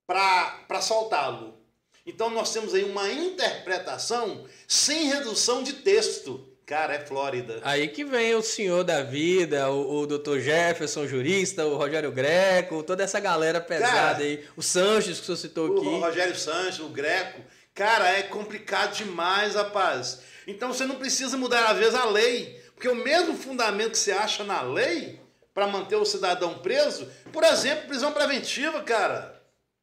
[0.06, 1.58] para soltá-lo.
[2.06, 6.50] Então nós temos aí uma interpretação sem redução de texto.
[6.66, 7.60] Cara, é Flórida.
[7.64, 10.40] Aí que vem o senhor da vida, o, o Dr.
[10.40, 14.44] Jefferson, jurista, o Rogério Greco, toda essa galera pesada Cara, aí.
[14.56, 15.86] O Sanches, que o senhor citou aqui.
[15.86, 17.42] O Rogério Sanches, o Greco.
[17.74, 20.22] Cara, é complicado demais, rapaz.
[20.48, 22.62] Então você não precisa mudar, às vezes, a lei.
[22.74, 25.20] Porque o mesmo fundamento que você acha na lei
[25.54, 29.42] para manter o cidadão preso, por exemplo, prisão preventiva, cara.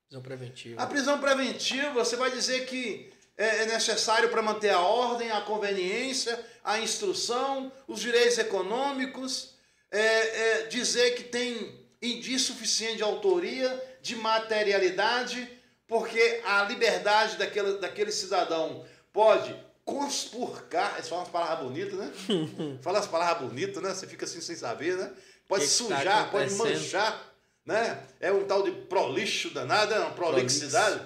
[0.08, 0.82] Prisão preventiva.
[0.82, 5.40] A prisão preventiva, você vai dizer que é, é necessário para manter a ordem, a
[5.40, 9.54] conveniência, a instrução, os direitos econômicos,
[9.90, 15.48] é, é, dizer que tem indício suficiente de autoria, de materialidade,
[15.88, 19.56] porque a liberdade daquele, daquele cidadão pode
[19.86, 22.12] conspurcar, eles falam umas palavras bonitas, né?
[22.82, 23.94] Fala as palavras bonitas, né?
[23.94, 25.10] Você fica assim sem saber, né?
[25.48, 27.34] Pode que sujar, que tá pode manchar,
[27.64, 28.02] né?
[28.20, 31.00] É um tal de prolixo danado, é uma prolixidade.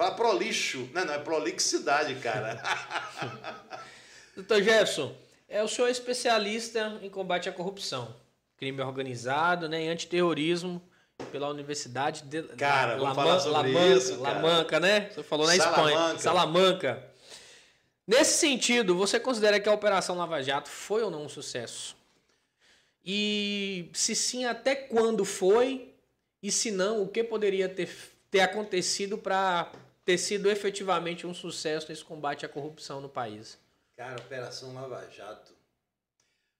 [0.00, 1.04] Fala prolixo, né?
[1.04, 2.62] Não, é prolixidade, cara.
[4.34, 5.14] Doutor Jefferson,
[5.46, 8.16] é, o senhor é especialista em combate à corrupção,
[8.56, 10.80] crime organizado, né, em antiterrorismo
[11.30, 15.10] pela Universidade de cara, La, falar sobre isso, Manca, né?
[15.10, 15.90] Você falou na Salamanca.
[15.90, 16.18] Espanha.
[16.18, 17.04] Salamanca.
[18.06, 21.94] Nesse sentido, você considera que a Operação Lava Jato foi ou não um sucesso?
[23.04, 25.92] E se sim, até quando foi?
[26.42, 27.94] E se não, o que poderia ter,
[28.30, 29.70] ter acontecido para
[30.10, 33.56] ter sido efetivamente um sucesso nesse combate à corrupção no país?
[33.96, 35.52] Cara, Operação Lava Jato.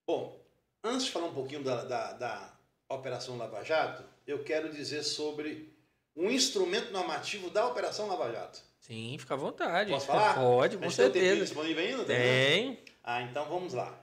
[0.07, 0.41] Bom,
[0.85, 2.53] antes de falar um pouquinho da, da, da
[2.89, 5.75] Operação Lava Jato, eu quero dizer sobre
[6.15, 8.61] um instrumento normativo da Operação Lava Jato.
[8.79, 9.91] Sim, fica à vontade.
[9.91, 10.35] Posso falar?
[10.35, 11.35] Pode, com certeza.
[11.35, 12.05] Tem disponível ainda?
[12.05, 12.85] Tem.
[13.03, 14.01] Ah, então vamos lá.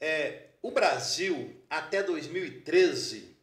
[0.00, 3.36] É, o Brasil, até 2013,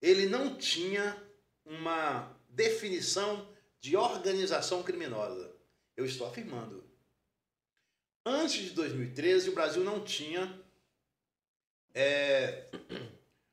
[0.00, 1.16] ele não tinha
[1.64, 3.50] uma definição
[3.82, 5.52] de organização criminosa.
[5.94, 6.82] Eu estou afirmando.
[8.24, 10.58] Antes de 2013, o Brasil não tinha
[11.94, 12.64] é,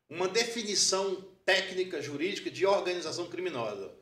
[0.09, 3.99] uma definição técnica jurídica de organização criminosa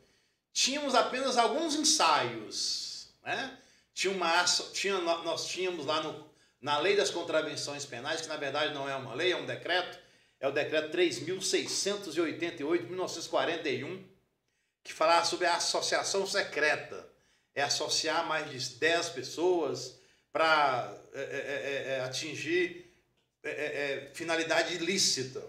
[0.57, 3.09] tínhamos apenas alguns ensaios.
[3.23, 3.55] Né?
[3.93, 4.43] Tinha uma,
[4.73, 6.27] tinha, nós tínhamos lá no,
[6.59, 9.99] na Lei das Contravenções Penais, que na verdade não é uma lei, é um decreto,
[10.39, 14.03] é o decreto 3.688 de 1941,
[14.87, 17.05] que falava sobre a associação secreta.
[17.53, 19.99] É associar mais de 10 pessoas
[20.31, 22.85] para é, é, é, atingir
[24.13, 25.43] finalidade ilícita.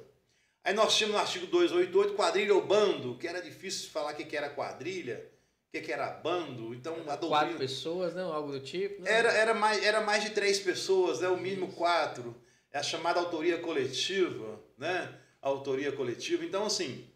[0.65, 4.37] Aí nós tínhamos no artigo 288 quadrilha ou bando, que era difícil falar o que
[4.37, 5.25] era quadrilha,
[5.69, 6.75] o que era bando.
[6.75, 7.29] Então, a doutrina...
[7.29, 8.33] Quatro pessoas, não?
[8.33, 9.03] Algo do tipo?
[9.03, 9.11] Né?
[9.11, 11.29] Era, era, mais, era mais de três pessoas, né?
[11.29, 12.35] o mínimo quatro.
[12.73, 15.15] É a chamada autoria coletiva, né?
[15.41, 16.45] A autoria coletiva.
[16.45, 17.09] Então, assim,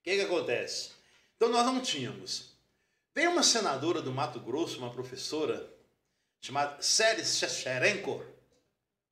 [0.00, 0.99] o que, que acontece?
[1.40, 2.52] Então, nós não tínhamos.
[3.14, 5.72] Veio uma senadora do Mato Grosso, uma professora,
[6.38, 8.22] chamada Séries Checherenko,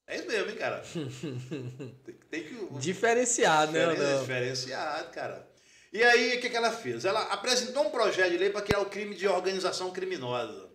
[0.08, 0.82] é isso mesmo, hein, cara?
[2.30, 2.78] Tem que.
[2.78, 3.94] Diferenciado, né?
[3.94, 4.20] Não.
[4.20, 5.46] Diferenciado, cara.
[5.92, 7.04] E aí, o que, que ela fez?
[7.04, 10.70] Ela apresentou um projeto de lei para criar o crime de organização criminosa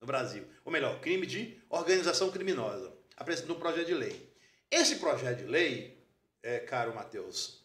[0.00, 0.44] no Brasil.
[0.64, 2.92] Ou melhor, crime de organização criminosa.
[3.16, 4.32] Apresentou um projeto de lei.
[4.70, 6.00] Esse projeto de lei,
[6.40, 7.63] é, caro Matheus,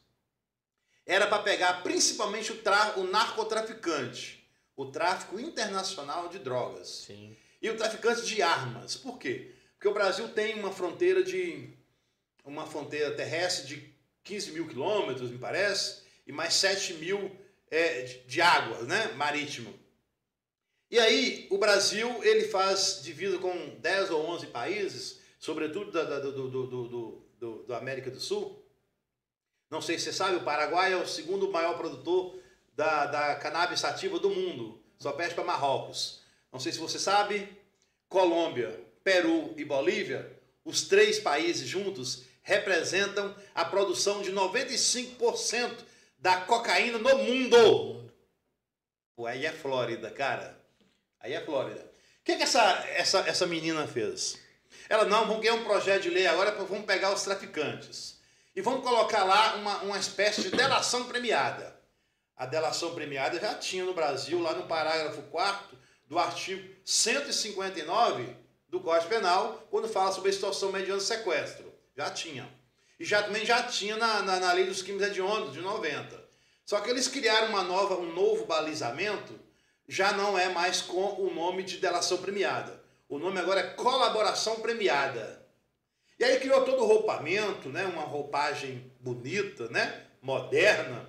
[1.10, 2.62] era para pegar principalmente o,
[2.98, 6.88] o narcotraficante, o tráfico internacional de drogas.
[7.08, 7.36] Sim.
[7.60, 8.96] E o traficante de armas.
[8.96, 9.52] Por quê?
[9.74, 11.74] Porque o Brasil tem uma fronteira de
[12.46, 17.36] uma fronteira terrestre de 15 mil quilômetros, me parece, e mais 7 mil
[17.72, 19.74] é, de, de água, né, marítimo.
[20.92, 26.20] E aí o Brasil ele faz divisa com 10 ou 11 países, sobretudo da, da,
[26.20, 28.59] do, do, do, do, do América do Sul.
[29.70, 32.36] Não sei se você sabe, o Paraguai é o segundo maior produtor
[32.76, 34.82] da, da cannabis sativa do mundo.
[34.98, 36.22] Só perde para Marrocos.
[36.52, 37.48] Não sei se você sabe,
[38.08, 40.32] Colômbia, Peru e Bolívia,
[40.66, 45.86] os três países juntos representam a produção de 95%
[46.18, 48.12] da cocaína no mundo.
[49.16, 50.60] Pô, aí é Flórida, cara.
[51.20, 51.82] Aí é Flórida.
[52.22, 54.40] O que, que essa, essa, essa menina fez?
[54.88, 58.19] Ela, não, vamos ganhar um projeto de lei agora, vamos pegar os traficantes.
[58.60, 61.80] E vamos colocar lá uma, uma espécie de delação premiada.
[62.36, 68.36] A delação premiada já tinha no Brasil, lá no parágrafo 4 do artigo 159
[68.68, 71.74] do Código Penal quando fala sobre extorsão mediante sequestro.
[71.96, 72.54] Já tinha.
[73.00, 76.22] E já, também já tinha na, na, na lei dos crimes hediondos, de 90.
[76.66, 79.40] Só que eles criaram uma nova, um novo balizamento,
[79.88, 82.84] já não é mais com o nome de delação premiada.
[83.08, 85.39] O nome agora é colaboração premiada.
[86.20, 87.86] E aí criou todo o roupamento, né?
[87.86, 90.06] uma roupagem bonita, né?
[90.22, 91.08] moderna.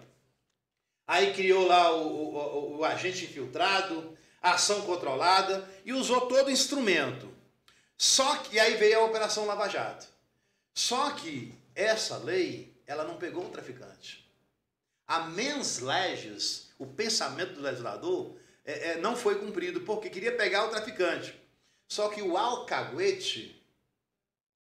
[1.07, 7.28] Aí criou lá o, o, o agente infiltrado, ação controlada e usou todo o instrumento.
[7.99, 10.07] Só que aí veio a Operação Lava Jato.
[10.73, 14.31] Só que essa lei, ela não pegou o traficante.
[15.07, 20.65] A mens legis, o pensamento do legislador, é, é, não foi cumprido, porque queria pegar
[20.65, 21.35] o traficante.
[21.89, 23.60] Só que o alcaguete,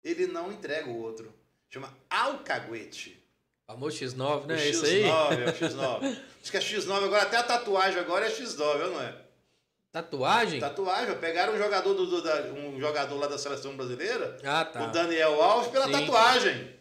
[0.03, 1.33] ele não entrega o outro.
[1.69, 3.17] Chama alcaguete.
[3.65, 4.55] Famoso X9, né?
[4.55, 6.17] O X9, é o X9.
[6.41, 9.15] Diz que é X9 agora, até a tatuagem agora é X9, não é?
[9.91, 10.59] Tatuagem?
[10.59, 11.17] Tatuagem.
[11.17, 14.83] Pegaram um jogador, do, do- da- um jogador lá da seleção brasileira, Ah, tá.
[14.83, 15.91] o Daniel Alves, pela Sim.
[15.91, 16.75] tatuagem.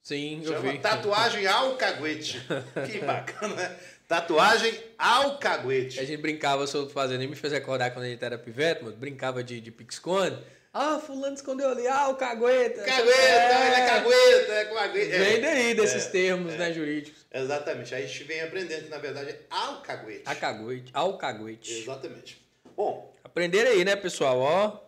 [0.00, 0.78] Sim, eu Chama vi.
[0.78, 2.40] tatuagem ao caguete.
[2.90, 3.78] que bacana, né?
[4.08, 8.36] Tatuagem ao A gente brincava sobre fazendo, e me fez recordar quando a gente era
[8.36, 10.38] pivete, mas brincava de, de pique-esconde.
[10.74, 12.82] Ah, fulano escondeu ali, ah, o cagueta.
[12.82, 13.66] Cagueta, É.
[13.66, 15.18] ele é cagueta, é cagueta.
[15.18, 17.26] Vem É, daí desses termos, né, jurídicos.
[17.30, 17.94] Exatamente.
[17.94, 20.22] Aí a gente vem aprendendo que, na verdade, é ao caguete.
[20.24, 21.72] A caguete, ao caguete.
[21.78, 22.42] Exatamente.
[22.74, 24.38] Bom, Aprenderam aí, né, pessoal?
[24.38, 24.78] Ó,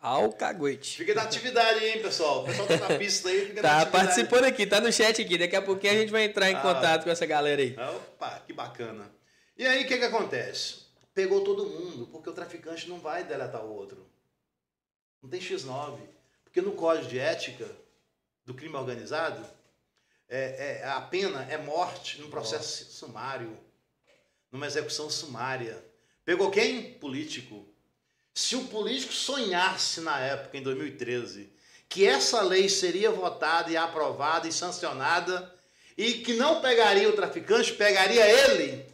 [0.00, 0.96] ao caguete.
[0.98, 2.42] fica da atividade hein, pessoal.
[2.42, 5.36] O pessoal tá na pista aí, fica na Tá participando aqui, tá no chat aqui.
[5.38, 6.60] Daqui a pouquinho a gente vai entrar em Ah.
[6.60, 7.74] contato com essa galera aí.
[7.96, 9.10] Opa, que bacana.
[9.56, 10.84] E aí, o que que acontece?
[11.14, 14.06] Pegou todo mundo, porque o traficante não vai deletar o outro.
[15.24, 15.98] Não tem X9.
[16.44, 17.66] Porque no código de ética
[18.44, 19.42] do crime organizado,
[20.28, 23.58] é, é- a pena é morte num processo sumário,
[24.52, 25.82] numa execução sumária.
[26.26, 26.92] Pegou quem?
[26.98, 27.66] Político.
[28.34, 31.50] Se o político sonhasse na época, em 2013,
[31.88, 35.54] que essa lei seria votada e aprovada e sancionada
[35.96, 38.84] e que não pegaria o traficante, pegaria ele,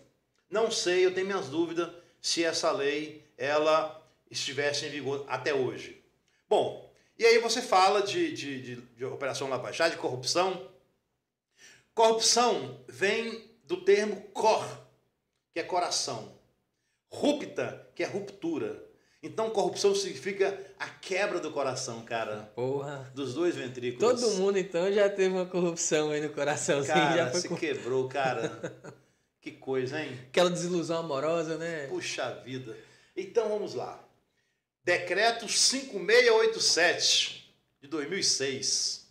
[0.49, 1.91] não sei, eu tenho minhas dúvidas
[2.23, 4.01] se essa lei ela
[4.31, 6.00] estivesse em vigor até hoje.
[6.51, 10.69] Bom, e aí você fala de, de, de, de Operação Lava Jato, de corrupção.
[11.95, 14.67] Corrupção vem do termo cor,
[15.55, 16.37] que é coração.
[17.09, 18.85] Rupta, que é ruptura.
[19.23, 22.51] Então, corrupção significa a quebra do coração, cara.
[22.57, 23.13] Porra.
[23.15, 24.21] Dos dois ventrículos.
[24.21, 26.95] Todo mundo, então, já teve uma corrupção aí no coraçãozinho.
[26.97, 27.55] Cara, já foi se com...
[27.55, 28.93] quebrou, cara.
[29.41, 30.19] que coisa, hein?
[30.29, 31.87] Aquela desilusão amorosa, né?
[31.87, 32.77] Puxa vida.
[33.17, 34.10] Então vamos lá.
[34.85, 37.53] Decreto 5687
[37.83, 39.09] de 2006.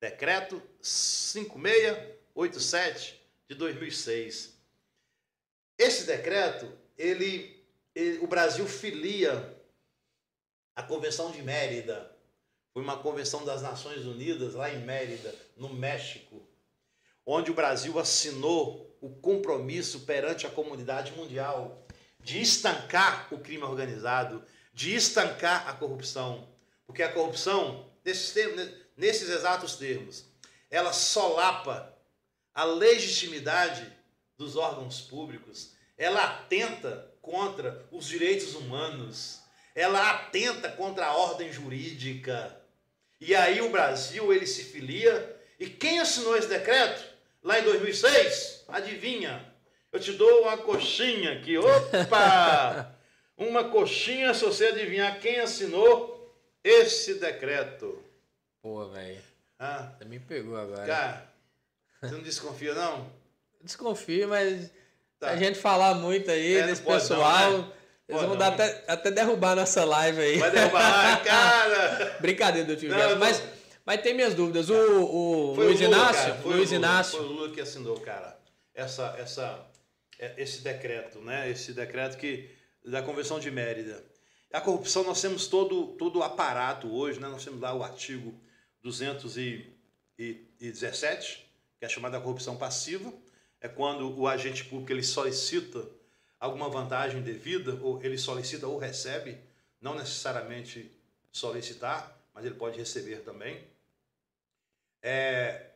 [0.00, 4.52] Decreto 5687 de 2006.
[5.78, 7.62] Esse decreto, ele,
[7.94, 9.56] ele- o Brasil filia
[10.74, 12.10] a Convenção de Mérida.
[12.72, 16.42] Foi uma convenção das Nações Unidas lá em Mérida, no México,
[17.26, 21.86] onde o Brasil assinou o compromisso perante a comunidade mundial
[22.20, 24.42] de estancar o crime organizado,
[24.72, 26.48] de estancar a corrupção.
[26.86, 30.24] Porque a corrupção, nesses, termos, nesses exatos termos,
[30.70, 31.92] ela solapa
[32.54, 33.90] a legitimidade
[34.36, 39.40] dos órgãos públicos, ela atenta contra os direitos humanos,
[39.74, 42.58] ela atenta contra a ordem jurídica.
[43.20, 47.04] E aí o Brasil, ele se filia, e quem assinou esse decreto?
[47.42, 49.52] Lá em 2006, adivinha?
[49.92, 51.56] Eu te dou uma coxinha aqui.
[51.58, 52.96] Opa!
[53.48, 56.32] Uma coxinha se você adivinhar quem assinou
[56.62, 58.02] esse decreto.
[58.62, 59.20] Pô, velho.
[59.58, 60.86] Ah, Você me pegou agora.
[60.86, 61.32] cara,
[62.00, 63.06] você não desconfia, não?
[63.62, 64.70] Desconfio, mas
[65.20, 65.30] Tá.
[65.30, 67.72] a gente falar muito aí É, desse pode não, pessoal, né?
[68.08, 70.38] eles vão dar até, até derrubar nossa live aí.
[70.38, 72.16] Vai derrubar, cara!
[72.20, 73.18] Brincadeira do tio Não, Gerson, não.
[73.20, 73.42] mas,
[73.86, 74.68] mas tem minhas dúvidas.
[74.68, 77.60] O, o Luiz o Lula, Inácio, foi Luiz o Lula, Inácio, Foi o Lula que
[77.60, 78.36] assinou, cara,
[78.74, 79.64] essa, essa,
[80.18, 81.48] é, esse decreto, né?
[81.48, 82.50] Esse decreto que,
[82.84, 84.04] da Convenção de Mérida.
[84.52, 87.26] A corrupção, nós temos todo, todo o aparato hoje, né?
[87.28, 88.38] Nós temos lá o artigo
[88.82, 93.12] 217, que é chamada corrupção passiva.
[93.60, 95.84] É quando o agente público ele solicita
[96.38, 99.38] alguma vantagem devida, ou ele solicita ou recebe,
[99.80, 100.90] não necessariamente
[101.30, 103.64] solicitar, mas ele pode receber também.
[105.00, 105.70] É,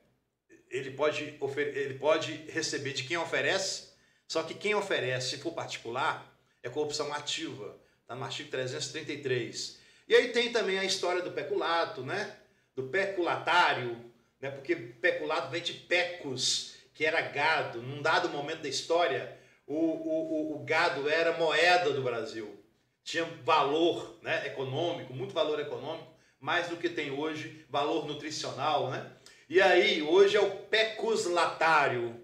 [0.68, 3.86] ele pode, ele pode receber de quem oferece,
[4.28, 6.35] só que quem oferece, se for particular,
[6.66, 7.76] é corrupção ativa.
[8.02, 9.78] Está no artigo 333.
[10.08, 12.36] E aí tem também a história do peculato, né?
[12.74, 13.96] Do peculatário,
[14.40, 14.50] né?
[14.50, 17.80] porque peculato vem de pecus, que era gado.
[17.82, 19.36] Num dado momento da história,
[19.66, 22.54] o, o, o- o gado era moeda do Brasil.
[23.02, 26.06] Tinha valor né, econômico, muito valor econômico,
[26.40, 29.10] mais do que tem hoje, valor nutricional, né?
[29.48, 32.20] E aí, hoje é o pecuslatário.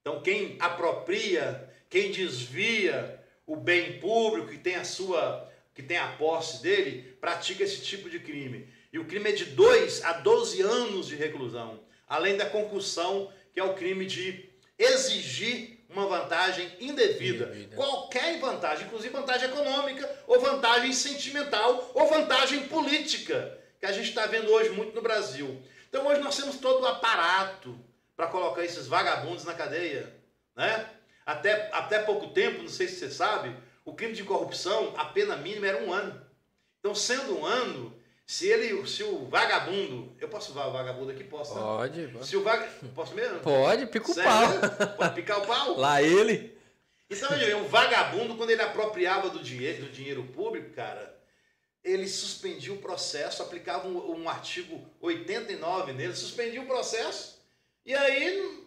[0.00, 3.13] Então, quem apropria, quem desvia
[3.46, 8.08] o bem público, que tem a sua, que tem a posse dele, pratica esse tipo
[8.08, 8.68] de crime.
[8.92, 13.60] E o crime é de 2 a 12 anos de reclusão, além da concussão, que
[13.60, 14.48] é o crime de
[14.78, 17.46] exigir uma vantagem indevida.
[17.46, 17.76] Indevida.
[17.76, 24.26] Qualquer vantagem, inclusive vantagem econômica, ou vantagem sentimental, ou vantagem política, que a gente está
[24.26, 25.62] vendo hoje muito no Brasil.
[25.88, 27.78] Então hoje nós temos todo o aparato
[28.16, 30.12] para colocar esses vagabundos na cadeia,
[30.56, 30.88] né?
[31.26, 35.36] Até, até pouco tempo, não sei se você sabe, o crime de corrupção, a pena
[35.36, 36.20] mínima era um ano.
[36.80, 37.94] Então, sendo um ano,
[38.26, 41.54] se ele, se o vagabundo, eu posso falar o vagabundo aqui, posso?
[41.54, 41.60] Né?
[41.60, 42.26] pode, pode.
[42.26, 43.40] Se o vagabundo, posso mesmo?
[43.40, 44.30] Pode, pica o Sério?
[44.60, 44.86] pau.
[44.96, 45.76] Pode picar o pau?
[45.80, 46.54] Lá ele.
[47.08, 51.14] Então, um vagabundo, quando ele apropriava do dinheiro, do dinheiro público, cara,
[51.82, 57.38] ele suspendia o processo, aplicava um, um artigo 89 nele, suspendia o processo,
[57.84, 58.63] e aí,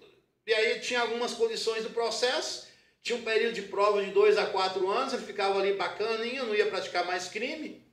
[0.47, 2.65] e aí tinha algumas condições do processo,
[3.03, 6.55] tinha um período de prova de dois a quatro anos, ele ficava ali bacaninho, não
[6.55, 7.85] ia praticar mais crime,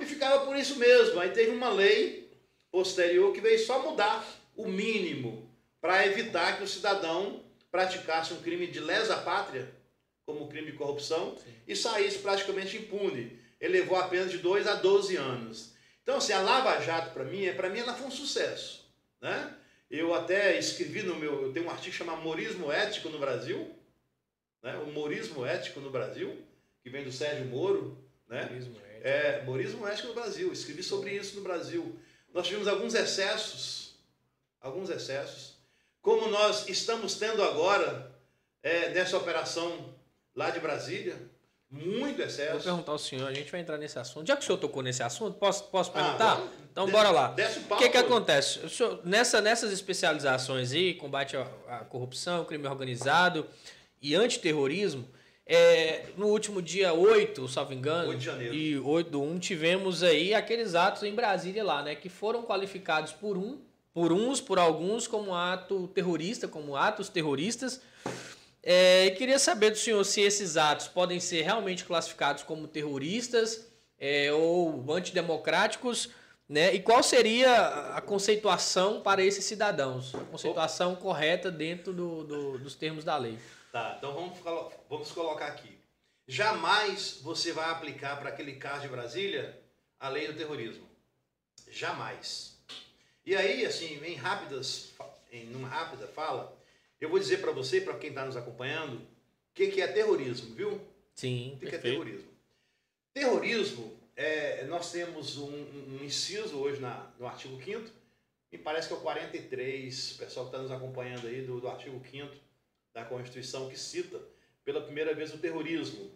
[0.00, 1.18] e ficava por isso mesmo.
[1.18, 2.30] Aí teve uma lei
[2.70, 4.24] posterior que veio só mudar
[4.54, 5.50] o mínimo
[5.80, 7.42] para evitar que o cidadão
[7.72, 9.68] praticasse um crime de lesa pátria,
[10.24, 11.54] como crime de corrupção, Sim.
[11.66, 13.38] e saísse praticamente impune.
[13.60, 15.72] Ele levou apenas de 2 a 12 anos.
[16.02, 18.88] Então, assim, a Lava Jato, para mim, é, para mim ela foi um sucesso.
[19.20, 19.54] Né?
[19.90, 21.42] Eu até escrevi no meu.
[21.42, 23.74] Eu tenho um artigo chamado Morismo Ético no Brasil.
[24.62, 24.76] Né?
[24.78, 26.44] O Morismo Ético no Brasil,
[26.82, 27.96] que vem do Sérgio Moro.
[28.28, 28.44] Né?
[28.46, 29.06] Morismo ético.
[29.06, 30.52] É, Morismo Ético no Brasil.
[30.52, 31.98] Escrevi sobre isso no Brasil.
[32.34, 33.94] Nós tivemos alguns excessos.
[34.60, 35.54] Alguns excessos.
[36.02, 38.12] Como nós estamos tendo agora
[38.62, 39.94] é, nessa operação
[40.34, 41.16] lá de Brasília,
[41.70, 42.52] muito excesso.
[42.52, 44.26] Vou perguntar ao senhor, a gente vai entrar nesse assunto.
[44.26, 46.36] Já que o senhor tocou nesse assunto, posso, posso ah, perguntar?
[46.36, 47.34] Ah, então, desce, bora lá.
[47.70, 48.60] O que, que acontece?
[48.60, 53.46] O senhor, nessa, nessas especializações aí, combate à corrupção, crime organizado
[54.00, 55.08] e antiterrorismo,
[55.44, 58.54] é, no último dia 8, salvo engano, 8 de janeiro.
[58.54, 61.94] e 8 do 1, tivemos aí aqueles atos em Brasília lá, né?
[61.94, 63.60] Que foram qualificados por um,
[63.94, 67.80] por uns, por alguns, como ato terrorista, como atos terroristas.
[68.68, 73.64] É, queria saber do senhor se esses atos podem ser realmente classificados como terroristas
[73.96, 76.10] é, ou antidemocráticos,
[76.48, 76.74] né?
[76.74, 80.12] E qual seria a conceituação para esses cidadãos?
[80.16, 83.38] A conceituação correta dentro do, do, dos termos da lei.
[83.70, 84.36] Tá, então vamos,
[84.90, 85.78] vamos colocar aqui.
[86.26, 89.56] Jamais você vai aplicar para aquele caso de Brasília
[90.00, 90.88] a lei do terrorismo.
[91.70, 92.58] Jamais.
[93.24, 94.92] E aí, assim, em rápidas,
[95.30, 96.52] em uma rápida fala,
[97.00, 99.06] eu vou dizer para você, para quem está nos acompanhando, o
[99.54, 100.80] que, que é terrorismo, viu?
[101.14, 101.54] Sim.
[101.54, 102.30] O que, que é terrorismo?
[103.12, 107.90] Terrorismo, é, nós temos um, um, inciso hoje na, no artigo 5
[108.50, 111.68] me parece que é o 43, o pessoal que está nos acompanhando aí, do, do
[111.68, 112.34] artigo 5
[112.94, 114.18] da Constituição, que cita
[114.64, 116.10] pela primeira vez o terrorismo.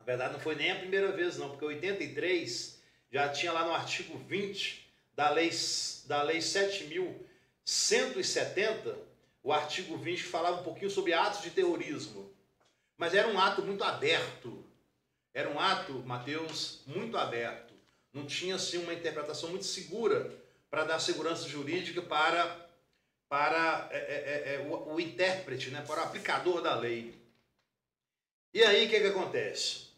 [0.00, 2.82] Na verdade, não foi nem a primeira vez, não, porque 83
[3.12, 4.84] já tinha lá no artigo 20
[5.14, 5.50] da Lei,
[6.06, 9.05] da lei 7.170
[9.46, 12.28] o artigo 20 falava um pouquinho sobre atos de terrorismo.
[12.98, 14.64] Mas era um ato muito aberto.
[15.32, 17.72] Era um ato, Mateus, muito aberto.
[18.12, 20.36] Não tinha assim uma interpretação muito segura
[20.68, 22.68] para dar segurança jurídica para,
[23.28, 27.14] para é, é, é, é o, o, intérprete, né, para o aplicador da lei.
[28.52, 29.90] E aí o que, que acontece?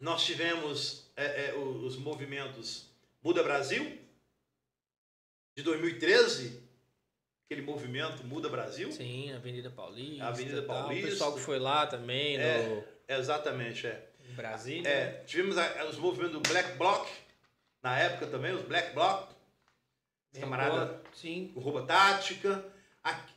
[0.00, 2.86] Nós tivemos é, é, os movimentos
[3.22, 3.98] Muda Brasil,
[5.54, 6.65] de 2013,
[7.46, 8.90] aquele movimento Muda Brasil.
[8.92, 10.24] Sim, Avenida Paulista.
[10.24, 11.06] Avenida Paulista.
[11.06, 12.36] O pessoal que foi lá também.
[12.36, 14.04] É, exatamente, é.
[14.28, 14.88] Em Brasília.
[14.88, 15.56] É, tivemos
[15.88, 17.08] os movimentos do Black Bloc,
[17.82, 19.30] na época também, os Black Bloc.
[20.38, 21.50] Camarada Sim.
[21.54, 22.62] o Rouba Tática.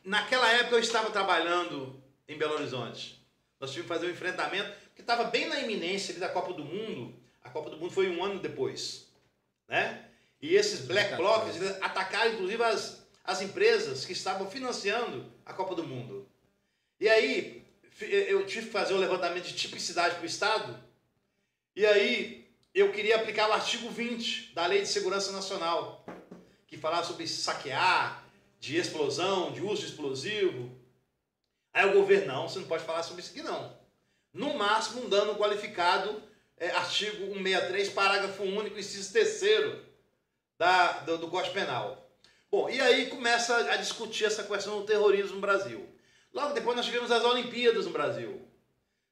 [0.04, 3.24] Naquela época eu estava trabalhando em Belo Horizonte.
[3.60, 7.16] Nós tivemos que fazer um enfrentamento que estava bem na iminência da Copa do Mundo.
[7.42, 9.08] A Copa do Mundo foi um ano depois.
[9.68, 10.04] Né?
[10.42, 12.99] E esses Black Blocs atacaram inclusive as,
[13.30, 16.28] as empresas que estavam financiando a Copa do Mundo.
[17.00, 17.64] E aí
[18.02, 20.84] eu tive que fazer o um levantamento de tipicidade para o Estado.
[21.76, 26.04] E aí eu queria aplicar o artigo 20 da Lei de Segurança Nacional,
[26.66, 28.26] que falava sobre saquear,
[28.60, 30.76] de explosão, de uso de explosivo.
[31.72, 33.78] Aí o governo, não, você não pode falar sobre isso aqui não.
[34.34, 36.20] No máximo um dano qualificado,
[36.58, 39.86] é, artigo 163, parágrafo único, inciso terceiro
[40.58, 42.09] da, do, do Código Penal.
[42.52, 45.88] Bom, e aí começa a discutir essa questão do terrorismo no Brasil.
[46.34, 48.42] Logo depois nós tivemos as Olimpíadas no Brasil.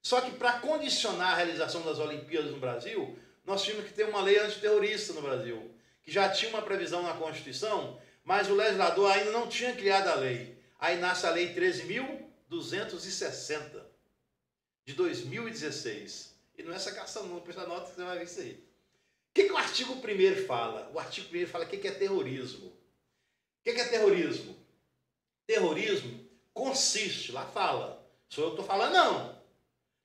[0.01, 3.15] Só que para condicionar a realização das Olimpíadas no Brasil,
[3.45, 5.69] nós tínhamos que ter uma lei antiterrorista no Brasil,
[6.03, 10.15] que já tinha uma previsão na Constituição, mas o legislador ainda não tinha criado a
[10.15, 10.57] lei.
[10.79, 13.83] Aí nasce a Lei 13.260,
[14.83, 16.35] de 2016.
[16.57, 18.53] E não é essa caça não, depois nota que você vai ver isso aí.
[18.53, 18.57] O
[19.33, 20.89] que, que o artigo 1 fala?
[20.93, 22.76] O artigo 1 fala o que, que é terrorismo
[23.73, 24.55] que é terrorismo?
[25.45, 29.37] Terrorismo consiste, lá fala, sou eu estou falando, não.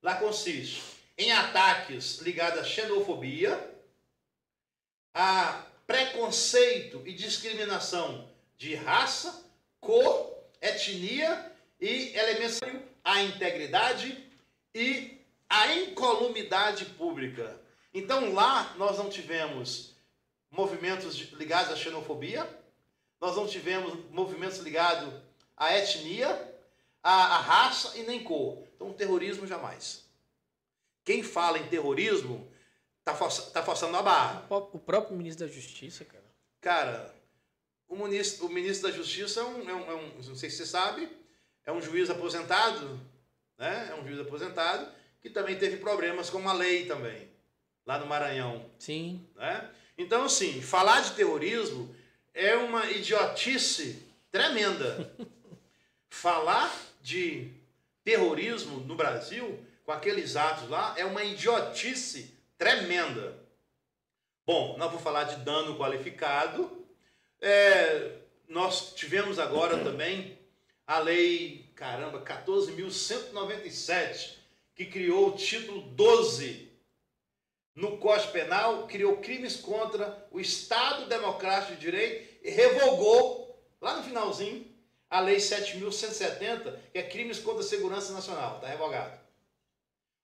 [0.02, 0.82] Lá consiste
[1.16, 3.70] em ataques ligados à xenofobia,
[5.14, 9.44] a preconceito e discriminação de raça,
[9.80, 12.60] cor, etnia e elementos
[13.04, 14.30] à integridade
[14.74, 17.60] e à incolumidade pública.
[17.92, 19.94] Então lá nós não tivemos
[20.50, 22.48] movimentos ligados à xenofobia,
[23.22, 25.14] nós não tivemos movimentos ligados
[25.56, 26.28] à etnia,
[27.00, 28.66] à, à raça e nem cor.
[28.74, 30.04] Então terrorismo jamais.
[31.04, 32.50] Quem fala em terrorismo
[33.04, 34.44] tá, força, tá forçando a barra.
[34.50, 36.24] O próprio ministro da Justiça, cara.
[36.60, 37.14] Cara,
[37.88, 40.56] o ministro, o ministro da Justiça é um, é um, é um, não sei se
[40.56, 41.08] você sabe,
[41.64, 43.00] é um juiz aposentado,
[43.56, 43.88] né?
[43.92, 47.28] É um juiz aposentado que também teve problemas com a lei também,
[47.86, 48.68] lá no Maranhão.
[48.80, 49.24] Sim.
[49.36, 49.70] Né?
[49.96, 52.01] Então, assim, falar de terrorismo
[52.34, 55.10] é uma idiotice tremenda.
[56.12, 57.50] falar de
[58.04, 63.36] terrorismo no Brasil, com aqueles atos lá, é uma idiotice tremenda.
[64.46, 66.84] Bom, não vou falar de dano qualificado.
[67.40, 70.38] É, nós tivemos agora também
[70.86, 74.34] a lei, caramba, 14.197,
[74.76, 76.70] que criou o título 12
[77.74, 84.02] no Código Penal, criou crimes contra o Estado Democrático de Direito e revogou, lá no
[84.02, 84.70] finalzinho,
[85.08, 88.56] a Lei 7.170, que é crimes contra a segurança nacional.
[88.56, 89.18] Está revogado.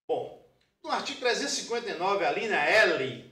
[0.07, 0.47] Bom,
[0.83, 3.31] no artigo 359, a linha L,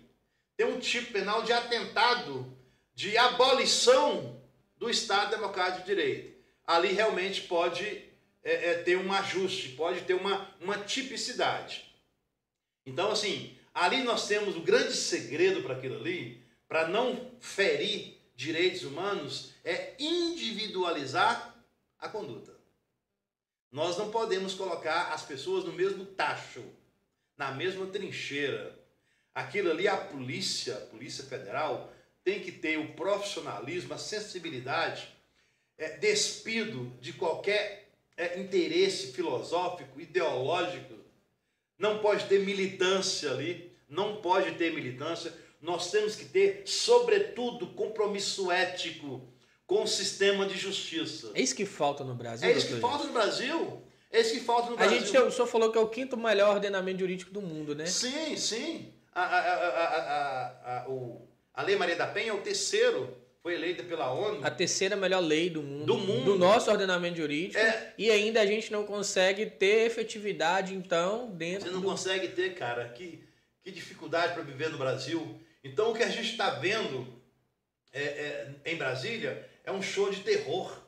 [0.57, 2.55] tem um tipo penal de atentado
[2.95, 4.41] de abolição
[4.77, 6.37] do Estado Democrático de Direito.
[6.67, 7.85] Ali realmente pode
[8.43, 11.85] é, é, ter um ajuste, pode ter uma, uma tipicidade.
[12.85, 18.85] Então, assim, ali nós temos o grande segredo para aquilo ali, para não ferir direitos
[18.85, 21.55] humanos é individualizar
[21.99, 22.57] a conduta.
[23.71, 26.65] Nós não podemos colocar as pessoas no mesmo tacho,
[27.37, 28.75] na mesma trincheira.
[29.35, 31.93] Aquilo ali, a polícia, a Polícia Federal,
[32.25, 35.15] tem que ter o profissionalismo, a sensibilidade,
[35.77, 40.96] é, despido de qualquer é, interesse filosófico, ideológico.
[41.79, 48.51] Não pode ter militância ali, não pode ter militância nós temos que ter, sobretudo, compromisso
[48.51, 49.21] ético
[49.67, 51.33] com o sistema de justiça.
[51.35, 52.49] É isso que falta no Brasil?
[52.49, 53.83] É isso que falta no Brasil.
[54.13, 54.97] É isso que falta no Brasil.
[54.97, 57.87] A gente, o senhor falou que é o quinto melhor ordenamento jurídico do mundo, né?
[57.87, 58.93] Sim, sim.
[59.13, 63.17] A, a, a, a, o, a Lei Maria da Penha é o terceiro,
[63.47, 64.45] foi eleita pela ONU.
[64.45, 65.87] A terceira melhor lei do mundo.
[65.87, 66.25] Do mundo.
[66.25, 67.57] Do nosso ordenamento jurídico.
[67.57, 67.95] É.
[67.97, 71.69] E ainda a gente não consegue ter efetividade, então, dentro.
[71.69, 71.87] Você não do...
[71.87, 72.89] consegue ter, cara.
[72.89, 73.23] Que,
[73.63, 75.41] que dificuldade para viver no Brasil.
[75.63, 77.07] Então, o que a gente está vendo
[77.93, 80.83] é, é, em Brasília é um show de terror.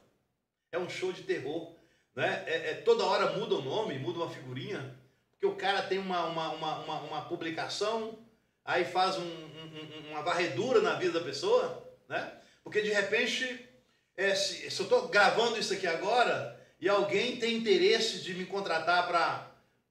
[0.73, 1.77] É um show de terror.
[2.13, 2.43] Né?
[2.45, 4.99] É, é, toda hora muda o nome, muda uma figurinha,
[5.31, 8.19] porque o cara tem uma, uma, uma, uma, uma publicação,
[8.65, 12.33] aí faz um, um, uma varredura na vida da pessoa, né?
[12.63, 13.69] Porque de repente,
[14.17, 18.47] é, se, se eu estou gravando isso aqui agora e alguém tem interesse de me
[18.47, 19.09] contratar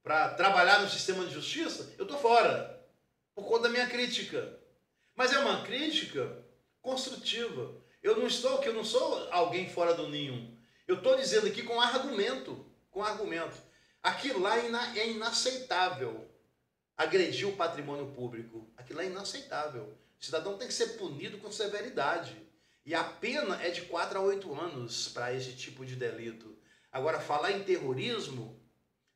[0.03, 2.85] para trabalhar no sistema de justiça, eu estou fora,
[3.35, 4.57] por conta da minha crítica.
[5.15, 6.43] Mas é uma crítica
[6.81, 7.75] construtiva.
[8.01, 10.57] Eu não estou que eu não sou alguém fora do ninho.
[10.87, 13.57] Eu estou dizendo aqui com argumento, com argumento.
[14.01, 16.29] Aquilo lá é, é inaceitável.
[16.95, 18.71] Agredir o patrimônio público.
[18.77, 19.93] Aquilo é inaceitável.
[20.19, 22.35] O cidadão tem que ser punido com severidade.
[22.87, 26.57] E a pena é de 4 a 8 anos para esse tipo de delito.
[26.89, 28.57] Agora, falar em terrorismo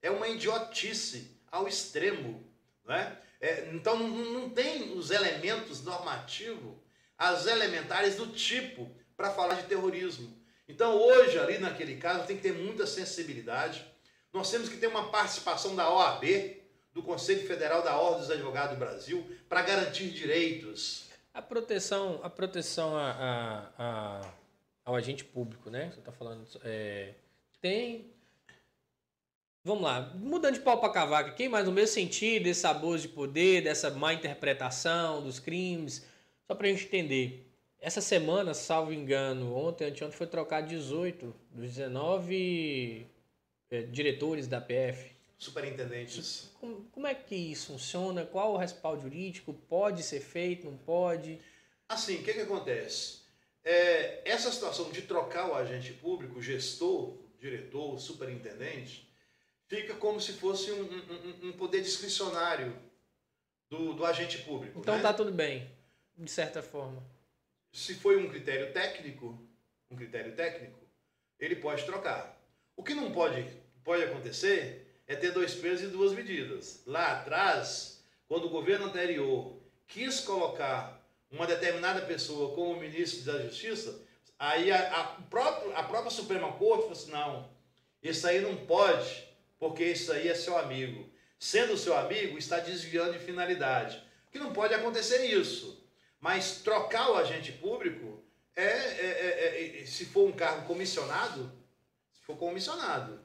[0.02, 2.46] é uma idiotice ao extremo.
[2.84, 3.18] Não é?
[3.40, 6.76] É, então não, não tem os elementos normativos,
[7.18, 10.38] as elementares do tipo para falar de terrorismo.
[10.68, 13.86] Então hoje, ali naquele caso, tem que ter muita sensibilidade.
[14.34, 16.26] Nós temos que ter uma participação da OAB,
[16.94, 21.10] do Conselho Federal da Ordem dos Advogados do Brasil, para garantir direitos.
[21.34, 24.34] A proteção, a proteção a, a, a
[24.84, 25.92] ao agente público, né?
[25.92, 26.46] Você está falando.
[26.64, 27.14] É,
[27.62, 28.12] tem
[29.64, 33.10] Vamos lá, mudando de pau para cavaca, quem mais no mesmo sentido desse abuso de
[33.10, 36.04] poder, dessa má interpretação dos crimes,
[36.48, 37.48] só para a gente entender.
[37.80, 43.06] Essa semana, salvo engano, ontem, anteontem foi trocar 18 dos 19
[43.70, 45.11] é, diretores da PF.
[45.42, 46.52] Superintendentes.
[46.60, 48.24] Como, como, é que isso funciona?
[48.24, 49.52] Qual o respaldo jurídico?
[49.52, 51.40] Pode ser feito, não pode?
[51.90, 53.22] Assim, o que, que acontece?
[53.64, 59.12] É, essa situação de trocar o agente público, gestor, diretor, superintendente,
[59.66, 62.78] fica como se fosse um, um, um poder discricionário
[63.68, 64.78] do, do, agente público.
[64.80, 65.02] Então né?
[65.02, 65.68] tá tudo bem,
[66.16, 67.04] de certa forma.
[67.72, 69.44] Se foi um critério técnico,
[69.90, 70.80] um critério técnico,
[71.40, 72.40] ele pode trocar.
[72.76, 73.44] O que não pode,
[73.84, 74.81] pode acontecer
[75.12, 76.84] é ter dois pesos e duas medidas.
[76.86, 84.00] Lá atrás, quando o governo anterior quis colocar uma determinada pessoa como ministro da Justiça,
[84.40, 87.50] aí a, a, própria, a própria Suprema Corte falou assim, não,
[88.02, 89.28] isso aí não pode,
[89.60, 91.10] porque isso aí é seu amigo.
[91.38, 94.02] Sendo seu amigo, está desviando de finalidade.
[94.32, 95.86] Que não pode acontecer isso.
[96.22, 98.24] Mas trocar o agente público
[98.56, 101.52] é, é, é, é se for um cargo comissionado,
[102.14, 103.20] se for comissionado,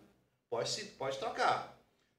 [0.51, 1.76] pode, pode trocar.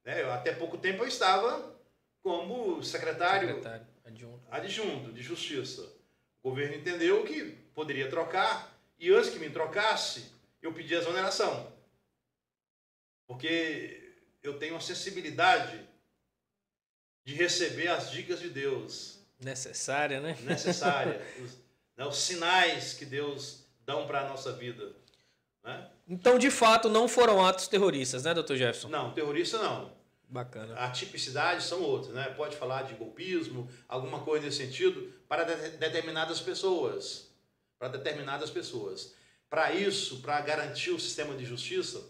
[0.08, 0.24] Né?
[0.32, 1.76] Até pouco tempo eu estava
[2.24, 4.42] como secretário, Secretário, adjunto.
[4.50, 5.82] adjunto de justiça.
[6.42, 10.32] O governo entendeu que poderia trocar e antes que me trocasse,
[10.62, 11.74] eu pedi a exoneração.
[13.28, 15.86] Porque eu tenho a sensibilidade
[17.26, 20.38] de receber as dicas de Deus Necessária, né?
[20.42, 21.58] necessárias, os,
[21.98, 24.96] né, os sinais que Deus dão para a nossa vida.
[25.64, 25.92] Né?
[26.08, 28.88] Então, de fato, não foram atos terroristas, né, doutor Jefferson?
[28.88, 29.97] Não, terrorista não.
[30.30, 30.76] Bacana.
[30.76, 32.26] A tipicidade são outras, né?
[32.36, 37.30] Pode falar de golpismo, alguma coisa nesse sentido, para de- determinadas pessoas.
[37.80, 39.14] Para determinadas pessoas.
[39.50, 42.04] Para isso, para garantir o sistema de justiça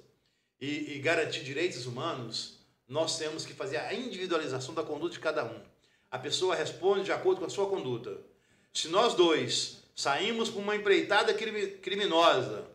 [0.60, 2.58] e, e garantir direitos humanos,
[2.88, 5.62] nós temos que fazer a individualização da conduta de cada um.
[6.10, 8.18] A pessoa responde de acordo com a sua conduta.
[8.74, 12.66] Se nós dois saímos para uma empreitada criminosa,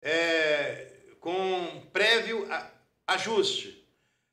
[0.00, 2.46] é, com prévio
[3.06, 3.75] ajuste,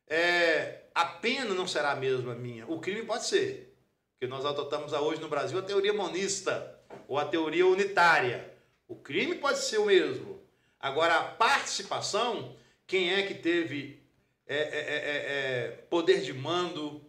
[0.08, 2.66] é, a pena não será a mesma minha.
[2.68, 3.76] O crime pode ser.
[4.14, 8.54] Porque nós adotamos hoje no Brasil a teoria monista ou a teoria unitária.
[8.88, 10.42] O crime pode ser o mesmo.
[10.80, 12.56] Agora, a participação,
[12.86, 14.04] quem é que teve
[14.46, 17.02] é, é, é, é, poder de mando,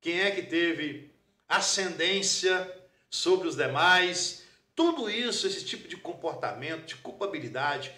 [0.00, 1.10] quem é que teve
[1.48, 2.70] ascendência
[3.10, 4.44] sobre os demais,
[4.74, 7.92] tudo isso, esse tipo de comportamento, de culpabilidade,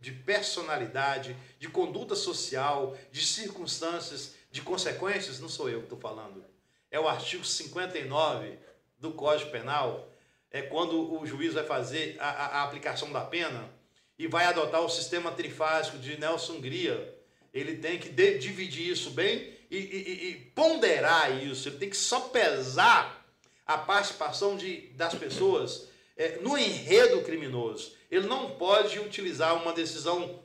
[0.00, 5.98] de, de personalidade, de conduta social, de circunstâncias, de consequências, não sou eu que estou
[6.00, 6.44] falando.
[6.90, 8.58] É o artigo 59
[8.98, 10.08] do Código Penal,
[10.50, 13.70] é quando o juiz vai fazer a, a- aplicação da pena
[14.18, 17.16] e vai adotar o sistema trifásico de Nelson Hungria.
[17.54, 21.68] Ele tem que de- dividir isso bem e, e- e- e ponderar isso.
[21.68, 23.24] Ele tem que só pesar
[23.66, 27.92] a participação de, das pessoas é, no enredo criminoso.
[28.10, 30.40] Ele não pode utilizar uma decisão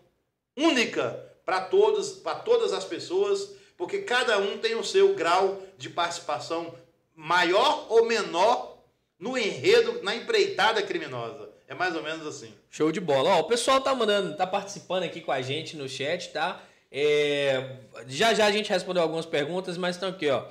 [0.55, 5.89] única para todas, para todas as pessoas, porque cada um tem o seu grau de
[5.89, 6.73] participação
[7.15, 8.77] maior ou menor
[9.19, 11.49] no enredo, na empreitada criminosa.
[11.67, 12.53] É mais ou menos assim.
[12.69, 13.31] Show de bola.
[13.31, 16.61] Ó, o pessoal tá mandando, tá participando aqui com a gente no chat, tá?
[16.91, 17.77] É,
[18.07, 20.45] já já a gente respondeu algumas perguntas, mas estão aqui, ó.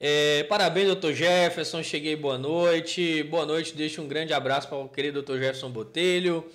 [0.00, 1.82] É, parabéns, doutor Jefferson.
[1.82, 3.24] Cheguei, boa noite.
[3.24, 6.48] Boa noite, deixo um grande abraço para o querido doutor Jefferson Botelho.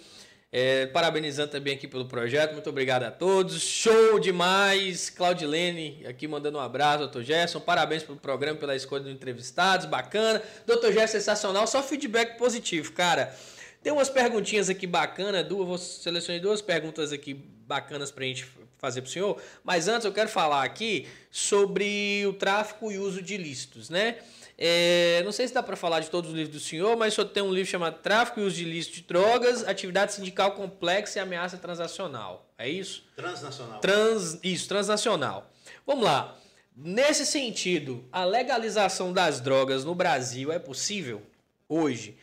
[0.49, 2.53] É, parabenizando também aqui pelo projeto.
[2.53, 3.59] Muito obrigado a todos.
[3.59, 5.09] Show demais.
[5.09, 7.59] Claudilene aqui mandando um abraço, doutor Gerson.
[7.59, 9.87] Parabéns pelo programa, pela escolha dos entrevistados.
[9.87, 10.41] Bacana.
[10.65, 11.67] Doutor Gerson, sensacional.
[11.67, 13.35] Só feedback positivo, cara.
[13.81, 15.45] Tem umas perguntinhas aqui bacanas.
[15.45, 18.45] Duas, vou selecionei duas perguntas aqui bacanas pra gente
[18.83, 19.41] fazer pro senhor.
[19.63, 24.17] Mas antes eu quero falar aqui sobre o tráfico e uso de ilícitos, né?
[24.57, 27.23] É, não sei se dá para falar de todos os livros do senhor, mas só
[27.23, 31.21] tem um livro chamado Tráfico e Uso de Ilícito de Drogas, Atividade Sindical Complexa e
[31.21, 32.45] Ameaça Transacional.
[32.57, 33.05] É isso?
[33.15, 33.79] Transnacional.
[33.79, 35.49] Trans, isso, transnacional.
[35.87, 36.37] Vamos lá.
[36.75, 41.21] Nesse sentido, a legalização das drogas no Brasil é possível
[41.67, 42.17] hoje?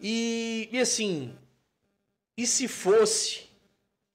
[0.00, 1.34] E, e assim,
[2.36, 3.47] e se fosse,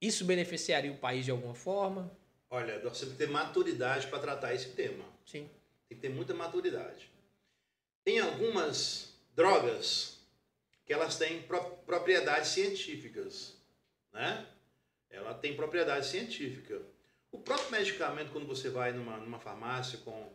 [0.08, 2.12] isso beneficiaria o país de alguma forma?
[2.50, 5.06] Olha, nós temos que ter maturidade para tratar esse tema.
[5.26, 5.50] Sim.
[5.90, 7.10] Tem que ter muita maturidade.
[8.04, 10.18] Tem algumas drogas
[10.86, 13.56] que elas têm pro- propriedades científicas,
[14.12, 14.46] né?
[15.10, 16.82] Ela tem propriedade científica.
[17.32, 20.30] O próprio medicamento, quando você vai numa, numa farmácia com,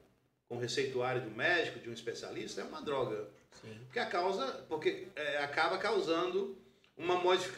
[0.48, 3.28] com o receituário do médico, de um especialista, é uma droga.
[3.60, 3.78] Sim.
[3.84, 6.56] Porque, a causa, porque é, acaba causando
[6.98, 7.14] uma,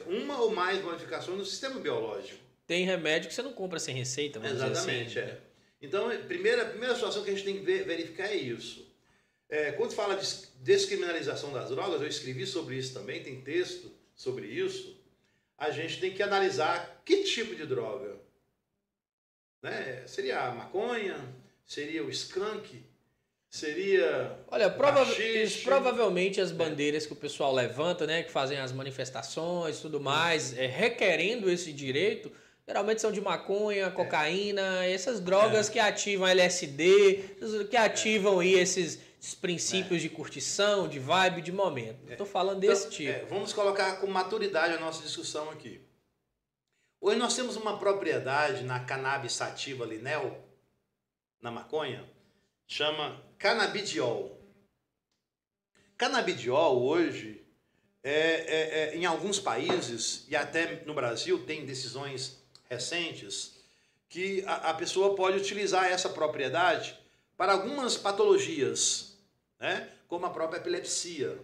[0.06, 2.38] uma ou mais modificações no sistema biológico.
[2.66, 5.30] Tem remédio que você não compra sem receita, vamos Exatamente, dizer assim.
[5.32, 5.40] é.
[5.82, 8.86] Então, a primeira, primeira situação que a gente tem que ver- verificar é isso.
[9.48, 13.90] É, quando fala de des- descriminalização das drogas, eu escrevi sobre isso também, tem texto
[14.14, 14.96] sobre isso.
[15.58, 18.16] A gente tem que analisar que tipo de droga.
[19.62, 20.06] Né?
[20.06, 21.16] Seria a maconha?
[21.66, 22.82] Seria o skunk?
[23.50, 24.38] Seria.
[24.46, 29.78] Olha, prova isso, provavelmente as bandeiras que o pessoal levanta, né, que fazem as manifestações
[29.78, 32.30] e tudo mais, é, requerendo esse direito,
[32.64, 37.24] geralmente são de maconha, cocaína, essas drogas que ativam LSD,
[37.68, 42.06] que ativam aí esses, esses princípios de curtição, de vibe, de momento.
[42.16, 43.10] Tô falando desse Então, tipo.
[43.10, 45.80] é, vamos colocar com maturidade a nossa discussão aqui.
[47.00, 50.38] Hoje nós temos uma propriedade na cannabis sativa linel,
[51.42, 52.08] na maconha,
[52.70, 54.40] chama canabidiol.
[55.98, 57.44] Canabidiol hoje,
[58.02, 62.40] é, é, é, em alguns países, e até no Brasil, tem decisões
[62.70, 63.56] recentes,
[64.08, 66.96] que a, a pessoa pode utilizar essa propriedade
[67.36, 69.18] para algumas patologias,
[69.58, 69.88] né?
[70.06, 71.38] como a própria epilepsia,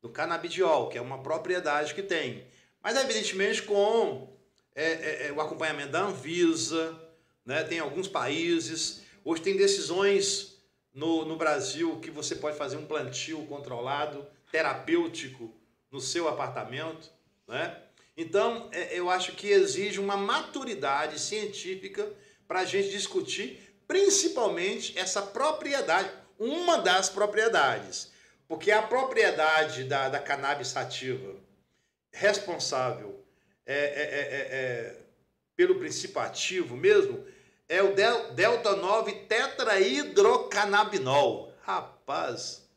[0.00, 2.46] do canabidiol, que é uma propriedade que tem.
[2.82, 4.26] Mas, evidentemente, com
[4.74, 6.98] é, é, é, o acompanhamento da Anvisa,
[7.44, 7.62] né?
[7.62, 9.02] tem alguns países.
[9.22, 10.51] Hoje tem decisões
[10.94, 15.52] no, no Brasil que você pode fazer um plantio controlado, terapêutico,
[15.90, 17.10] no seu apartamento.
[17.46, 17.76] Né?
[18.16, 22.10] Então, é, eu acho que exige uma maturidade científica
[22.46, 28.10] para a gente discutir, principalmente essa propriedade, uma das propriedades.
[28.46, 31.36] Porque a propriedade da, da cannabis sativa
[32.10, 33.24] responsável
[33.64, 35.02] é, é, é, é
[35.56, 37.24] pelo princípio ativo mesmo
[37.72, 41.50] é o del, delta 9 tetrahidrocannabinol.
[41.62, 42.68] Rapaz,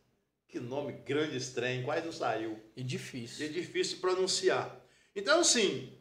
[0.47, 2.57] que nome grande estranho, quase não saiu.
[2.77, 3.45] E difícil.
[3.45, 4.73] E difícil pronunciar.
[5.13, 5.91] Então, assim,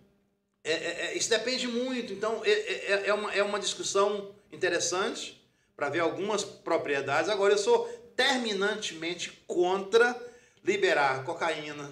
[0.62, 2.12] é, é, é, isso depende muito.
[2.12, 5.44] Então, é, é, é, uma, é uma discussão interessante
[5.74, 7.28] para ver algumas propriedades.
[7.28, 10.16] Agora, eu sou terminantemente contra
[10.62, 11.90] liberar cocaína,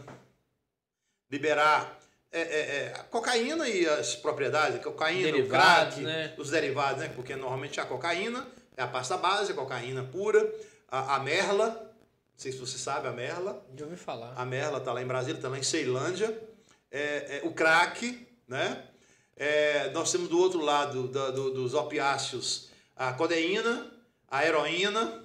[1.29, 1.99] liberar
[2.33, 6.35] é, é, é, a cocaína e as propriedades, cocaína, derivados, o crack, né?
[6.39, 7.13] os derivados, né?
[7.15, 10.51] Porque normalmente a cocaína é a pasta base, a cocaína pura,
[10.89, 13.63] a, a merla, não sei se você sabe a merla.
[13.77, 14.33] Já ouvi falar.
[14.35, 16.37] A merla está lá em Brasília, está lá em Ceilândia.
[16.91, 18.83] É, é, o crack, né?
[19.37, 23.91] É, nós temos do outro lado do, do, dos opiáceos a codeína,
[24.29, 25.23] a heroína,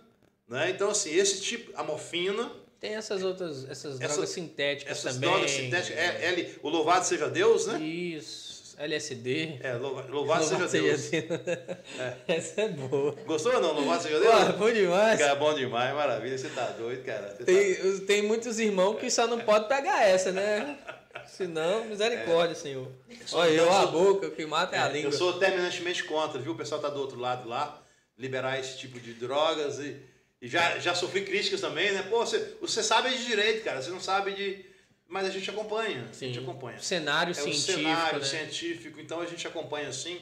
[0.47, 0.69] né?
[0.71, 2.51] Então, assim, esse tipo, a morfina.
[2.79, 5.29] Tem essas outras, essas drogas Essa, sintéticas essas também.
[5.29, 7.79] drogas sintéticas, é, L, o louvado seja Deus, né?
[7.81, 9.57] Isso, LSD.
[9.61, 11.11] É, louvado, louvado seja Deus.
[11.11, 12.17] é.
[12.37, 13.15] Essa é boa.
[13.25, 13.73] Gostou ou não?
[13.73, 14.31] Louvado seja Deus?
[14.31, 15.19] Pô, bom demais.
[15.19, 17.35] Cara, bom demais, maravilha, você tá doido, cara.
[17.35, 18.05] Você tem, tá...
[18.05, 20.77] tem muitos irmãos que só não podem pegar essa, né?
[21.25, 22.55] Senão, misericórdia, é.
[22.55, 22.87] Senhor.
[23.33, 25.07] Olha, eu, a boca, o que mata é, é, a língua.
[25.09, 26.53] Eu sou terminantemente contra, viu?
[26.53, 27.83] O pessoal tá do outro lado lá,
[28.17, 29.97] liberar esse tipo de drogas e,
[30.41, 32.03] e já, já sofri críticas também, né?
[32.03, 34.65] Pô, você, você sabe de direito, cara, você não sabe de.
[35.07, 36.07] Mas a gente acompanha.
[36.11, 36.25] Sim.
[36.25, 36.79] A gente acompanha.
[36.79, 37.71] Cenário é científico.
[37.71, 38.25] O cenário né?
[38.25, 40.21] científico, então a gente acompanha sim.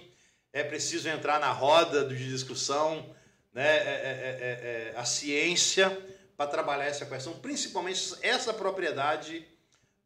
[0.54, 3.14] É preciso entrar na roda de discussão,
[3.54, 3.68] né?
[3.68, 5.90] É, é, é, é a ciência
[6.38, 9.46] para trabalhar essa questão, principalmente essa propriedade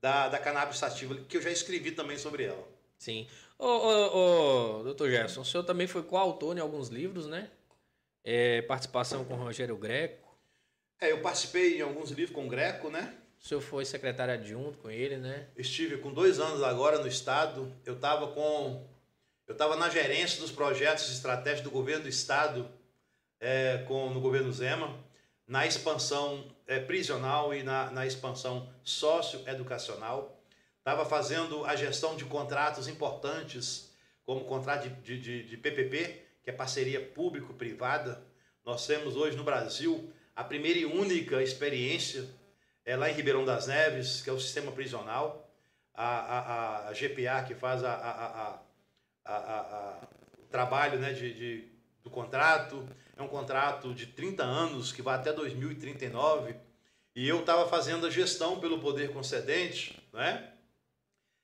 [0.02, 2.68] da, da cannabis sativa, que eu já escrevi também sobre ela.
[2.98, 3.28] Sim.
[3.58, 7.50] Ô, ô, ô, doutor Gerson, o senhor também foi coautor em alguns livros, né?
[8.24, 10.28] É, participação com Rogério Greco.
[11.00, 13.16] É, eu participei em alguns livros com o Greco, né?
[13.42, 15.48] O senhor foi secretário adjunto com ele, né?
[15.56, 17.74] Estive com dois anos agora no Estado.
[17.86, 18.86] Eu estava com.
[19.48, 22.70] Eu estava na gerência dos projetos estratégicos do governo do Estado
[23.40, 24.96] é, com, no governo Zema
[25.50, 30.40] na expansão é, prisional e na, na expansão socioeducacional.
[30.78, 33.92] Estava fazendo a gestão de contratos importantes,
[34.24, 38.24] como contrato de, de, de PPP, que é parceria público-privada.
[38.66, 42.26] Nós temos hoje no Brasil a primeira e única experiência
[42.86, 45.52] é lá em Ribeirão das Neves, que é o sistema prisional,
[45.94, 48.60] a, a, a GPA, que faz a,
[49.26, 50.00] a,
[50.38, 51.72] o trabalho né, de, de,
[52.04, 52.88] do contrato,
[53.18, 56.56] é um contrato de 30 anos que vai até 2039
[57.16, 60.54] e eu estava fazendo a gestão pelo poder concedente, né?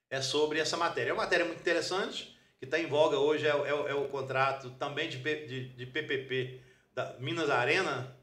[0.09, 1.09] É sobre essa matéria.
[1.09, 2.34] É uma matéria muito interessante
[2.65, 6.59] que está em voga hoje, é, é, é, o contrato também de, de, de PPP
[6.93, 8.15] da Minas Arena.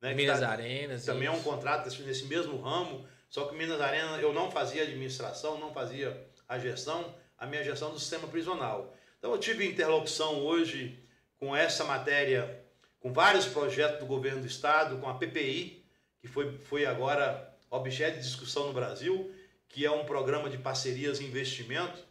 [0.00, 1.04] Né, Minas tá, Arenas.
[1.04, 1.36] Também isso.
[1.36, 5.72] é um contrato nesse mesmo ramo, só que Minas Arena eu não fazia administração, não
[5.72, 8.94] fazia a gestão, a minha gestão do sistema prisional.
[9.18, 11.02] Então eu tive interlocução hoje
[11.38, 12.64] com essa matéria
[13.00, 15.84] com vários projetos do governo do estado, com a PPI,
[16.20, 19.32] que foi, foi agora objeto de discussão no Brasil,
[19.68, 22.07] que é um programa de parcerias e investimento.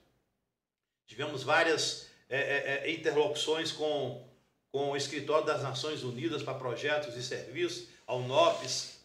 [1.08, 4.24] Tivemos várias é, é, é interlocuções com,
[4.72, 9.00] com o Escritório das Nações Unidas para projetos e serviços, a UNOPS.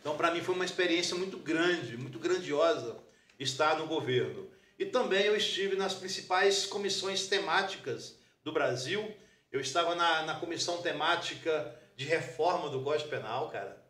[0.00, 2.98] Então, para mim, foi uma experiência muito grande, muito grandiosa
[3.38, 4.50] estar no governo.
[4.78, 9.14] E também eu estive nas principais comissões temáticas do Brasil,
[9.52, 13.80] eu estava na, na comissão temática de reforma do Código Penal, cara.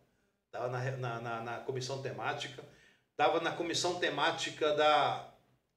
[0.46, 2.62] Estava na, na, na, comissão temática.
[3.12, 5.31] Estava na comissão temática da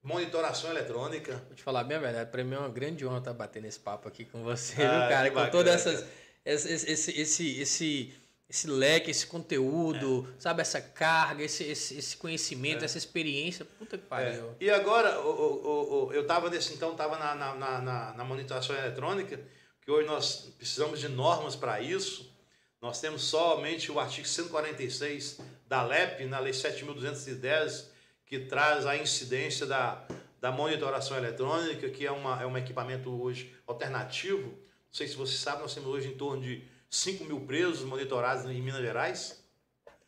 [0.06, 1.42] monitoração eletrônica.
[1.48, 3.80] Vou te falar bem a verdade, para mim é uma grande honra estar batendo esse
[3.80, 5.30] papo aqui com você, ah, cara?
[5.32, 6.06] Com todas essas.
[6.44, 8.14] Esse, esse, esse, esse,
[8.48, 10.40] esse leque, esse conteúdo, é.
[10.40, 10.62] sabe?
[10.62, 12.84] Essa carga, esse, esse, esse conhecimento, é.
[12.84, 13.64] essa experiência.
[13.64, 14.50] Puta que pariu.
[14.60, 14.64] É.
[14.64, 19.40] E agora, o, o, eu estava nesse, então, estava na, na, na, na monitoração eletrônica
[19.80, 22.32] que hoje nós precisamos de normas para isso.
[22.80, 27.95] Nós temos somente o artigo 146 da LEP, na Lei 7.210,
[28.26, 30.06] que traz a incidência da,
[30.40, 34.48] da monitoração eletrônica, que é, uma, é um equipamento hoje alternativo.
[34.48, 38.44] Não sei se você sabe, nós temos hoje em torno de 5 mil presos monitorados
[38.44, 39.42] em Minas Gerais.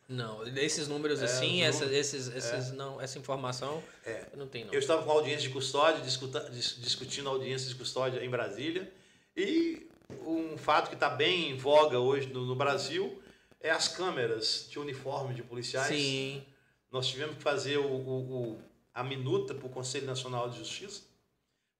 [0.09, 2.73] Não, esses números é, assim, essa, esses, esses, é.
[2.73, 4.25] não, essa informação é.
[4.35, 4.73] não tem não.
[4.73, 8.91] Eu estava com audiência de custódia, discutindo audiência de custódia em Brasília,
[9.37, 9.87] E
[10.27, 13.23] um fato que está bem em voga hoje no, no, Brasil
[13.61, 15.89] é as câmeras de uniforme de policiais.
[15.89, 16.43] Sim.
[16.91, 18.63] Nós tivemos que fazer o, o, o
[18.95, 21.03] a minuta para o Conselho Nacional de Justiça,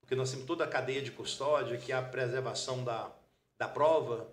[0.01, 3.11] porque nós temos toda a cadeia de custódia, que é a preservação da,
[3.59, 4.29] da prova,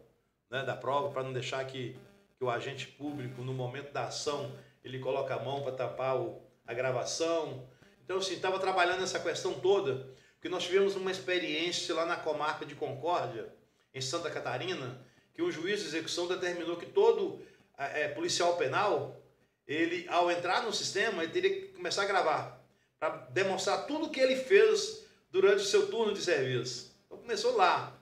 [0.50, 1.98] né, da prova, para não deixar que,
[2.38, 4.52] que o agente público, no momento da ação,
[4.84, 7.68] ele coloca a mão para tapar o, a gravação.
[8.04, 12.66] Então, assim, estava trabalhando essa questão toda, porque nós tivemos uma experiência lá na comarca
[12.66, 13.52] de Concórdia,
[13.94, 15.02] em Santa Catarina,
[15.34, 17.42] que um juiz de execução determinou que todo
[17.78, 19.25] é, policial penal,
[19.68, 22.64] ele, ao entrar no sistema, ele teria que começar a gravar,
[23.00, 26.96] para demonstrar tudo o que ele fez durante o seu turno de serviço.
[27.06, 27.98] Então começou lá.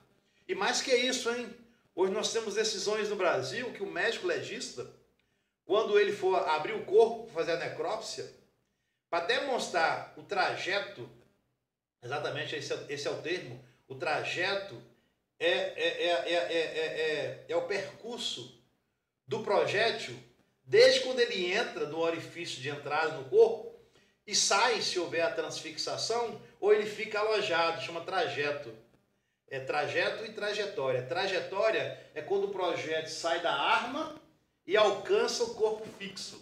[0.47, 1.49] E mais que isso, hein?
[1.95, 4.87] Hoje nós temos decisões no Brasil que o médico legista,
[5.65, 8.29] quando ele for abrir o corpo para fazer a necrópsia,
[9.09, 11.07] para demonstrar o trajeto,
[12.01, 14.75] exatamente esse é, esse é o termo, o trajeto
[15.39, 18.59] é, é, é, é, é, o percurso
[19.27, 20.17] do projétil
[20.65, 23.73] desde quando ele entra no orifício de entrada no corpo
[24.25, 28.73] e sai se houver a transfixação ou ele fica alojado, chama trajeto.
[29.49, 31.03] É trajeto e trajetória.
[31.03, 34.15] Trajetória é quando o projétil sai da arma
[34.65, 36.41] e alcança o corpo fixo.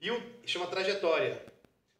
[0.00, 1.44] E o chama trajetória.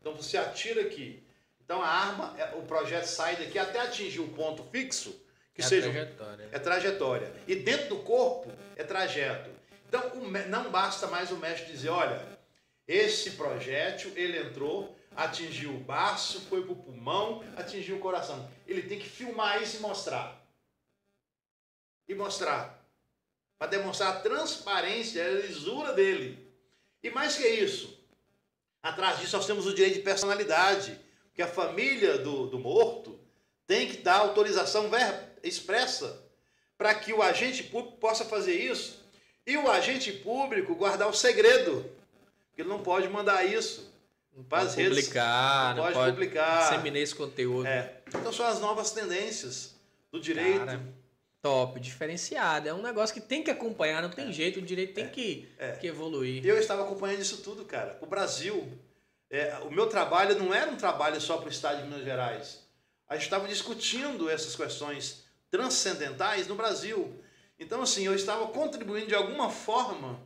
[0.00, 1.22] Então você atira aqui.
[1.62, 5.14] Então a arma, o projeto sai daqui até atingir o ponto fixo
[5.52, 6.48] que é seja trajetória.
[6.52, 7.32] é trajetória.
[7.46, 9.50] E dentro do corpo é trajeto.
[9.88, 10.12] Então
[10.48, 12.38] não basta mais o mestre dizer, olha,
[12.86, 18.50] esse projétil ele entrou, atingiu o baço, foi para o pulmão, atingiu o coração.
[18.66, 20.38] Ele tem que filmar isso e mostrar.
[22.06, 22.86] E mostrar.
[23.58, 26.46] Para demonstrar a transparência, a lisura dele.
[27.02, 27.98] E mais que isso,
[28.82, 30.98] atrás disso nós temos o direito de personalidade,
[31.34, 33.18] que a família do, do morto
[33.66, 34.90] tem que dar autorização
[35.42, 36.24] expressa
[36.76, 39.07] para que o agente público possa fazer isso
[39.48, 41.90] e o agente público guardar o segredo.
[42.56, 43.90] Ele não pode mandar isso
[44.46, 44.98] para as redes.
[44.98, 46.68] Publicar, não, pode, pode publicar.
[46.68, 47.66] Disseminar esse conteúdo.
[47.66, 47.94] É.
[48.08, 49.74] Então são as novas tendências
[50.12, 50.66] do direito.
[50.66, 50.82] Cara,
[51.40, 52.68] top, diferenciado.
[52.68, 54.32] É um negócio que tem que acompanhar, não tem é.
[54.32, 55.08] jeito, o direito tem é.
[55.08, 55.72] que, é.
[55.72, 56.44] que evoluir.
[56.44, 57.96] Eu estava acompanhando isso tudo, cara.
[58.02, 58.70] O Brasil,
[59.30, 62.66] é, o meu trabalho não era um trabalho só para o Estado de Minas Gerais.
[63.08, 67.18] A gente estava discutindo essas questões transcendentais no Brasil.
[67.58, 70.20] Então, assim, eu estava contribuindo de alguma forma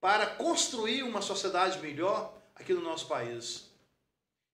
[0.00, 3.68] para construir uma sociedade melhor aqui no nosso país.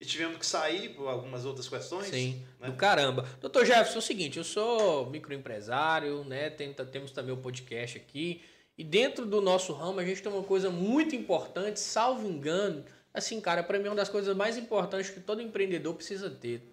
[0.00, 2.08] E tivemos que sair por algumas outras questões.
[2.08, 2.68] Sim, né?
[2.68, 3.28] do caramba.
[3.40, 6.50] Doutor Jefferson, é o seguinte, eu sou microempresário, né?
[6.50, 8.42] temos também o um podcast aqui.
[8.76, 12.84] E dentro do nosso ramo a gente tem uma coisa muito importante, salvo engano.
[13.12, 16.72] Assim, cara, para mim é uma das coisas mais importantes que todo empreendedor precisa ter.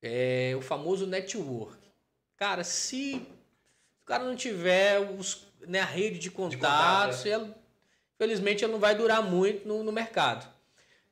[0.00, 1.76] É o famoso network.
[2.36, 3.26] Cara, se
[4.06, 7.28] o cara não tiver os, né, a rede de contatos, de contato, é.
[7.28, 7.54] ele,
[8.14, 10.48] infelizmente ele não vai durar muito no, no mercado.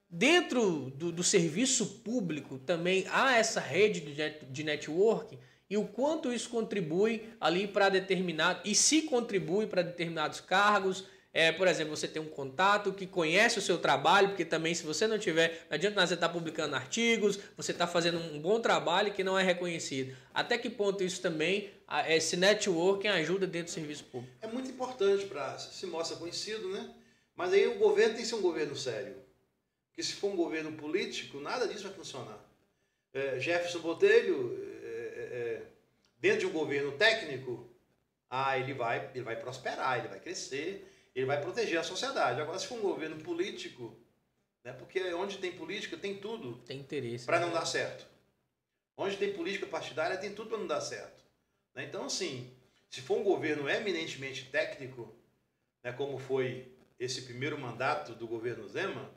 [0.09, 5.37] Dentro do, do, serviço público também há essa rede de, de network
[5.69, 11.05] e o quanto isso contribui ali para determinado e se contribui para determinados cargos,
[11.35, 14.85] é, por exemplo, você tem um contato que conhece o seu trabalho, porque também se
[14.85, 18.61] você não tiver, não adianta você estar tá publicando artigos, você está fazendo um bom
[18.61, 20.17] trabalho que não é reconhecido.
[20.33, 21.73] Até que ponto isso também,
[22.07, 24.33] esse networking ajuda dentro do serviço público?
[24.41, 26.89] É muito importante para se mostra conhecido, né?
[27.35, 29.17] Mas aí o governo tem que ser um governo sério.
[29.89, 32.39] Porque se for um governo político, nada disso vai funcionar.
[33.13, 35.63] É, Jefferson Botelho, é, é, é
[36.21, 37.69] dentro de um governo técnico,
[38.31, 42.41] ah, ele vai, ele vai prosperar, ele vai crescer, ele vai proteger a sociedade.
[42.41, 43.97] Agora, se for um governo político,
[44.65, 46.57] né, porque onde tem política tem tudo.
[46.67, 47.27] Tem interesse.
[47.27, 48.07] Para não dar certo.
[48.97, 51.25] Onde tem política partidária tem tudo para não dar certo.
[51.75, 51.85] Né?
[51.85, 52.53] Então, assim,
[52.89, 55.15] se for um governo eminentemente técnico,
[55.83, 59.11] né, como foi esse primeiro mandato do governo Zema,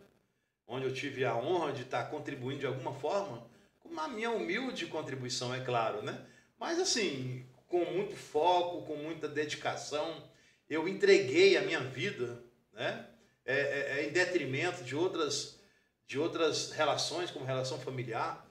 [0.68, 3.48] onde eu tive a honra de estar contribuindo de alguma forma,
[3.80, 6.26] com a minha humilde contribuição, é claro, né?
[6.60, 10.30] Mas assim, com muito foco, com muita dedicação,
[10.70, 13.08] eu entreguei a minha vida, né?
[13.46, 15.58] É, é, é, em detrimento de outras,
[16.06, 18.46] de outras relações, como relação familiar.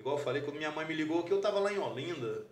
[0.00, 2.44] Igual eu falei, quando minha mãe me ligou que eu estava lá em Olinda,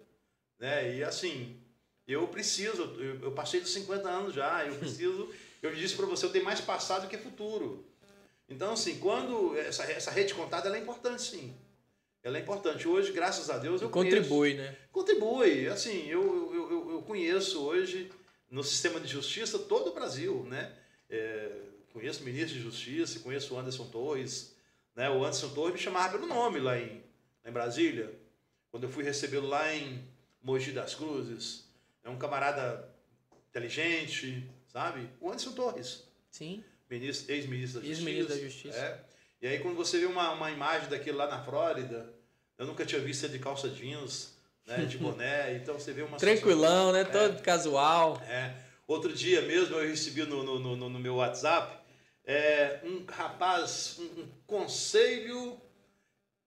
[0.58, 0.96] né?
[0.96, 1.60] E assim,
[2.06, 5.28] eu preciso, eu, eu, passei dos 50 anos já, eu preciso,
[5.60, 7.84] eu disse para você, eu tenho mais passado que futuro.
[8.48, 11.56] Então, assim, quando essa, essa rede de contato ela é importante, sim.
[12.22, 12.86] Ela é importante.
[12.86, 14.70] Hoje, graças a Deus, eu Contribui, conheço.
[14.70, 14.76] né?
[14.92, 15.68] Contribui.
[15.68, 18.10] Assim, eu, eu, eu, eu conheço hoje
[18.50, 20.74] no sistema de justiça todo o Brasil, né?
[21.08, 21.50] É,
[21.92, 24.56] conheço o ministro de Justiça, conheço o Anderson Torres,
[24.94, 25.08] né?
[25.08, 27.02] O Anderson Torres me chamava pelo nome lá em,
[27.44, 28.12] em Brasília,
[28.70, 30.04] quando eu fui recebê-lo lá em
[30.42, 31.68] Mogi das Cruzes.
[32.02, 32.88] É um camarada
[33.50, 35.08] inteligente, sabe?
[35.20, 36.04] O Anderson Torres.
[36.30, 36.64] Sim.
[36.90, 37.86] Ex-ministro da Justiça.
[37.86, 38.78] Ex-ministro da Justiça.
[38.78, 39.04] É.
[39.42, 42.12] E aí quando você vê uma, uma imagem daquele lá na Flórida,
[42.58, 44.34] eu nunca tinha visto ele de calça jeans,
[44.70, 46.16] né, de boné, então você vê uma...
[46.16, 47.00] Tranquilão, né?
[47.00, 47.04] É.
[47.04, 48.20] Todo casual.
[48.28, 48.54] É.
[48.86, 51.80] Outro dia mesmo eu recebi no, no, no, no meu WhatsApp
[52.24, 55.60] é, um rapaz, um, um conselho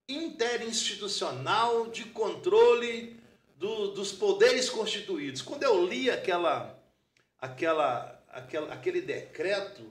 [0.08, 3.20] interinstitucional de controle
[3.58, 5.41] do, dos poderes constituídos.
[5.41, 6.78] Quando eu li aquela,
[7.40, 9.82] aquela, aquela, aquele decreto,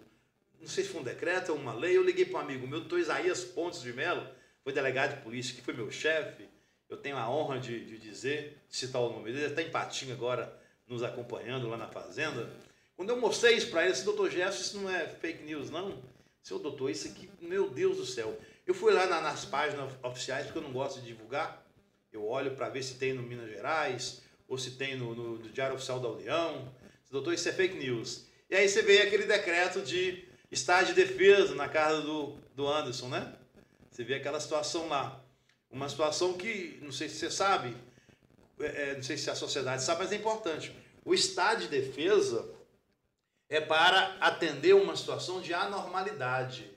[0.60, 2.80] não sei se foi um decreto ou uma lei, eu liguei para um amigo meu,
[2.80, 4.26] doutor Isaías Pontes de Mello,
[4.62, 6.48] foi delegado de polícia, que foi meu chefe,
[6.92, 10.12] eu tenho a honra de, de dizer, citar o nome dele, ele está em Patinho
[10.12, 10.54] agora,
[10.86, 12.50] nos acompanhando lá na fazenda.
[12.94, 15.98] Quando eu mostrei isso para ele, disse, doutor Jefferson, isso não é fake news, não.
[16.42, 18.38] Seu doutor, isso aqui, meu Deus do céu.
[18.66, 21.66] Eu fui lá na, nas páginas oficiais, porque eu não gosto de divulgar.
[22.12, 25.48] Eu olho para ver se tem no Minas Gerais, ou se tem no, no, no
[25.48, 26.70] Diário Oficial da União.
[27.10, 28.26] Doutor, isso é fake news.
[28.50, 33.08] E aí você vê aquele decreto de estado de defesa na casa do, do Anderson,
[33.08, 33.32] né?
[33.90, 35.21] Você vê aquela situação lá.
[35.72, 37.74] Uma situação que, não sei se você sabe,
[38.60, 40.76] é, é não sei se a sociedade sabe, mas é importante.
[41.02, 42.46] O estado de defesa
[43.48, 46.70] é para atender uma situação de anormalidade,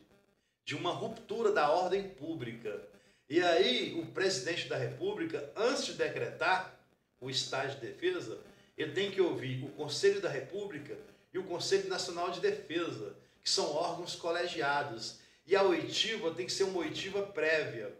[0.64, 2.82] de uma ruptura da ordem pública.
[3.30, 6.74] E aí, o presidente da República, antes de decretar
[7.20, 8.40] o estado de defesa,
[8.78, 10.98] ele tem que ouvir o Conselho da República
[11.34, 13.14] e o Conselho Nacional de Defesa,
[13.44, 15.20] que são órgãos colegiados.
[15.46, 17.94] E a oitiva tem que ser uma oitiva prévia.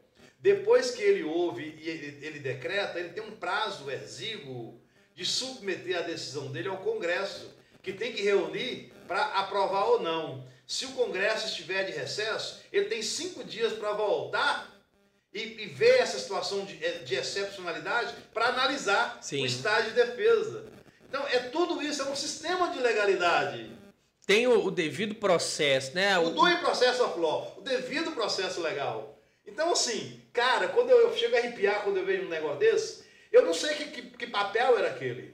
[0.46, 4.80] Depois que ele ouve e ele, decreta, ele tem um prazo exíguo
[5.16, 7.52] de submeter a decisão dele ao Congresso,
[7.82, 10.46] que tem que reunir para aprovar ou não.
[10.68, 14.72] Se o Congresso estiver de recesso, ele tem cinco dias para voltar
[15.34, 19.42] e, e, ver essa situação de, de excepcionalidade para analisar Sim.
[19.42, 20.68] o estado de defesa.
[21.10, 23.72] Então, é tudo isso, é um sistema de legalidade.
[24.28, 26.20] Tem o, o devido processo, né?
[26.20, 29.18] O, o due processo of law, o devido processo legal.
[29.48, 33.06] Então, assim, cara, quando eu, eu chego a arrepiar quando eu vejo um negócio desse,
[33.32, 35.34] eu não sei que, que, que papel era aquele.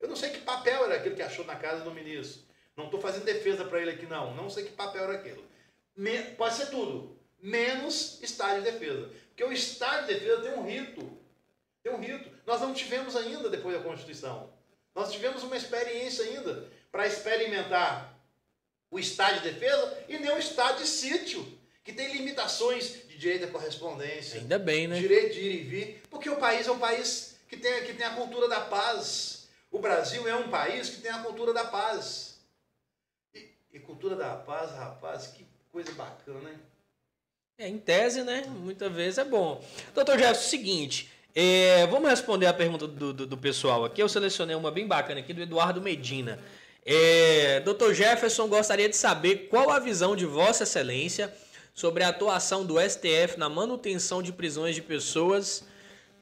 [0.00, 2.42] Eu não sei que papel era aquele que achou na casa do ministro.
[2.76, 4.34] Não estou fazendo defesa para ele aqui, não.
[4.34, 5.44] Não sei que papel era aquele.
[6.36, 9.10] Pode ser tudo, menos estágio de defesa.
[9.28, 11.18] Porque o estágio de defesa tem um rito.
[11.82, 12.28] Tem um rito.
[12.46, 14.52] Nós não tivemos ainda depois da Constituição.
[14.94, 18.18] Nós tivemos uma experiência ainda para experimentar
[18.90, 23.48] o estágio de defesa e nem o estágio de sítio, que tem limitações direito à
[23.48, 24.40] correspondência.
[24.40, 24.98] Ainda bem, né?
[24.98, 26.02] Direito de ir e vir.
[26.10, 29.46] Porque o país é um país que tem, que tem a cultura da paz.
[29.70, 32.40] O Brasil é um país que tem a cultura da paz.
[33.72, 36.58] E cultura da paz, rapaz, que coisa bacana, hein?
[37.58, 38.44] É, em tese, né?
[38.48, 39.64] Muitas vezes é bom.
[39.94, 41.10] Doutor Jefferson, seguinte.
[41.34, 44.02] É, vamos responder a pergunta do, do, do, pessoal aqui.
[44.02, 46.38] Eu selecionei uma bem bacana aqui do Eduardo Medina.
[46.84, 51.32] É, Doutor Jefferson gostaria de saber qual a visão de Vossa Excelência
[51.74, 55.64] sobre a atuação do STF na manutenção de prisões de pessoas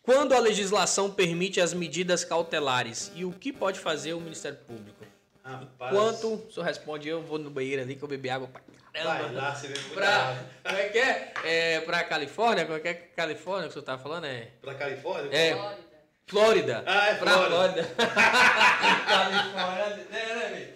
[0.03, 5.05] quando a legislação permite as medidas cautelares e o que pode fazer o Ministério Público.
[5.43, 5.93] Rapaz.
[5.93, 9.23] Enquanto o senhor responde, eu vou no banheiro ali que eu bebi água pra caramba.
[9.25, 11.33] Vai lá, você pra, Como é que é?
[11.45, 11.81] é?
[11.81, 12.65] Pra Califórnia?
[12.65, 14.27] Como é que é Califórnia que o senhor tá falando?
[14.27, 14.49] É...
[14.61, 15.31] Pra Califórnia?
[15.37, 15.55] É.
[15.55, 15.91] Flórida.
[16.27, 16.85] Flórida.
[16.87, 17.85] Ah, é pra Flórida.
[17.85, 17.89] Flórida.
[19.07, 19.97] Califórnia.
[20.11, 20.69] né, né,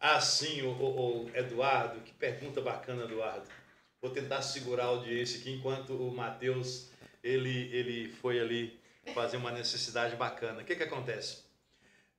[0.00, 3.44] Assim, o, o, o, Eduardo, que pergunta bacana, Eduardo.
[4.02, 6.90] Vou tentar segurar a audiência aqui enquanto o Matheus
[7.22, 8.78] ele, ele foi ali
[9.14, 10.60] fazer uma necessidade bacana.
[10.60, 11.42] O que, que acontece?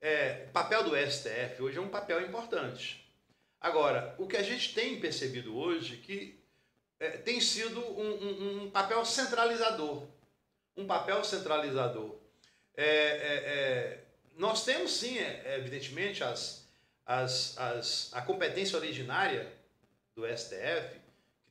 [0.04, 3.10] é, papel do STF hoje é um papel importante.
[3.62, 6.38] Agora, o que a gente tem percebido hoje que
[7.00, 10.06] é, tem sido um, um, um, papel centralizador.
[10.76, 12.18] Um papel centralizador.
[12.76, 14.04] É, é, é
[14.36, 16.68] nós temos sim, é, evidentemente, as,
[17.06, 19.50] as, as, a competência originária
[20.14, 21.00] do STF,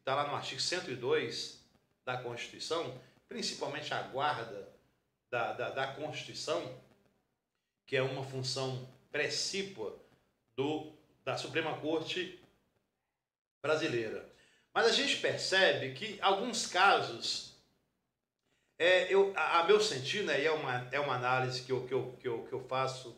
[0.03, 1.65] está lá no artigo 102
[2.05, 4.69] da Constituição, principalmente a guarda
[5.31, 6.77] da, da, da Constituição,
[7.87, 9.97] que é uma função precípua
[10.57, 10.93] do,
[11.25, 12.41] da Suprema Corte
[13.63, 14.29] brasileira.
[14.75, 17.55] Mas a gente percebe que alguns casos,
[18.77, 21.87] é, eu, a, a meu sentido, né, e é uma, é uma análise que eu,
[21.87, 23.17] que, eu, que, eu, que eu faço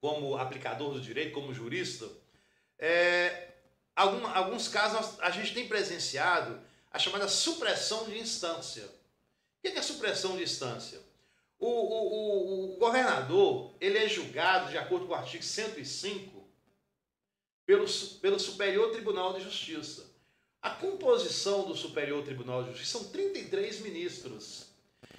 [0.00, 2.10] como aplicador do direito, como jurista,
[2.80, 3.51] é,
[3.94, 6.60] algum, alguns casos a gente tem presenciado
[6.90, 8.84] a chamada supressão de instância.
[8.84, 11.00] O que é, é supressão de instância?
[11.58, 16.42] O, o, o, governador ele é julgado, de acordo com o artigo 105,
[17.64, 17.86] pelo,
[18.20, 20.10] pelo Superior Tribunal de Justiça.
[20.60, 24.66] A composição do Superior Tribunal de Justiça são 33 ministros.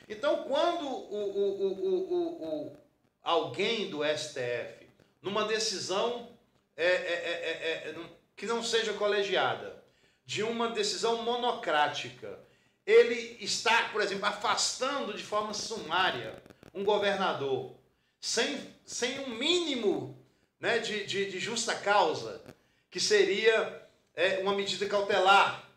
[0.08, 2.78] Então, quando o, o, o, o,
[3.22, 4.86] alguém do STF,
[5.22, 6.30] numa decisão
[6.76, 7.96] é, é, é, é
[8.36, 9.84] que não seja colegiada,
[10.26, 12.40] de uma decisão monocrática,
[12.86, 16.42] ele está, por exemplo, afastando de forma sumária
[16.74, 17.76] um governador,
[18.20, 20.18] sem, sem um mínimo
[20.60, 22.42] né, de, de, de justa causa,
[22.90, 25.70] que seria é, uma medida cautelar,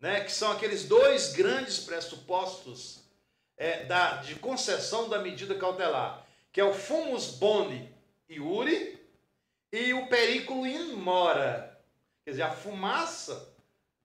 [0.00, 3.00] né, que são aqueles dois grandes pressupostos
[3.56, 7.94] é, da, de concessão da medida cautelar, que é o fumus boni
[8.28, 8.98] iure
[9.70, 11.69] e o periculo in mora,
[12.24, 13.48] quer dizer, a fumaça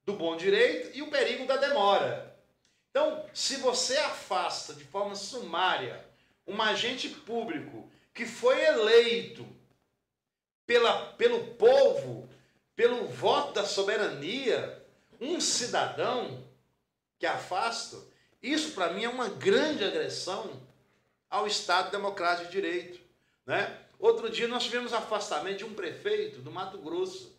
[0.05, 2.35] do bom direito e o perigo da demora.
[2.89, 6.05] Então, se você afasta de forma sumária
[6.47, 9.45] um agente público que foi eleito
[10.65, 12.29] pela, pelo povo,
[12.75, 14.81] pelo voto da soberania,
[15.19, 16.43] um cidadão
[17.19, 17.97] que afasta,
[18.41, 20.61] isso para mim é uma grande agressão
[21.29, 23.01] ao Estado Democrático de Direito.
[23.45, 23.77] Né?
[23.99, 27.34] Outro dia nós tivemos afastamento de um prefeito do Mato Grosso.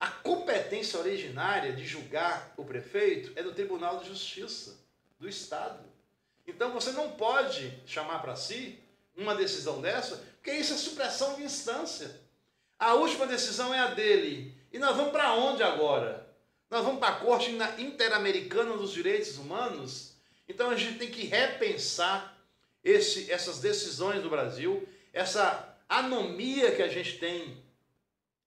[0.00, 4.80] A competência originária de julgar o prefeito é do Tribunal de Justiça
[5.18, 5.84] do Estado.
[6.46, 8.78] Então você não pode chamar para si
[9.14, 12.18] uma decisão dessa, porque isso é supressão de instância.
[12.78, 14.54] A última decisão é a dele.
[14.72, 16.26] E nós vamos para onde agora?
[16.70, 20.14] Nós vamos para a Corte Interamericana dos Direitos Humanos?
[20.48, 22.38] Então a gente tem que repensar
[22.82, 27.62] esse, essas decisões do Brasil, essa anomia que a gente tem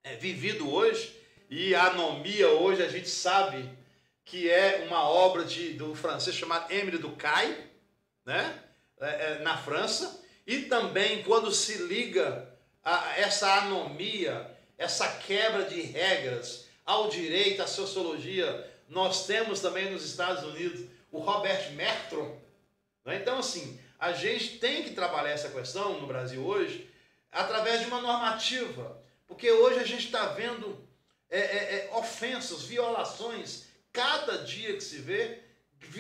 [0.04, 1.23] é, vivido hoje,
[1.56, 3.70] e a anomia hoje a gente sabe
[4.26, 7.56] que é uma obra de, do francês chamado Émile Ducay,
[8.26, 8.60] né?
[9.00, 12.50] É, é, na França, e também quando se liga
[12.84, 14.50] a essa anomia,
[14.80, 21.20] essa quebra de regras ao direito, à sociologia, nós temos também nos Estados Unidos o
[21.20, 22.36] Robert Merton.
[23.06, 23.18] Né?
[23.18, 26.90] Então, assim, a gente tem que trabalhar essa questão no Brasil hoje
[27.32, 30.92] através de uma normativa, porque hoje a gente está vendo
[31.34, 35.40] é, é, é, ofensas, violações, cada dia que se vê,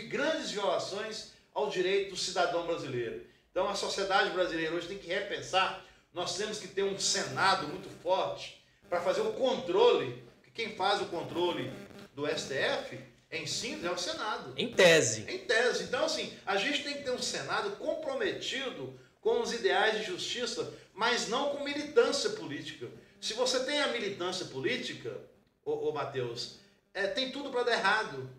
[0.08, 3.26] grandes violações ao direito do cidadão brasileiro.
[3.50, 5.84] Então a sociedade brasileira hoje tem que repensar.
[6.14, 10.24] Nós temos que ter um Senado muito forte para fazer o controle.
[10.54, 11.74] Quem faz o controle
[12.14, 13.00] do STF,
[13.32, 14.54] em síntese, é o Senado.
[14.56, 15.26] Em tese.
[15.28, 15.86] Em tese.
[15.86, 20.72] Então, assim, a gente tem que ter um Senado comprometido com os ideais de justiça,
[20.94, 22.88] mas não com militância política.
[23.24, 25.18] Se você tem a militância política,
[25.64, 26.60] ô, ô Matheus,
[26.94, 28.30] é, tem tudo para dar errado.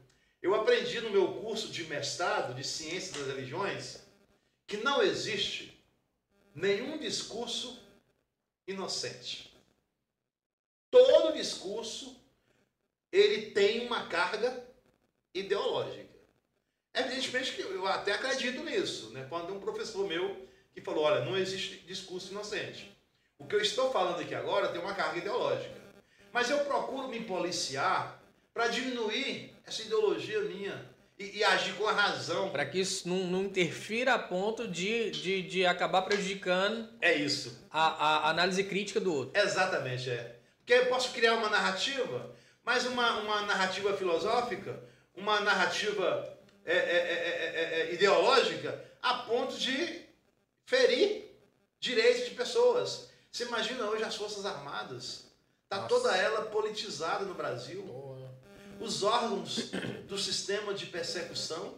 [0.42, 4.02] Eu aprendi no meu curso de mestrado de Ciência das Religiões
[4.66, 5.82] que não existe
[6.54, 7.82] nenhum discurso
[8.68, 9.56] inocente.
[10.90, 12.20] Todo discurso
[13.10, 14.68] ele tem uma carga
[15.32, 16.12] ideológica.
[16.92, 19.24] Evidentemente que eu até acredito nisso, né?
[19.30, 22.93] Quando um professor meu que falou, olha, não existe discurso inocente.
[23.44, 25.74] O que eu estou falando aqui agora tem uma carga ideológica.
[26.32, 28.18] Mas eu procuro me policiar
[28.54, 30.82] para diminuir essa ideologia minha
[31.18, 32.48] e, e agir com a razão.
[32.48, 36.88] Para que isso não, não, interfira a ponto de, de, de acabar prejudicando.
[37.02, 37.62] É isso.
[37.70, 39.38] A, a análise crítica do outro.
[39.38, 40.36] Exatamente, é.
[40.60, 42.34] Porque eu posso criar uma narrativa,
[42.64, 44.82] mas uma, uma narrativa filosófica,
[45.14, 46.34] uma narrativa
[46.64, 50.00] é, é, é, ideológica, a ponto de
[50.64, 51.24] ferir
[51.78, 53.03] direitos de pessoas.
[53.34, 55.24] Você imagina hoje as Forças Armadas.
[55.64, 57.84] Está toda ela politizada no Brasil
[58.78, 59.72] os órgãos
[60.06, 61.74] do sistema de persecução.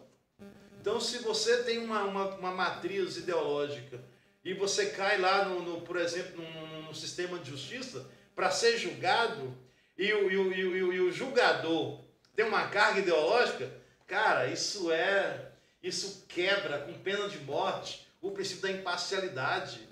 [0.79, 3.99] Então, se você tem uma, uma, uma matriz ideológica
[4.45, 8.05] e você cai lá, no, no por exemplo, no, no, sistema de justiça
[8.35, 9.57] para ser julgado
[9.97, 12.03] e o, e, o, e, o, e o julgador
[12.35, 13.67] tem uma carga ideológica,
[14.05, 15.53] cara, isso é.
[15.81, 19.86] Isso quebra com pena de morte o princípio da imparcialidade.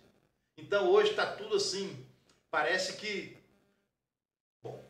[0.57, 2.05] Então hoje está tudo assim.
[2.49, 3.37] Parece que.
[4.63, 4.83] Bom,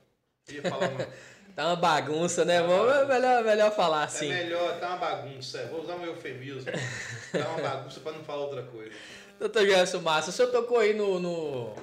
[0.50, 1.08] ia falar uma.
[1.56, 2.60] Tá uma bagunça, né?
[2.60, 4.30] Tá Vamos, melhor, melhor falar é assim.
[4.30, 5.60] É melhor, tá uma bagunça.
[5.60, 5.68] É.
[5.68, 6.70] Vou usar um eufemismo.
[7.32, 8.92] tá uma bagunça para não falar outra coisa.
[9.40, 11.74] Doutor Gerson Massa, o senhor tocou aí no, no,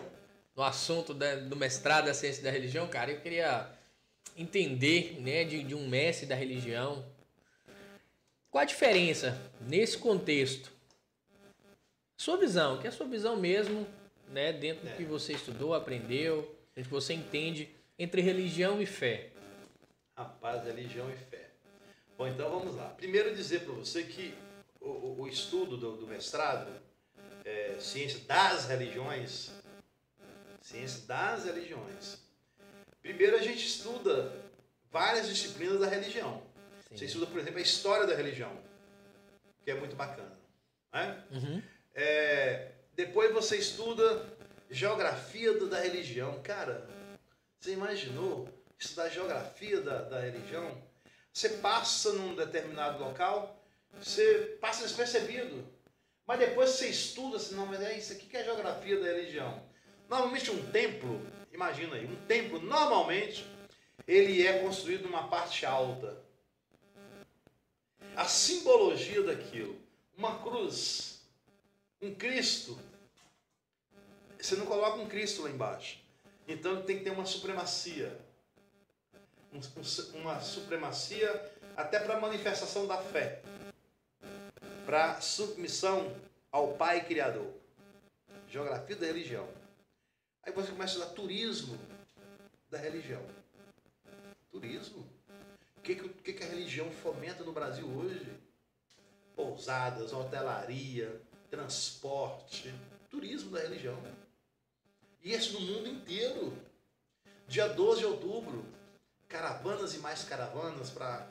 [0.55, 3.13] no assunto da, do mestrado da ciência da religião, cara.
[3.13, 3.67] Eu queria
[4.37, 7.05] entender, né, de, de um mestre da religião,
[8.51, 10.72] qual a diferença nesse contexto?
[12.23, 13.85] Sua visão, que é a sua visão mesmo,
[14.29, 16.43] né, dentro do que você estudou, aprendeu,
[16.73, 17.69] dentro do que você entende
[17.99, 19.31] entre religião e fé.
[20.17, 21.51] Rapaz, religião e fé.
[22.17, 22.91] Bom, então vamos lá.
[22.91, 24.33] Primeiro dizer para você que
[24.81, 26.71] o, o estudo do, do mestrado,
[27.45, 29.51] é, ciência das religiões,
[30.61, 32.19] ciência das religiões.
[33.03, 34.33] Primeiro a gente estuda
[34.93, 36.41] várias disciplinas da religião.
[36.89, 36.99] Sim.
[36.99, 38.57] Você estuda, por exemplo, a história da religião.
[39.65, 40.31] que é muito bacana.
[40.93, 41.25] Né?
[41.33, 41.63] Uhum.
[41.95, 44.27] É, depois você estuda
[44.71, 46.41] geografia da religião.
[46.43, 46.89] Cara,
[47.59, 48.49] você imaginou
[48.79, 50.83] estudar geografia da, da religião?
[51.33, 53.63] Você passa num determinado local,
[54.01, 55.67] você passa despercebido.
[56.27, 59.63] Mas depois você estuda, assim, não, mas é isso aqui que é geografia da religião.
[60.09, 61.21] Normalmente um templo,
[61.53, 63.47] imagina aí, um templo normalmente
[64.07, 66.23] ele é construído numa parte alta.
[68.15, 69.79] A simbologia daquilo,
[70.17, 71.12] uma cruz,
[72.03, 72.79] um Cristo.
[74.39, 76.01] Você não coloca um Cristo lá embaixo.
[76.49, 78.19] Então tem que ter uma supremacia.
[79.53, 83.43] Um- um- Uma supremacia até para manifestação da fé.
[84.85, 86.15] Para submissão
[86.51, 87.53] ao Pai Criador.
[88.49, 89.49] Geografia da religião.
[90.43, 91.79] Aí você começa a estudar turismo
[92.69, 93.23] da religião.
[94.51, 95.07] Turismo.
[95.77, 98.27] O que, que que a religião fomenta no Brasil hoje?
[99.37, 101.21] Pousadas, hotelaria,
[101.53, 102.75] transporte,
[103.11, 104.03] turismo da religião.
[105.23, 106.57] E isso no mundo inteiro.
[107.47, 108.65] Dia 12 de outubro,
[109.29, 111.29] caravanas e mais caravanas para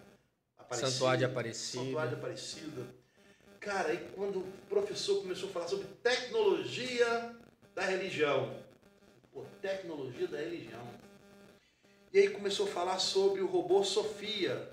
[0.74, 1.84] Santuário de Aparecida.
[1.84, 2.86] Santuário de Aparecida.
[3.60, 7.36] Cara, aí quando o professor começou a falar sobre tecnologia
[7.74, 8.62] da religião.
[9.34, 10.88] Pô, tecnologia da religião.
[12.14, 14.72] E aí começou a falar sobre o robô Sofia,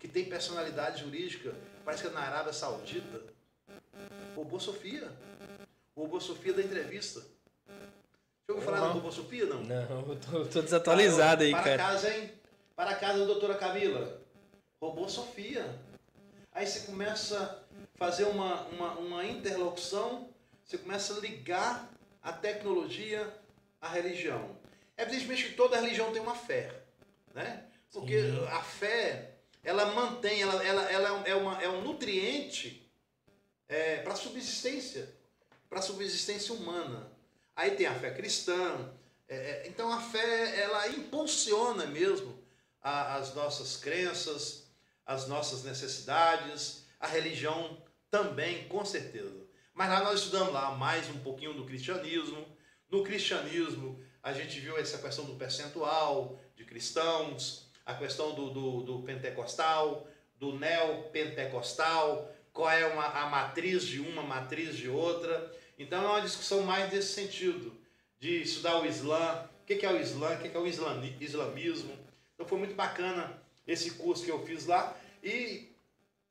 [0.00, 1.54] que tem personalidade jurídica,
[1.84, 3.37] parece que é na Arábia Saudita.
[4.38, 5.10] Robô Sofia.
[5.96, 7.20] O robô Sofia da entrevista.
[7.68, 8.92] Já ouviu falar Uhum.
[8.92, 9.64] do robô Sofia, não?
[9.64, 11.76] Não, eu tô, tô desatualizado aí, para cara.
[11.76, 12.32] casa, hein?
[12.76, 14.22] Para casa da doutora Camila.
[14.80, 15.66] Robô Sofia.
[16.52, 17.66] Aí você começa
[17.96, 20.28] a fazer uma, uma, uma interlocução,
[20.64, 21.90] você começa a ligar
[22.22, 23.28] a tecnologia
[23.80, 24.56] à religião.
[24.96, 26.72] Evidentemente que toda religião tem uma fé,
[27.34, 27.64] né?
[27.92, 28.46] Porque Sim.
[28.46, 29.34] a fé,
[29.64, 32.87] ela mantém, ela, ela, ela é, uma, é um nutriente
[34.02, 35.08] para a subsistência,
[35.68, 37.10] para subsistência humana.
[37.54, 38.92] Aí tem a fé cristã.
[39.30, 42.42] é, é, então a fé, ela impulsiona mesmo
[42.80, 44.64] a- as nossas crenças,
[45.04, 47.76] as nossas necessidades, a religião
[48.10, 49.36] também, com certeza.
[49.74, 52.46] Mas lá nós estudamos lá mais um pouquinho do cristianismo.
[52.90, 58.82] No cristianismo, a gente viu essa questão do percentual de cristãos, a questão do, do,
[58.82, 65.48] do pentecostal, do neopentecostal, qual é uma, a matriz de uma, matriz de outra.
[65.78, 67.72] Então é uma discussão mais desse sentido,
[68.18, 71.96] de estudar o Islã, o que é o Islã, o que é o islami- islamismo.
[72.34, 74.96] Então foi muito bacana esse curso que eu fiz lá.
[75.22, 75.68] E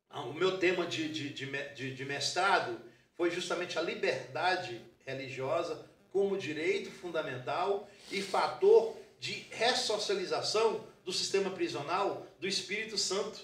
[0.09, 2.77] ah, o meu tema de, de, de, de mestrado
[3.15, 12.27] foi justamente a liberdade religiosa como direito fundamental e fator de ressocialização do sistema prisional
[12.37, 13.39] do Espírito Santo.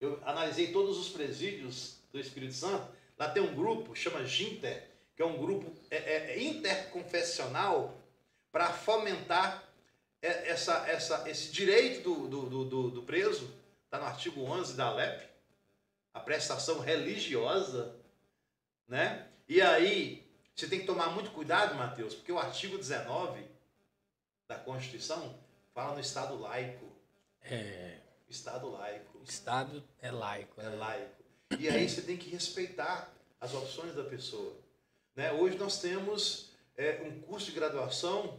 [0.00, 2.86] Eu analisei todos os presídios do Espírito Santo.
[3.18, 7.96] Lá tem um grupo, chama Ginter, que é um grupo é, é, interconfessional
[8.52, 9.64] para fomentar
[10.22, 13.52] é- essa, essa, esse direito do, do, do- do, preso,
[13.84, 15.28] está no artigo 11 da LEP,
[16.14, 17.94] a prestação religiosa,
[18.86, 19.26] né?
[19.48, 23.44] E aí, você tem que tomar muito cuidado, Mateus, porque o artigo 19
[24.48, 25.38] da Constituição
[25.74, 26.86] fala no Estado laico.
[27.42, 27.97] É,
[28.28, 29.20] Estado laico.
[29.24, 30.60] Estado é laico.
[30.60, 30.76] É né?
[30.76, 31.24] laico.
[31.58, 34.54] E aí você tem que respeitar as opções da pessoa.
[35.16, 35.32] Né?
[35.32, 38.38] Hoje nós temos é, um curso de graduação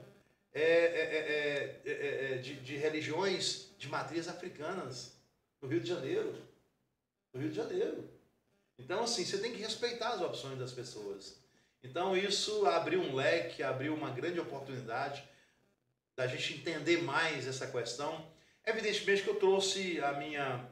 [0.53, 5.14] é, é, é, é, é, é, de, de religiões de matriz africanas
[5.61, 6.36] no Rio de Janeiro.
[7.34, 8.10] No Rio de Janeiro.
[8.78, 11.36] Então, assim, você tem que respeitar as opções das pessoas.
[11.84, 15.24] Então, isso abriu um leque, abriu uma grande oportunidade
[16.16, 18.26] da gente entender mais essa questão.
[18.69, 20.65] Evidentemente que eu trouxe a minha,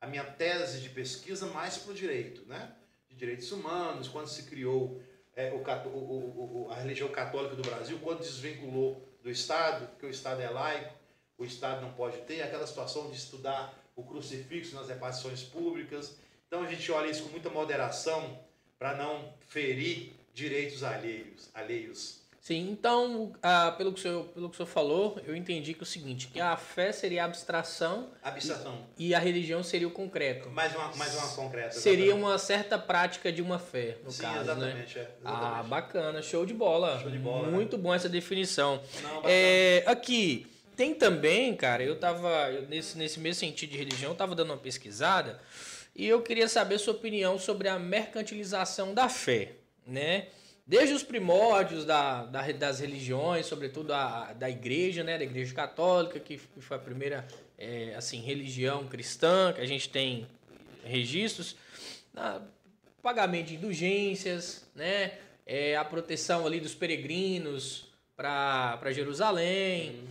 [0.00, 2.72] a minha tese de pesquisa mais para o direito, né?
[3.08, 5.00] De direitos humanos, quando se criou
[5.36, 10.10] é, o, o- o- a religião católica do Brasil, quando desvinculou do Estado, porque o
[10.10, 10.94] Estado é laico,
[11.36, 16.16] o Estado não pode ter, aquela situação de estudar o crucifixo nas repartições públicas.
[16.46, 18.38] Então a gente olha isso com muita moderação
[18.78, 21.50] para não ferir direitos alheios.
[21.52, 22.20] alheios.
[22.44, 25.80] Sim, então, ah, pelo, que o senhor, pelo que o senhor falou, eu entendi que
[25.80, 28.86] é o seguinte, que a fé seria a abstração Abstração.
[28.98, 30.50] e a religião seria o concreto.
[30.50, 31.70] Mais uma, mais uma concreta.
[31.70, 32.22] Seria exatamente.
[32.22, 34.42] uma certa prática de uma fé, no Sim, caso, né?
[34.42, 35.68] exatamente, é, Ah, exatamente.
[35.70, 37.00] bacana, show de bola.
[37.00, 37.52] Show de bola, né?
[37.54, 38.78] Muito bom essa definição.
[39.02, 39.22] Não.
[39.24, 40.46] É, aqui,
[40.76, 44.50] tem também, cara, eu tava, eu, nesse, nesse mesmo sentido de religião, eu tava dando
[44.50, 45.40] uma pesquisada
[45.96, 49.52] e eu queria saber sua opinião sobre a mercantilização da fé,
[49.86, 50.26] né?
[50.66, 55.18] Desde os primórdios da, da- das religiões, sobretudo a, da igreja, né?
[55.18, 57.26] Da igreja católica, que foi a primeira,
[57.58, 60.26] é, assim, religião cristã, que a gente tem
[60.82, 61.54] registros,
[62.14, 62.40] na,
[63.02, 65.18] pagamento de indulgências, né?
[65.46, 67.86] É, a proteção ali dos peregrinos
[68.16, 70.04] para Jerusalém.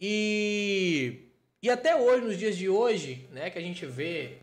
[0.00, 1.22] E,
[1.60, 4.36] e até hoje, nos dias de hoje, né, que a gente vê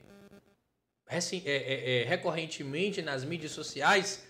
[1.07, 4.25] é, é, é, recorrentemente nas mídias sociais,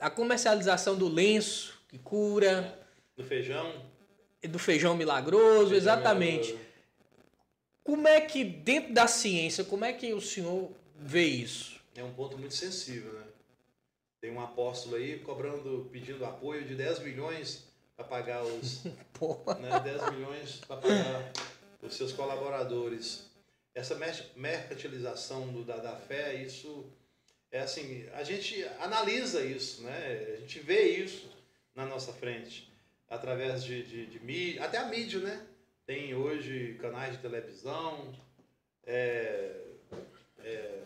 [0.00, 2.78] a comercialização do lenço que cura.
[3.16, 3.84] Do feijão.
[4.42, 6.48] Do feijão milagroso, feijão exatamente.
[6.48, 6.68] Milagroso.
[7.82, 11.80] Como é que, dentro da ciência, como é que o senhor vê isso?
[11.96, 13.24] É um ponto muito sensível, né?
[14.20, 17.66] Tem um apóstolo aí cobrando, pedindo apoio de 10 milhões
[17.96, 18.84] para pagar os.
[18.84, 21.32] né, 10 milhões para pagar
[21.80, 23.30] os seus colaboradores.
[23.74, 23.96] Essa
[24.36, 26.92] mercantilização do, da, da fé, isso
[27.50, 30.34] é assim, a gente analisa isso, né?
[30.34, 31.30] A gente vê isso
[31.74, 32.70] na nossa frente,
[33.08, 35.46] através de, de, de mídia, até a mídia, né?
[35.86, 38.14] Tem hoje canais de televisão,
[38.86, 39.54] é,
[40.40, 40.82] é,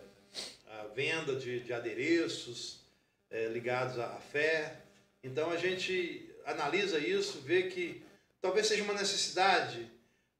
[0.69, 2.81] a venda de, de adereços
[3.29, 4.77] é, ligados à fé.
[5.25, 8.03] Então a gente analisa isso, vê que
[8.41, 9.91] talvez seja uma necessidade,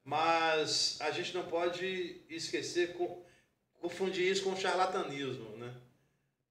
[0.05, 2.95] mas a gente não pode esquecer,
[3.81, 5.73] confundir isso com charlatanismo, né?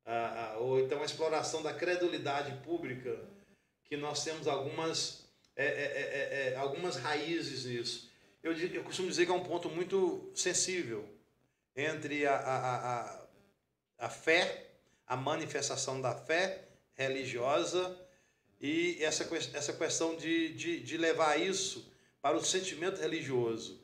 [0.05, 3.21] Ah, ou então a exploração da credulidade pública,
[3.85, 5.23] que nós temos algumas
[5.55, 8.11] é é, é, é, é, algumas raízes nisso.
[8.43, 11.09] Eu, eu costumo dizer que é um ponto muito sensível
[11.77, 13.27] entre a, a, a,
[13.99, 14.71] a fé,
[15.07, 16.65] a manifestação da fé
[16.95, 17.99] religiosa
[18.61, 23.81] e essa, essa questão de, de, de levar isso para o sentimento religioso.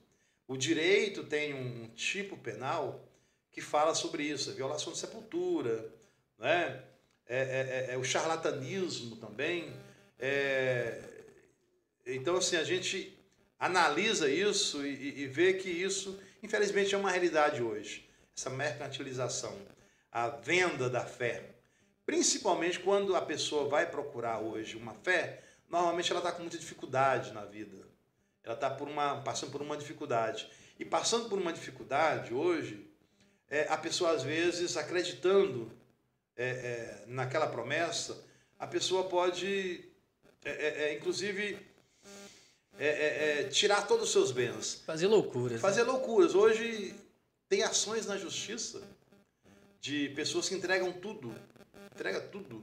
[0.47, 3.05] O direito tem um tipo penal
[3.51, 5.93] que fala sobre isso, a violação de sepultura,
[6.39, 6.82] né?
[7.28, 9.73] é, é, é, é o charlatanismo também.
[10.19, 10.98] É,
[12.06, 13.16] então, assim, a gente
[13.59, 18.09] analisa isso e, e vê que isso, infelizmente, é uma realidade hoje.
[18.36, 19.56] Essa mercantilização,
[20.10, 21.51] a venda da fé.
[22.06, 27.32] Principalmente quando a pessoa vai procurar hoje uma fé, normalmente ela está com muita dificuldade
[27.32, 27.77] na vida.
[28.43, 30.51] Ela está por uma, passando por uma dificuldade.
[30.78, 32.89] E passando por uma dificuldade hoje,
[33.51, 35.70] é, a pessoa às vezes acreditando
[36.39, 38.16] é, é, naquela promessa,
[38.56, 39.85] a pessoa pode,
[40.44, 41.59] é, é, inclusive,
[43.51, 44.82] tirar todos os seus bens.
[44.86, 45.55] Fazer loucuras.
[45.55, 45.59] Né?
[45.59, 45.90] Fazer né?
[45.90, 46.36] loucuras.
[46.36, 46.94] Hoje
[47.48, 48.81] tem ações na justiça
[49.81, 51.35] de pessoas que entregam tudo.
[51.93, 52.62] Entrega tudo.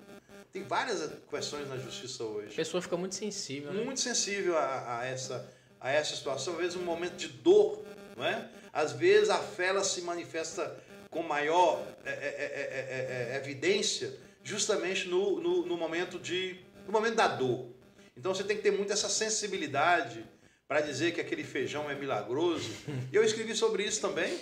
[0.53, 2.53] Tem várias questões na justiça hoje.
[2.53, 3.73] A pessoa fica muito sensível.
[3.73, 3.83] Né?
[3.83, 6.53] Muito sensível a, a, essa, a essa situação.
[6.53, 7.83] Às vezes um momento de dor.
[8.15, 8.49] Não é?
[8.71, 10.81] Às vezes a fé ela se manifesta
[11.15, 14.13] com maior é, é, é, evidência
[14.43, 17.69] justamente no, no, no momento de no momento da dor.
[18.17, 20.25] Então você tem que ter muito essa sensibilidade
[20.67, 22.69] para dizer que aquele feijão é milagroso.
[23.13, 24.37] E eu escrevi sobre isso também.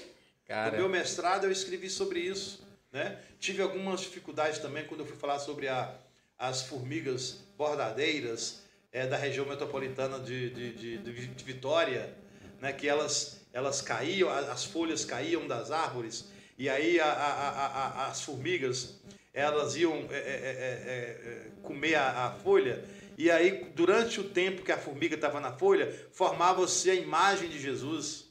[0.48, 0.72] Cara.
[0.72, 2.66] No meu mestrado eu escrevi sobre isso.
[2.92, 3.20] Né?
[3.40, 5.94] Tive algumas dificuldades também quando eu fui falar sobre a,
[6.40, 12.16] as formigas bordadeiras é, da região metropolitana de, de, de, de Vitória,
[12.60, 12.74] né?
[12.74, 18.22] que elas, elas caíam, as folhas caíam das árvores, e aí a, a, a, as
[18.22, 19.02] formigas
[19.34, 22.84] elas iam é, é, é, comer a, a folha
[23.18, 27.60] e aí, durante o tempo que a formiga estava na folha, formava-se a imagem de
[27.60, 28.26] Jesus.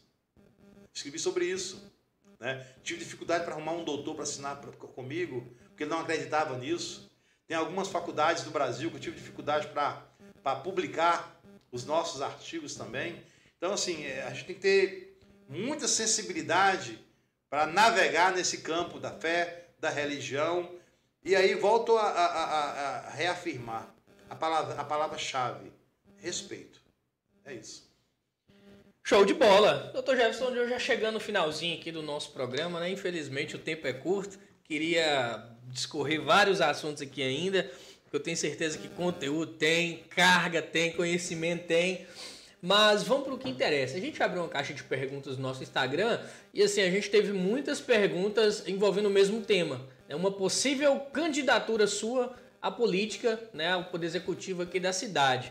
[0.93, 1.91] Escrevi sobre isso.
[2.41, 2.67] Né?
[2.83, 7.11] Tive dificuldade para arrumar um doutor para assinar pra, comigo, porque ele não acreditava nisso.
[7.47, 11.41] Tem algumas faculdades do Brasil que eu tive dificuldade para publicar
[11.71, 13.23] os nossos artigos também.
[13.57, 15.19] Então, assim, é, a gente tem que ter
[15.49, 16.99] muita sensibilidade
[17.53, 20.71] para navegar nesse campo da fé, da religião.
[21.23, 23.95] E aí volto a, a, a, a reafirmar
[24.31, 25.71] a palavra a palavra-chave,
[26.17, 26.81] respeito.
[27.45, 27.87] É isso.
[29.05, 29.91] Show de bola.
[29.93, 32.89] Doutor Jefferson, eu já chegando no finalzinho aqui do nosso programa, né?
[32.89, 34.39] Infelizmente o tempo é curto.
[34.65, 37.71] Queria discorrer vários assuntos aqui ainda.
[38.11, 42.07] Eu tenho certeza que conteúdo tem, carga tem, conhecimento tem.
[42.65, 43.97] Mas vamos para o que interessa.
[43.97, 46.21] A gente abriu uma caixa de perguntas no nosso Instagram
[46.55, 49.81] e assim, a gente teve muitas perguntas envolvendo o mesmo tema.
[50.09, 55.51] É uma possível candidatura sua a política, né, o poder executivo aqui da cidade.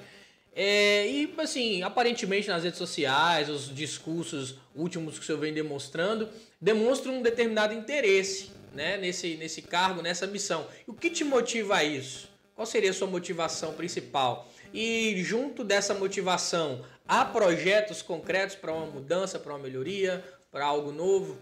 [0.55, 6.29] É, e assim, aparentemente nas redes sociais, os discursos últimos que o senhor vem demonstrando,
[6.61, 10.65] demonstram um determinado interesse né, nesse, nesse cargo, nessa missão.
[10.87, 12.29] E o que te motiva a isso?
[12.55, 14.49] Qual seria a sua motivação principal?
[14.73, 20.93] E junto dessa motivação, há projetos concretos para uma mudança, para uma melhoria, para algo
[20.93, 21.37] novo?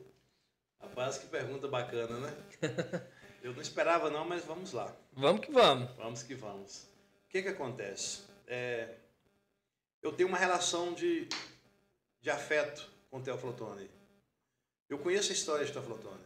[0.81, 2.35] Rapaz, que pergunta bacana, né?
[3.43, 4.91] Eu não esperava não, mas vamos lá.
[5.13, 5.91] Vamos que vamos.
[5.95, 6.87] Vamos que vamos.
[7.25, 8.23] O que que acontece?
[8.45, 8.95] É,
[10.01, 11.29] eu tenho uma relação de,
[12.19, 13.89] de afeto com o Teoflotone.
[14.89, 16.19] Eu conheço a história de Teoflotone.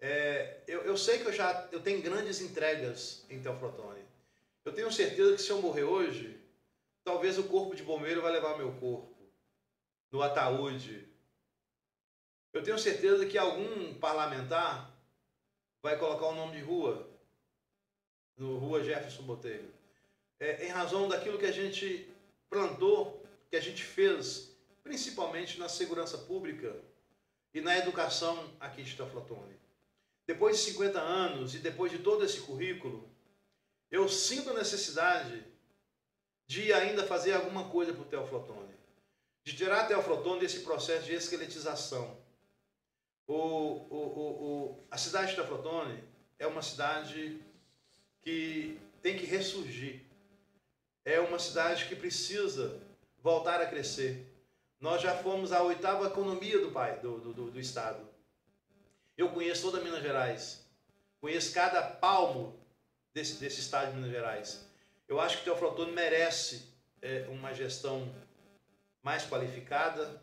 [0.00, 4.02] É, eu, eu sei que eu já eu tenho grandes entregas em Teoflotone.
[4.64, 6.38] Eu tenho certeza que se eu morrer hoje,
[7.08, 9.16] Talvez o corpo de bombeiro vai levar meu corpo
[10.12, 11.08] no ataúde.
[12.52, 14.94] Eu tenho certeza que algum parlamentar
[15.82, 17.08] vai colocar o nome de rua
[18.36, 19.72] no Rua Jefferson Botelho.
[20.40, 22.08] É, em razão daquilo que a gente
[22.48, 26.76] plantou, que a gente fez, principalmente na segurança pública
[27.52, 29.58] e na educação aqui de Teoflotone.
[30.26, 33.08] Depois de 50 anos e depois de todo esse currículo,
[33.90, 35.44] eu sinto a necessidade
[36.46, 38.74] de ainda fazer alguma coisa para o Teoflotone,
[39.44, 42.17] de tirar a Teoflotone desse processo de esqueletização.
[43.28, 46.02] O, o, o, a cidade de Teoflotone
[46.38, 47.38] é uma cidade
[48.22, 50.00] que tem que ressurgir.
[51.04, 52.80] É uma cidade que precisa
[53.22, 54.26] voltar a crescer.
[54.80, 58.08] Nós já fomos a oitava economia do, pai, do, do, do estado.
[59.14, 60.64] Eu conheço toda Minas Gerais.
[61.20, 62.58] Conheço cada palmo
[63.12, 64.66] desse, desse estado de Minas Gerais.
[65.06, 66.72] Eu acho que o Teoflotone merece
[67.02, 68.10] é, uma gestão
[69.02, 70.22] mais qualificada.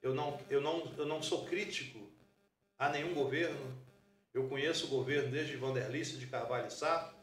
[0.00, 2.15] Eu não, eu, não, eu não sou crítico
[2.78, 3.74] a nenhum governo.
[4.34, 7.14] Eu conheço o governo desde Vanderlice de Carvalho Sá,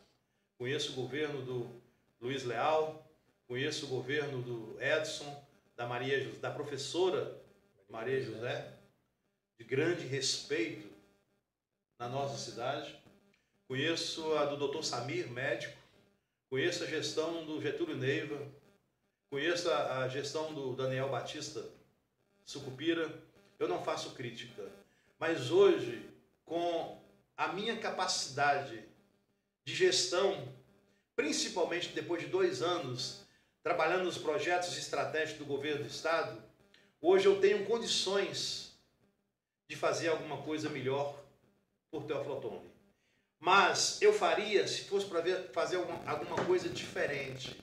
[0.57, 1.81] conheço o governo do
[2.19, 3.07] Luiz Leal,
[3.47, 5.43] conheço o governo do Edson,
[5.75, 7.39] da Maria da professora
[7.89, 8.73] Maria José,
[9.57, 10.89] de grande respeito
[11.99, 12.95] na nossa cidade.
[13.67, 14.83] Conheço a do Dr.
[14.83, 15.83] Samir, médico,
[16.53, 18.39] Conheço a gestão do Getúlio Neiva,
[19.27, 21.67] conheço a, a gestão do Daniel Batista
[22.45, 23.11] Sucupira.
[23.57, 24.61] Eu não faço crítica,
[25.25, 26.05] mas hoje,
[26.43, 26.99] com
[27.37, 28.83] a minha capacidade
[29.63, 30.53] de gestão,
[31.15, 33.21] principalmente depois de dois anos
[33.63, 36.43] trabalhando nos projetos estratégicos do governo do Estado,
[37.01, 38.73] hoje eu tenho condições
[39.69, 41.17] de fazer alguma coisa melhor
[41.89, 42.69] por Teoflotone.
[43.39, 45.23] Mas eu faria se fosse para
[45.53, 47.57] fazer alguma, alguma coisa diferente.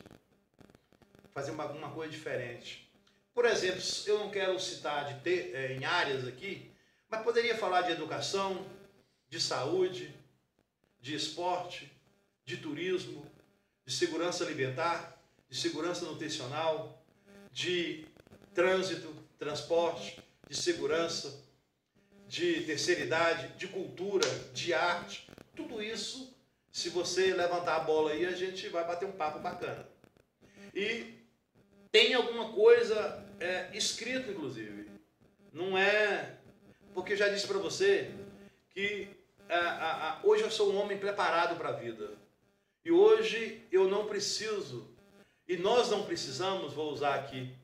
[1.35, 2.91] Fazer uma, alguma coisa diferente.
[3.35, 6.70] Por exemplo, eu não quero citar de ter, é, em áreas aqui,
[7.11, 8.65] mas poderia falar de educação,
[9.29, 10.15] de saúde,
[11.01, 11.91] de esporte,
[12.45, 13.27] de turismo,
[13.85, 15.19] de segurança alimentar,
[15.49, 17.03] de segurança nutricional,
[17.53, 18.07] de
[18.55, 21.43] trânsito, transporte, de segurança,
[22.29, 26.33] de terceira idade, de cultura, de arte, tudo isso,
[26.71, 29.89] se você levantar a bola aí, a gente vai bater um papo bacana.
[30.75, 31.15] E
[31.91, 34.89] tem alguma coisa é, escrito, inclusive.
[35.53, 36.37] Não é.
[36.95, 38.11] Porque já disse para você
[38.71, 39.09] que
[39.49, 42.11] a, a, a, hoje eu sou um homem preparado para a vida.
[42.85, 44.89] E hoje eu não preciso,
[45.47, 47.55] e nós não precisamos, vou usar aqui,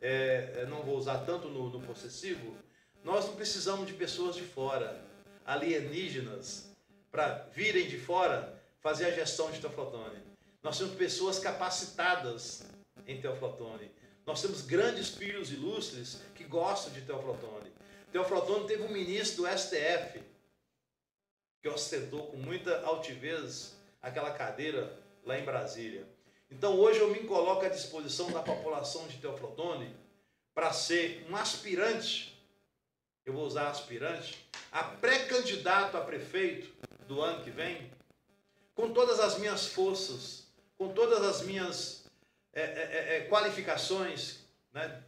[0.00, 2.56] é, não vou usar tanto no, no possessivo,
[3.02, 5.04] nós não precisamos de pessoas de fora,
[5.44, 6.70] alienígenas,
[7.10, 10.18] para virem de fora fazer a gestão de Teoflotone.
[10.62, 12.64] Nós temos pessoas capacitadas
[13.06, 13.90] em Teoflotone.
[14.24, 17.72] Nós temos grandes filhos ilustres que gostam de Teoflotone.
[18.12, 20.22] Teoflotone teve um ministro do STF
[21.62, 26.06] que ostentou com muita altivez aquela cadeira lá em Brasília.
[26.50, 29.96] Então hoje eu me coloco à disposição da população de Teoflotone
[30.52, 32.38] para ser um aspirante,
[33.24, 36.70] eu vou usar aspirante, a pré-candidato a prefeito
[37.08, 37.90] do ano que vem,
[38.74, 42.04] com todas as minhas forças, com todas as minhas
[42.52, 44.40] é, é, é qualificações,
[44.70, 45.02] né?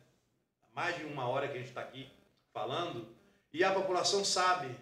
[0.75, 2.11] mais de uma hora que a gente está aqui
[2.55, 3.13] falando,
[3.53, 4.75] e a população sabe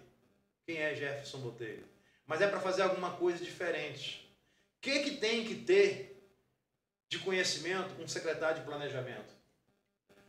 [0.65, 1.83] quem é Jefferson Botelho.
[2.25, 4.31] Mas é para fazer alguma coisa diferente.
[4.77, 6.23] O que, que tem que ter
[7.09, 9.33] de conhecimento um secretário de planejamento?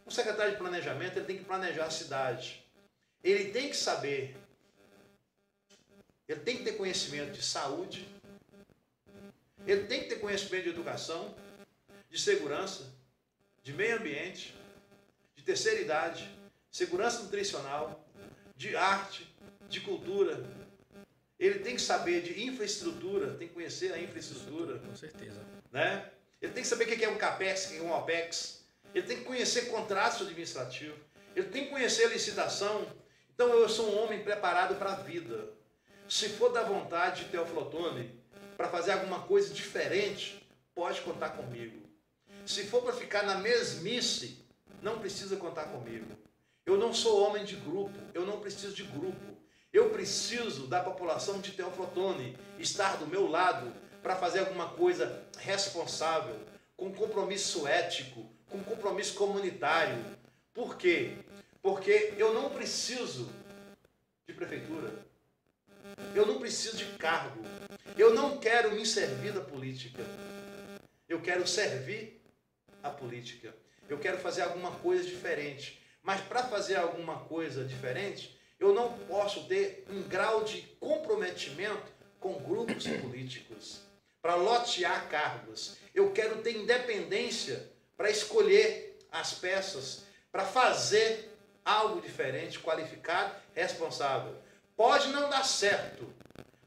[0.06, 2.64] Um secretário de planejamento ele tem que planejar a cidade.
[3.22, 4.36] Ele tem que saber
[6.26, 8.08] ele tem que ter conhecimento de saúde,
[9.66, 11.36] ele tem que ter conhecimento de educação,
[12.08, 12.90] de segurança,
[13.62, 14.54] de meio ambiente,
[15.44, 16.28] terceira idade,
[16.74, 18.04] segurança nutricional,
[18.56, 19.32] de arte,
[19.68, 20.44] de cultura.
[21.38, 24.80] Ele tem que saber de infraestrutura, tem que conhecer a infraestrutura.
[24.80, 25.40] Com certeza.
[25.70, 26.10] Né?
[26.42, 28.64] Ele tem que saber o que é um CAPEX, o que é um OPEX.
[28.92, 30.96] Ele tem que conhecer contrato administrativo.
[31.36, 32.84] Ele tem que conhecer a licitação.
[33.32, 35.50] Então eu sou um homem preparado para a vida.
[36.08, 38.20] Se for da vontade de Teoflotone
[38.56, 40.44] para fazer alguma coisa diferente,
[40.74, 41.88] pode contar comigo.
[42.44, 44.44] Se for para ficar na mesmice,
[44.82, 46.24] não precisa contar comigo.
[46.66, 49.36] Eu não sou homem de grupo, eu não preciso de grupo.
[49.72, 56.38] Eu preciso da população de Teoflotone estar do meu lado para fazer alguma coisa responsável,
[56.76, 59.96] com compromisso ético, com compromisso comunitário.
[60.54, 61.16] Por quê?
[61.60, 63.30] Porque eu não preciso
[64.26, 65.04] de prefeitura.
[66.14, 67.42] Eu não preciso de cargo.
[67.98, 70.02] Eu não quero me servir da política.
[71.08, 72.22] Eu quero servir
[72.82, 73.54] a política.
[73.88, 75.83] Eu quero fazer alguma coisa diferente.
[76.04, 81.90] Mas para fazer alguma coisa diferente, eu não posso ter um grau de comprometimento
[82.20, 83.80] com grupos políticos
[84.20, 85.76] para lotear cargos.
[85.94, 94.36] Eu quero ter independência para escolher as peças, para fazer algo diferente, qualificado, responsável.
[94.76, 96.06] Pode não dar certo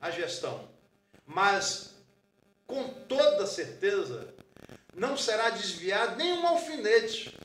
[0.01, 0.67] a gestão,
[1.27, 1.93] mas
[2.65, 4.33] com toda certeza
[4.95, 7.37] não será desviado nenhum alfinete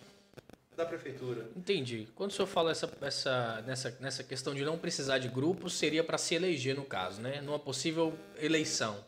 [0.76, 1.46] da prefeitura.
[1.56, 2.08] Entendi.
[2.14, 6.02] Quando o senhor fala essa, essa, nessa, nessa questão de não precisar de grupos, seria
[6.02, 7.40] para se eleger, no caso, né?
[7.40, 9.04] Numa possível eleição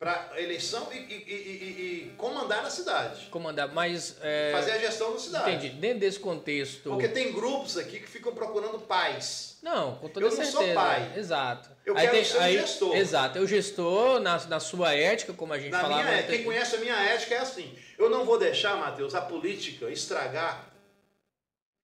[0.00, 3.26] para eleição e, e, e, e, comandar a cidade.
[3.26, 4.16] Comandar, mas.
[4.22, 4.50] É...
[4.50, 5.50] Fazer a gestão da cidade.
[5.50, 5.68] Entendi.
[5.74, 6.88] Dentro desse contexto.
[6.88, 9.58] Porque tem grupos aqui que ficam procurando pais.
[9.62, 10.56] Não, com toda eu certeza.
[10.56, 11.12] Eu não sou pai.
[11.18, 11.68] Exato.
[11.84, 12.96] Eu aí quero tem, ser aí, gestor.
[12.96, 13.38] Exato.
[13.38, 16.02] É o gestor, na, na sua ética, como a gente na falava.
[16.02, 17.76] Minha, quem conhece a minha ética é assim.
[17.98, 20.69] Eu não vou deixar, Matheus, a política estragar.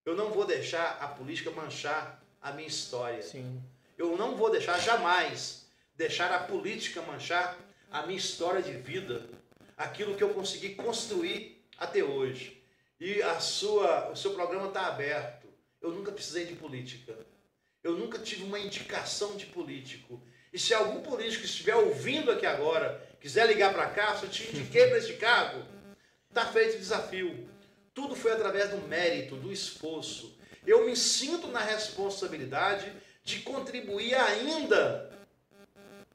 [0.07, 3.21] Eu não vou deixar a política manchar a minha história.
[3.21, 3.61] Sim.
[3.99, 7.59] Eu não vou deixar jamais deixar a política manchar
[7.91, 9.27] a minha história de vida,
[9.77, 12.63] aquilo que eu consegui construir até hoje.
[13.01, 15.49] E a sua, o seu programa está aberto.
[15.83, 17.17] Eu nunca precisei de política.
[17.83, 20.23] Eu nunca tive uma indicação de político.
[20.53, 24.49] E se algum político estiver ouvindo aqui agora, quiser ligar para cá, se eu te
[24.49, 25.65] indiquei para este cargo,
[26.29, 27.56] está feito o desafio.
[27.97, 30.39] Tudo foi através do mérito, do esforço.
[30.67, 32.93] Eu me sinto na responsabilidade
[33.25, 35.11] de contribuir ainda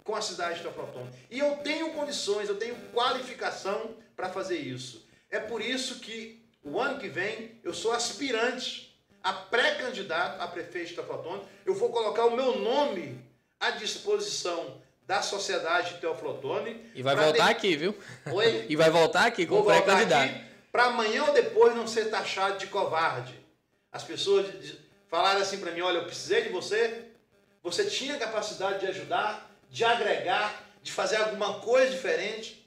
[0.04, 1.10] com a cidade de Teoflotone.
[1.32, 5.08] E eu tenho condições, eu tenho qualificação para fazer isso.
[5.32, 10.90] É por isso que o ano que vem eu sou aspirante a pré-candidato a prefeito
[10.90, 11.42] de Teoflotone.
[11.66, 13.20] Eu vou colocar o meu nome
[13.60, 16.92] à disposição da sociedade de Teoflotone.
[16.94, 17.52] E vai voltar de...
[17.52, 17.96] aqui, viu?
[18.32, 18.68] Oi?
[18.70, 20.51] E vai voltar aqui como pré-candidato.
[20.72, 23.38] Para amanhã ou depois não ser taxado de covarde.
[23.92, 24.48] As pessoas
[25.08, 27.10] falaram assim para mim: olha, eu precisei de você,
[27.62, 32.66] você tinha capacidade de ajudar, de agregar, de fazer alguma coisa diferente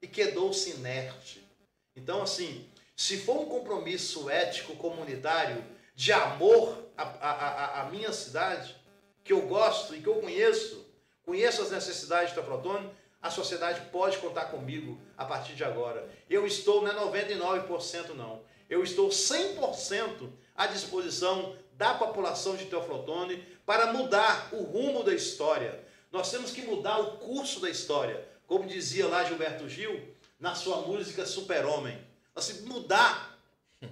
[0.00, 1.46] e quedou-se inerte.
[1.94, 5.64] Então, assim, se for um compromisso ético comunitário
[5.94, 8.74] de amor à, à, à minha cidade,
[9.22, 10.84] que eu gosto e que eu conheço,
[11.22, 12.90] conheço as necessidades de Teoflotone,
[13.22, 16.08] a sociedade pode contar comigo a partir de agora.
[16.28, 23.42] Eu estou, não é 99% não, eu estou 100% à disposição da população de Teoflotone
[23.64, 28.28] para mudar o rumo da história, nós temos que mudar o curso da história.
[28.46, 31.98] Como dizia lá Gilberto Gil, na sua música Super-Homem.
[32.34, 33.38] Que mudar,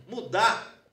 [0.06, 0.84] mudar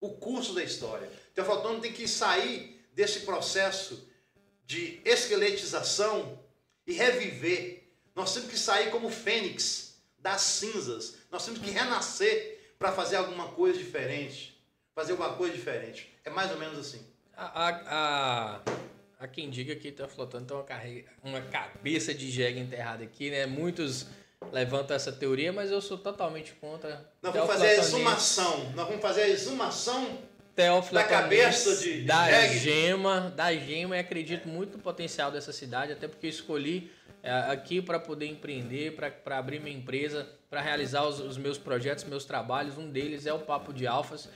[0.00, 1.10] o curso da história.
[1.34, 4.06] Teoflotone tem que sair desse processo
[4.66, 6.38] de esqueletização
[6.86, 7.82] e reviver.
[8.14, 11.16] Nós temos que sair como fênix das cinzas.
[11.30, 14.60] Nós temos que renascer para fazer alguma coisa diferente.
[14.94, 16.12] Fazer alguma coisa diferente.
[16.24, 17.06] É mais ou menos assim.
[17.34, 18.60] A, a, a,
[19.22, 21.04] Há quem diga que está flotando tem uma, carre...
[21.22, 23.46] uma cabeça de jegue enterrada aqui, né?
[23.46, 24.06] Muitos
[24.50, 27.08] levantam essa teoria, mas eu sou totalmente contra.
[27.22, 28.72] Nós vamos fazer a exumação.
[28.74, 30.18] Nós vamos fazer a exumação
[30.92, 36.06] da cabeça de, da gema, da gema e acredito muito no potencial dessa cidade, até
[36.06, 36.90] porque escolhi
[37.22, 42.04] é, aqui para poder empreender, para abrir minha empresa, para realizar os, os meus projetos,
[42.04, 42.76] meus trabalhos.
[42.76, 44.28] Um deles é o Papo de Alfas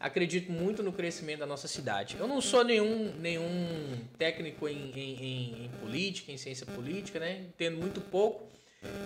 [0.00, 2.16] acredito muito no crescimento da nossa cidade.
[2.18, 7.46] Eu não sou nenhum, nenhum técnico em, em, em política, em ciência política, né?
[7.48, 8.46] Entendo muito pouco.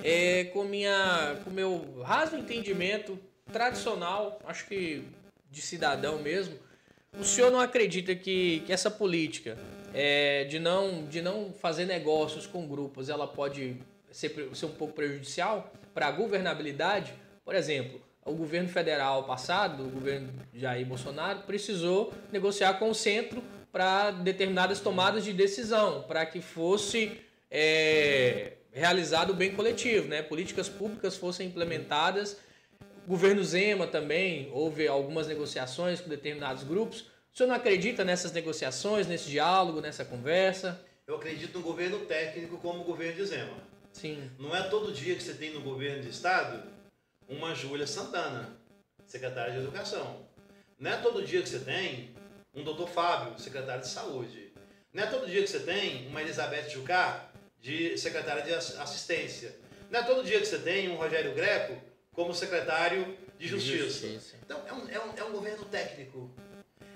[0.03, 3.19] É, com minha, com meu raso entendimento
[3.53, 5.05] tradicional, acho que
[5.51, 6.59] de cidadão mesmo,
[7.18, 9.57] o senhor não acredita que, que essa política
[9.94, 13.77] é, de, não, de não fazer negócios com grupos, ela pode
[14.10, 17.15] ser, ser um pouco prejudicial para a governabilidade?
[17.44, 23.43] Por exemplo, o governo federal passado, o governo Jair Bolsonaro, precisou negociar com o centro
[23.73, 27.18] para determinadas tomadas de decisão, para que fosse
[27.51, 30.23] é, realizado o bem coletivo, né?
[30.23, 32.39] políticas públicas fossem implementadas.
[33.09, 37.07] Governo Zema também, houve algumas negociações com determinados grupos.
[37.33, 40.78] O senhor não acredita nessas negociações, nesse diálogo, nessa conversa?
[41.07, 43.57] Eu acredito no governo técnico como o governo de Zema.
[43.95, 44.31] Sim.
[44.39, 46.62] Não é todo dia que você tem no governo de estado
[47.27, 48.55] uma Júlia Santana,
[49.07, 50.27] secretária de Educação.
[50.78, 52.11] Não é todo dia que você tem
[52.55, 54.53] um doutor Fábio, secretário de Saúde.
[54.93, 59.57] Não é todo dia que você tem uma Elizabeth Jucá, de secretária de Assistência.
[59.91, 61.89] Não é todo dia que você tem um Rogério Greco
[62.19, 63.85] como secretário de Justiça.
[63.85, 64.37] Justiça.
[64.45, 66.29] Então, é um, é, um, é um governo técnico.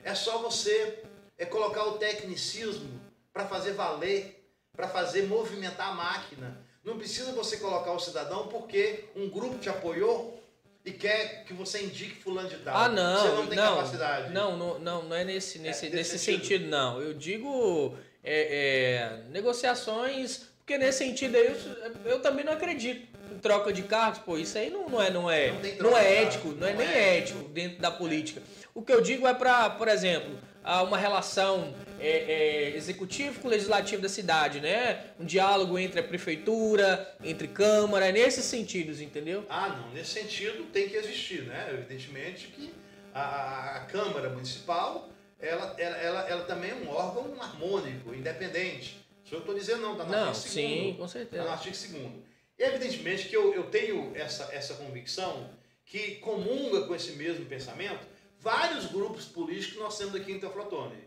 [0.02, 0.99] É só você
[1.39, 3.01] é colocar o tecnicismo
[3.33, 4.44] para fazer valer,
[4.76, 6.60] para fazer movimentar a máquina.
[6.83, 10.42] Não precisa você colocar o cidadão porque um grupo te apoiou
[10.84, 12.76] e quer que você indique fulano de tal.
[12.76, 13.23] Ah, não.
[13.23, 14.33] Você não tem não, capacidade.
[14.33, 16.42] Não, não, não, não é nesse, nesse, é, nesse sentido.
[16.42, 16.67] sentido.
[16.67, 17.01] não.
[17.01, 23.39] Eu digo é, é, negociações, porque nesse sentido aí eu, eu, também não acredito em
[23.39, 26.49] troca de cargos, pô, isso aí não, não é, não é, não, não é ético,
[26.52, 28.41] não, é nem é ético dentro da política.
[28.73, 30.39] O que eu digo é para, por exemplo,
[30.86, 35.05] uma relação é, é, executivo com legislativo da cidade, né?
[35.18, 39.44] Um diálogo entre a prefeitura, entre câmara, nesses sentidos, entendeu?
[39.50, 41.70] Ah, não, nesse sentido tem que existir, né?
[41.73, 42.73] Evidentemente que
[43.12, 45.10] a, a Câmara Municipal,
[45.41, 49.01] ela, ela, ela, ela, também é um órgão harmônico, independente.
[49.33, 51.43] Isso eu estou dizendo não, está no não, artigo 2 Sim, com certeza.
[51.43, 52.12] Está no artigo 2
[52.59, 55.49] E evidentemente que eu, eu tenho essa, essa convicção
[55.86, 58.07] que comunga com esse mesmo pensamento
[58.39, 60.99] vários grupos políticos que nós temos aqui em Teoflotone.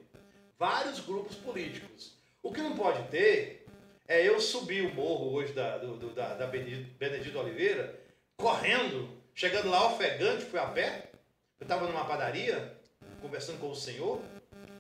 [0.58, 2.18] Vários grupos políticos.
[2.42, 3.68] O que não pode ter
[4.08, 8.00] é eu subir o morro hoje da, do, do, da, da Benedito Oliveira,
[8.38, 11.12] correndo, chegando lá ofegante, fui a pé.
[11.60, 12.76] Eu estava numa padaria,
[13.22, 14.20] conversando com o senhor,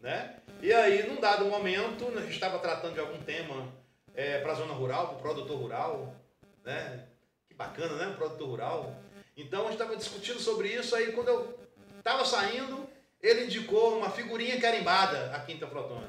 [0.05, 0.37] né?
[0.61, 3.67] E aí, num dado momento, a gente estava tratando de algum tema
[4.13, 6.15] é, para a zona rural, para o produtor rural,
[6.63, 7.05] né?
[7.49, 8.13] Que bacana, né?
[8.13, 8.95] O produtor rural.
[9.35, 11.65] Então, a gente estava discutindo sobre isso, aí quando eu
[12.05, 12.87] Estava saindo,
[13.19, 16.05] ele indicou uma figurinha carimbada aqui em Teoflotone.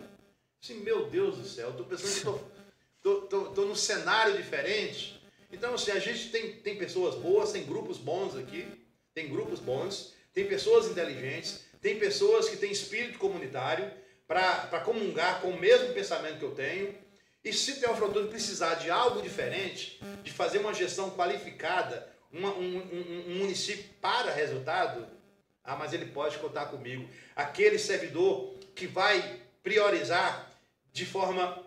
[0.62, 2.38] Assim, meu Deus do céu, estou pensando
[3.02, 5.18] que estou num cenário diferente.
[5.50, 8.68] Então, assim, a gente tem, tem pessoas boas, tem grupos bons aqui,
[9.14, 13.88] tem grupos bons, tem pessoas inteligentes, tem pessoas que têm espírito comunitário
[14.26, 16.92] para comungar com o mesmo pensamento que eu tenho.
[17.44, 23.24] E se Teoflotone precisar de algo diferente, de fazer uma gestão qualificada, uma, um, um,
[23.28, 25.06] um município para resultado,
[25.62, 27.08] ah, mas ele pode contar comigo.
[27.36, 30.50] Aquele servidor que vai priorizar
[30.92, 31.64] de forma,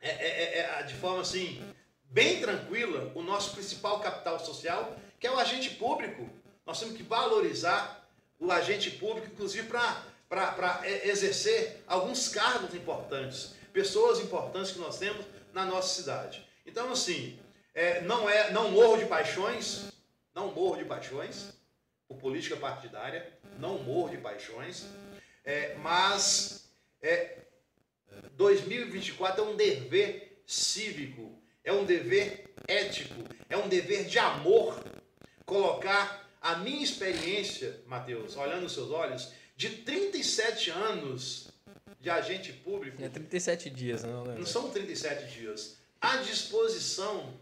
[0.00, 1.60] é, é, é, é, de forma assim,
[2.04, 6.30] bem tranquila, o nosso principal capital social, que é o agente público.
[6.64, 7.99] Nós temos que valorizar
[8.40, 15.24] o agente público, inclusive para é, exercer alguns cargos importantes, pessoas importantes que nós temos
[15.52, 16.44] na nossa cidade.
[16.64, 17.38] Então, assim,
[17.74, 19.92] é, não é, não morro de paixões,
[20.34, 21.52] não morro de paixões,
[22.08, 24.86] por política partidária, não morro de paixões,
[25.44, 26.68] é, mas
[27.02, 27.36] é,
[28.32, 34.82] 2024 é um dever cívico, é um dever ético, é um dever de amor
[35.44, 41.48] colocar a minha experiência, Mateus, olhando nos seus olhos, de 37 anos
[42.00, 43.02] de agente público.
[43.02, 45.76] É 37 dias, não, não, não são 37 dias.
[46.00, 47.34] À disposição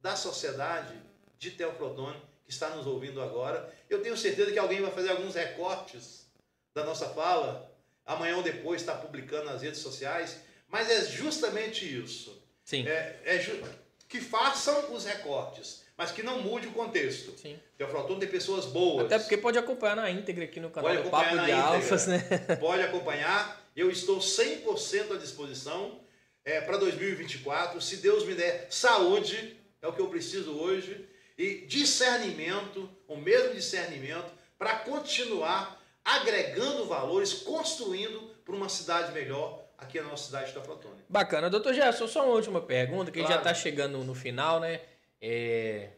[0.00, 0.94] da sociedade
[1.38, 3.74] de Teoflotone que está nos ouvindo agora.
[3.90, 6.26] Eu tenho certeza que alguém vai fazer alguns recortes
[6.72, 7.70] da nossa fala.
[8.06, 10.38] Amanhã ou depois está publicando nas redes sociais.
[10.68, 12.40] Mas é justamente isso.
[12.64, 12.86] Sim.
[12.86, 13.62] É, é
[14.08, 17.32] que façam os recortes, mas que não mude o contexto.
[17.38, 17.58] Sim.
[17.78, 19.06] Teoflotone tem pessoas boas.
[19.06, 22.18] Até porque pode acompanhar na íntegra aqui no canal do Papo de Alfas, né?
[22.60, 23.64] Pode acompanhar.
[23.74, 26.00] Eu estou 100% à disposição
[26.44, 27.80] é, para 2024.
[27.80, 31.06] Se Deus me der saúde, é o que eu preciso hoje
[31.38, 40.00] e discernimento, o mesmo discernimento, para continuar agregando valores, construindo para uma cidade melhor aqui
[40.00, 41.02] na nossa cidade de Teoflotone.
[41.08, 41.50] Bacana.
[41.50, 43.34] Doutor Gerson, só uma última pergunta, que claro.
[43.34, 44.80] já está chegando no final, né?
[45.20, 45.90] É...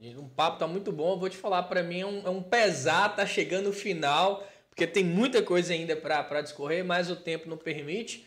[0.00, 2.42] Um papo tá muito bom, eu vou te falar, para mim é um, é um
[2.42, 7.48] pesar, tá chegando no final, porque tem muita coisa ainda para discorrer, mas o tempo
[7.48, 8.26] não permite.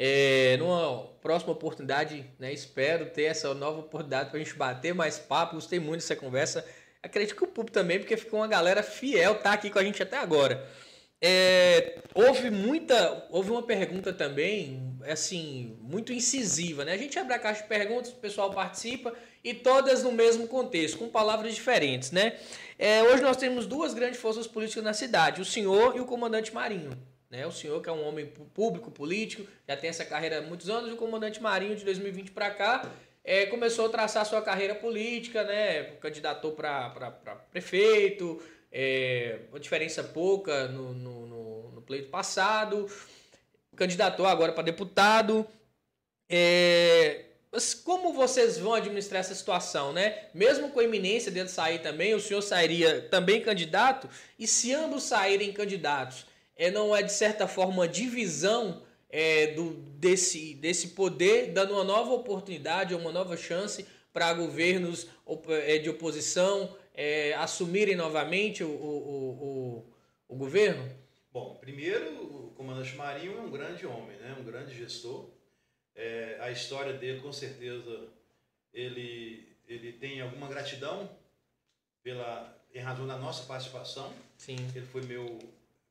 [0.00, 5.18] É, numa próxima oportunidade, né, espero ter essa nova oportunidade para a gente bater mais
[5.18, 5.56] papo.
[5.56, 6.64] Gostei muito dessa conversa.
[7.02, 10.00] Acredito que o público também, porque ficou uma galera fiel, tá aqui com a gente
[10.00, 10.64] até agora.
[11.20, 16.92] É, houve muita, houve uma pergunta também assim, muito incisiva, né?
[16.92, 20.98] A gente abre a caixa de perguntas, o pessoal participa e todas no mesmo contexto,
[20.98, 22.38] com palavras diferentes, né?
[22.78, 26.52] É, hoje nós temos duas grandes forças políticas na cidade, o senhor e o comandante
[26.54, 26.90] Marinho.
[27.30, 27.46] Né?
[27.46, 30.88] O senhor, que é um homem público, político, já tem essa carreira há muitos anos,
[30.88, 32.90] e o comandante Marinho, de 2020 para cá,
[33.22, 35.84] é, começou a traçar sua carreira política, né?
[36.00, 36.88] candidatou para
[37.50, 38.40] prefeito,
[38.70, 42.90] é, uma diferença pouca no, no, no, no pleito passado,
[43.76, 45.46] candidatou agora para deputado.
[46.28, 50.26] É, mas como vocês vão administrar essa situação, né?
[50.34, 54.08] Mesmo com a iminência dele sair também, o senhor sairia também candidato?
[54.38, 60.54] E se ambos saírem candidatos, é, não é de certa forma divisão é, do, desse,
[60.54, 65.06] desse poder, dando uma nova oportunidade, uma nova chance para governos
[65.64, 69.86] é, de oposição é, assumirem novamente o, o,
[70.28, 70.84] o, o, governo?
[71.30, 74.36] Bom, primeiro, o comandante Marinho é um grande homem, né?
[74.36, 75.30] um grande gestor.
[75.94, 78.08] É, a história dele, com certeza,
[78.74, 81.08] ele, ele tem alguma gratidão
[82.02, 84.12] pela, em razão da nossa participação.
[84.36, 84.56] Sim.
[84.74, 85.38] Ele foi meu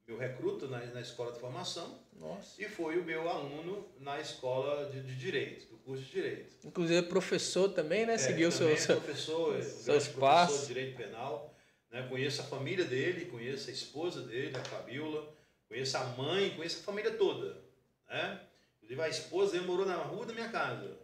[0.06, 2.62] meu recruta na, na escola de formação Nossa.
[2.62, 6.68] e foi o meu aluno na escola de, de Direito, do curso de Direito.
[6.68, 8.16] Inclusive professor também, né?
[8.16, 10.54] É, Seguiu seu, é seu, professor, seu espaço.
[10.54, 11.54] professor de Direito Penal.
[11.92, 12.06] Né?
[12.10, 15.34] Conheço a família dele, conheço a esposa dele, a Fabiola,
[15.68, 17.62] conheço a mãe, conheço a família toda.
[18.10, 18.42] Né?
[18.78, 20.98] Inclusive a esposa dele morou na rua da minha casa.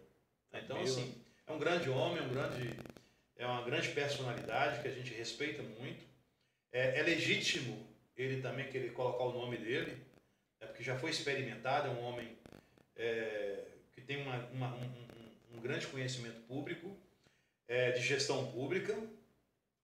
[0.52, 1.14] Então, assim,
[1.46, 2.70] é um grande homem, é um grande,
[3.36, 6.04] é uma grande personalidade que a gente respeita muito.
[6.72, 7.86] É, é legítimo
[8.16, 10.13] ele também querer colocar o nome dele, é
[10.64, 12.36] porque já foi experimentado, é um homem
[12.96, 16.96] é, que tem uma, uma, um, um, grande conhecimento público,
[17.66, 18.96] é, de gestão pública,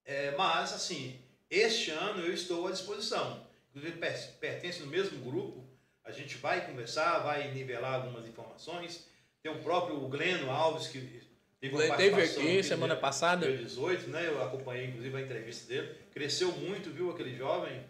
[0.05, 3.47] é, mas, assim, este ano eu estou à disposição.
[3.71, 3.99] Inclusive,
[4.41, 5.65] pertence no mesmo grupo,
[6.05, 9.07] a gente vai conversar, vai nivelar algumas informações.
[9.43, 11.23] Tem o próprio Gleno Alves, que
[11.61, 13.47] teve uma Teve aqui semana passada.
[13.47, 14.27] 2018, né?
[14.27, 15.95] Eu acompanhei, inclusive, a entrevista dele.
[16.13, 17.81] Cresceu muito, viu, aquele jovem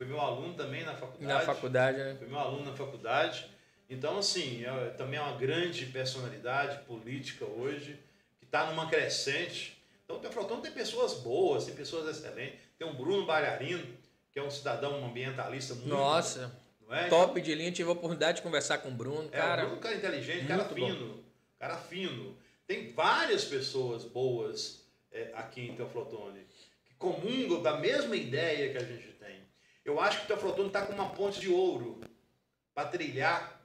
[0.00, 1.26] foi meu aluno também na faculdade.
[1.26, 2.16] Na faculdade, né?
[2.18, 3.46] Foi meu aluno na faculdade.
[3.86, 8.00] Então, assim, é, também é uma grande personalidade política hoje,
[8.38, 9.78] que está numa crescente.
[10.02, 12.60] Então, o Teoflotão tem pessoas boas, tem pessoas excelentes.
[12.78, 13.84] Tem um Bruno Bailarino,
[14.32, 15.88] que é um cidadão ambientalista muito.
[15.88, 16.50] Nossa!
[16.88, 17.08] É?
[17.08, 19.28] Top então, de linha, tive a oportunidade de conversar com o Bruno.
[19.30, 21.08] É, cara, o Bruno é um cara inteligente, cara fino.
[21.08, 21.22] Bom.
[21.58, 22.38] Cara fino.
[22.66, 26.40] Tem várias pessoas boas é, aqui em Teoflotone
[26.86, 29.10] que comungam da mesma ideia que a gente
[29.84, 32.00] eu acho que o Teoflotone está com uma ponte de ouro
[32.74, 33.60] para trilhar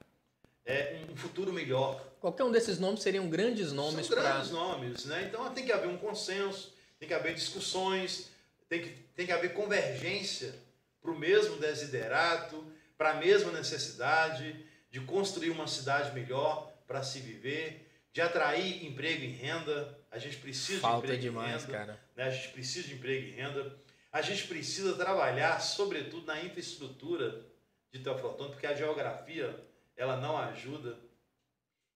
[0.65, 2.01] é, um futuro melhor.
[2.19, 4.07] Qualquer um desses nomes seriam grandes nomes.
[4.07, 4.57] São grandes pra...
[4.59, 5.25] nomes, né?
[5.29, 8.29] Então tem que haver um consenso, tem que haver discussões,
[8.67, 10.55] tem que, tem que haver convergência
[11.01, 12.65] para o mesmo desiderato,
[12.97, 14.55] para a mesma necessidade
[14.89, 19.97] de construir uma cidade melhor para se viver, de atrair emprego e renda.
[20.09, 21.77] A gente precisa Falta de emprego demais, e renda.
[21.77, 21.99] cara.
[22.15, 22.23] Né?
[22.23, 23.77] A gente precisa de emprego e renda
[24.15, 27.41] a gente precisa trabalhar, sobretudo, na infraestrutura
[27.91, 29.61] de Teoflotone, porque a geografia
[29.97, 30.97] ela não ajuda.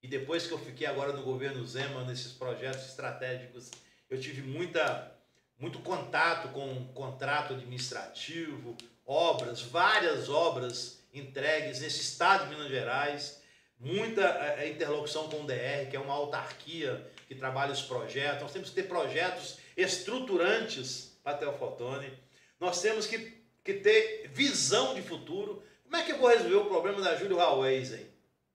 [0.03, 3.71] E depois que eu fiquei agora no governo Zema, nesses projetos estratégicos,
[4.09, 5.15] eu tive muita,
[5.57, 8.75] muito contato com contrato administrativo,
[9.05, 13.41] obras, várias obras entregues nesse estado de Minas Gerais,
[13.79, 18.41] muita é, é, interlocução com o DR, que é uma autarquia que trabalha os projetos.
[18.41, 22.11] Nós temos que ter projetos estruturantes para Fotone.
[22.59, 25.63] Nós temos que, que ter visão de futuro.
[25.83, 28.09] Como é que eu vou resolver o problema da Júlio Raways aí?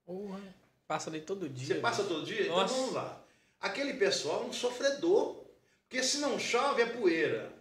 [0.05, 0.41] Porra,
[0.87, 1.75] passa ali todo dia.
[1.75, 2.43] Você passa todo dia?
[2.43, 2.75] Então Nossa.
[2.75, 3.25] Então vamos lá.
[3.61, 5.45] Aquele pessoal é um sofredor.
[5.89, 7.53] Porque se não chove é poeira.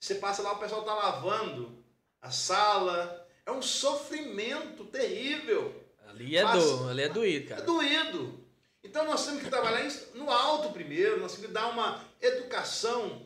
[0.00, 1.84] Você passa lá, o pessoal está lavando
[2.20, 3.26] a sala.
[3.46, 5.82] É um sofrimento terrível.
[6.08, 7.60] Ali é, passa, do, ali é doído, cara.
[7.60, 8.44] É doído.
[8.82, 13.23] Então nós temos que trabalhar no alto primeiro, nós temos que dar uma educação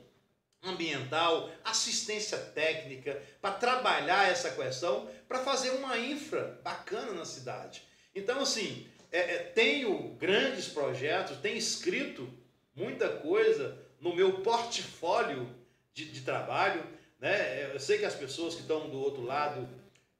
[0.68, 7.82] ambiental, assistência técnica, para trabalhar essa questão, para fazer uma infra bacana na cidade.
[8.14, 12.28] Então, assim, é, é, tenho grandes projetos, tenho escrito
[12.74, 15.48] muita coisa no meu portfólio
[15.92, 16.84] de, de trabalho.
[17.18, 17.70] Né?
[17.72, 19.68] Eu sei que as pessoas que estão do outro lado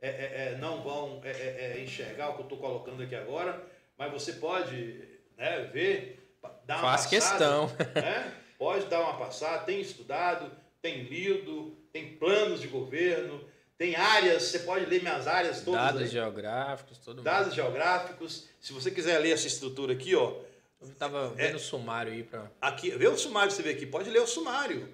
[0.01, 3.65] é, é, é não vão é, enxergar o que eu estou colocando aqui agora,
[3.97, 7.67] mas você pode né, ver, dar uma Faz passada, questão.
[7.94, 8.35] Né?
[8.59, 10.51] pode dar uma passada, tem estudado,
[10.83, 13.43] tem lido, tem planos de governo,
[13.78, 15.81] tem áreas, você pode ler minhas áreas todas.
[15.81, 16.09] Dados aí.
[16.09, 18.49] geográficos, tudo Dados geográficos.
[18.61, 20.37] Se você quiser ler essa estrutura aqui, ó.
[20.81, 22.51] Eu estava vendo é, o sumário aí para.
[22.61, 24.89] Aqui, vê o sumário você vê aqui, pode ler o sumário.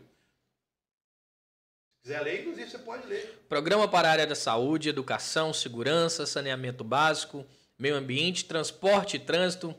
[2.02, 3.44] Se quiser ler, inclusive, você pode ler.
[3.48, 7.46] Programa para a área da saúde, educação, segurança, saneamento básico,
[7.78, 9.74] meio ambiente, transporte e trânsito,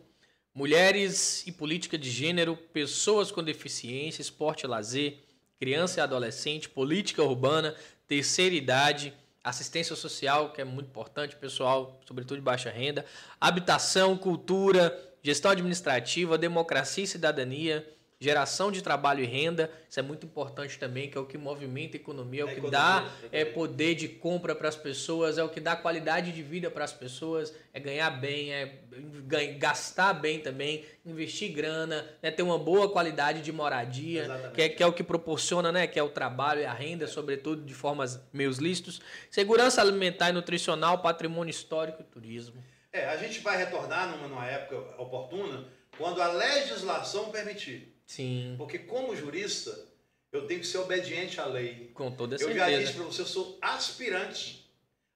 [0.56, 5.19] mulheres e política de gênero, pessoas com deficiência, esporte e lazer,
[5.59, 7.75] criança e adolescente, política urbana,
[8.08, 13.06] terceira idade, assistência social, que é muito importante, pessoal, sobretudo de baixa renda,
[13.40, 17.85] habitação, cultura, gestão administrativa, democracia e cidadania,
[18.19, 21.97] geração de trabalho e renda, isso é muito importante também, que é o que movimenta
[21.97, 25.43] a economia, é o que economia, dá é poder de compra para as pessoas, é
[25.43, 28.79] o que dá qualidade de vida para as pessoas, é ganhar bem, é
[29.57, 34.81] gastar bem também, investir grana, né, ter uma boa qualidade de moradia, que é, que
[34.81, 38.21] é o que proporciona, né, que é o trabalho e a renda, sobretudo de formas
[38.31, 42.63] meios listos, segurança alimentar e nutricional, patrimônio histórico e turismo.
[42.93, 45.65] É, a gente vai retornar numa, numa época oportuna
[45.97, 47.94] quando a legislação permitir.
[48.06, 48.56] Sim.
[48.58, 49.77] Porque como jurista,
[50.32, 51.92] eu tenho que ser obediente à lei.
[51.93, 52.59] Com toda certeza.
[52.59, 54.66] Eu já disse para você, eu sou aspirante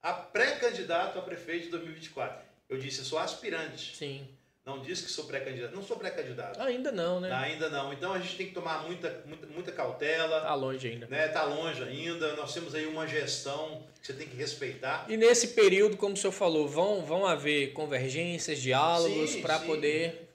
[0.01, 2.41] a pré-candidato a prefeito de 2024.
[2.69, 3.95] Eu disse, eu sou aspirante.
[3.95, 4.27] Sim.
[4.65, 5.75] Não disse que sou pré-candidato.
[5.75, 6.61] Não sou pré-candidato.
[6.61, 7.31] Ainda não, né?
[7.33, 7.91] Ainda não.
[7.91, 10.41] Então a gente tem que tomar muita, muita, muita cautela.
[10.41, 11.07] Tá longe ainda.
[11.07, 11.27] Né?
[11.29, 12.35] Tá longe ainda.
[12.35, 15.05] Nós temos aí uma gestão que você tem que respeitar.
[15.09, 20.28] E nesse período, como o senhor falou, vão, vão haver convergências, diálogos para poder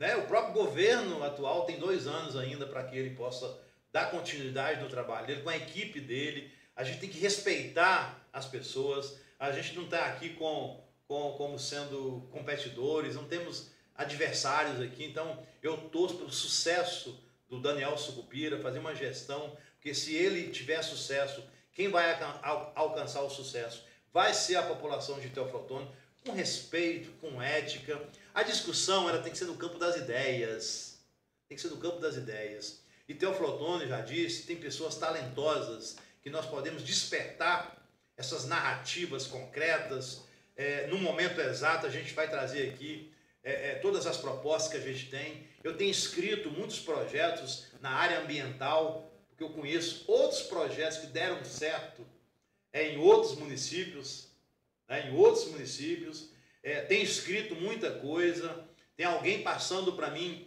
[0.00, 0.16] né?
[0.16, 3.60] O próprio governo atual tem dois anos ainda para que ele possa
[3.92, 6.50] dar continuidade no trabalho dele, com a equipe dele.
[6.74, 9.20] A gente tem que respeitar as pessoas.
[9.38, 15.04] A gente não está aqui com, com, como sendo competidores, não temos adversários aqui.
[15.04, 20.80] Então, eu torço pelo sucesso do Daniel Sucupira, fazer uma gestão, porque se ele tiver
[20.82, 21.42] sucesso,
[21.74, 22.18] quem vai
[22.74, 25.88] alcançar o sucesso vai ser a população de Teoflotone,
[26.24, 28.00] com respeito, com ética,
[28.34, 30.98] a discussão ela tem que ser no campo das ideias.
[31.48, 32.80] Tem que ser no campo das ideias.
[33.08, 37.76] E Teoflotone já disse, tem pessoas talentosas que nós podemos despertar
[38.16, 40.22] essas narrativas concretas.
[40.56, 44.76] É, no momento exato, a gente vai trazer aqui é, é, todas as propostas que
[44.76, 45.48] a gente tem.
[45.64, 51.44] Eu tenho escrito muitos projetos na área ambiental, porque eu conheço outros projetos que deram
[51.44, 52.06] certo
[52.72, 54.28] é, em outros municípios,
[54.88, 56.28] né, em outros municípios
[56.62, 58.64] é, tem escrito muita coisa,
[58.96, 60.46] tem alguém passando para mim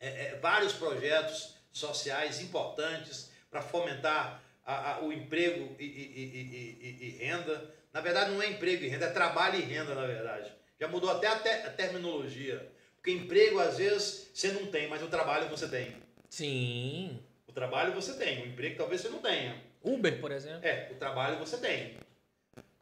[0.00, 7.06] é, é, vários projetos sociais importantes para fomentar a, a, o emprego e, e, e,
[7.06, 7.74] e, renda.
[7.92, 10.52] Na verdade, não é emprego e renda, é trabalho e renda, na verdade.
[10.78, 12.70] Já mudou até a, te, a terminologia.
[12.96, 15.96] Porque emprego, às vezes, você não tem, mas o trabalho você tem.
[16.28, 17.20] Sim.
[17.46, 19.62] O trabalho você tem, o emprego talvez você não tenha.
[19.82, 20.66] Uber, por exemplo.
[20.66, 21.96] É, o trabalho você tem.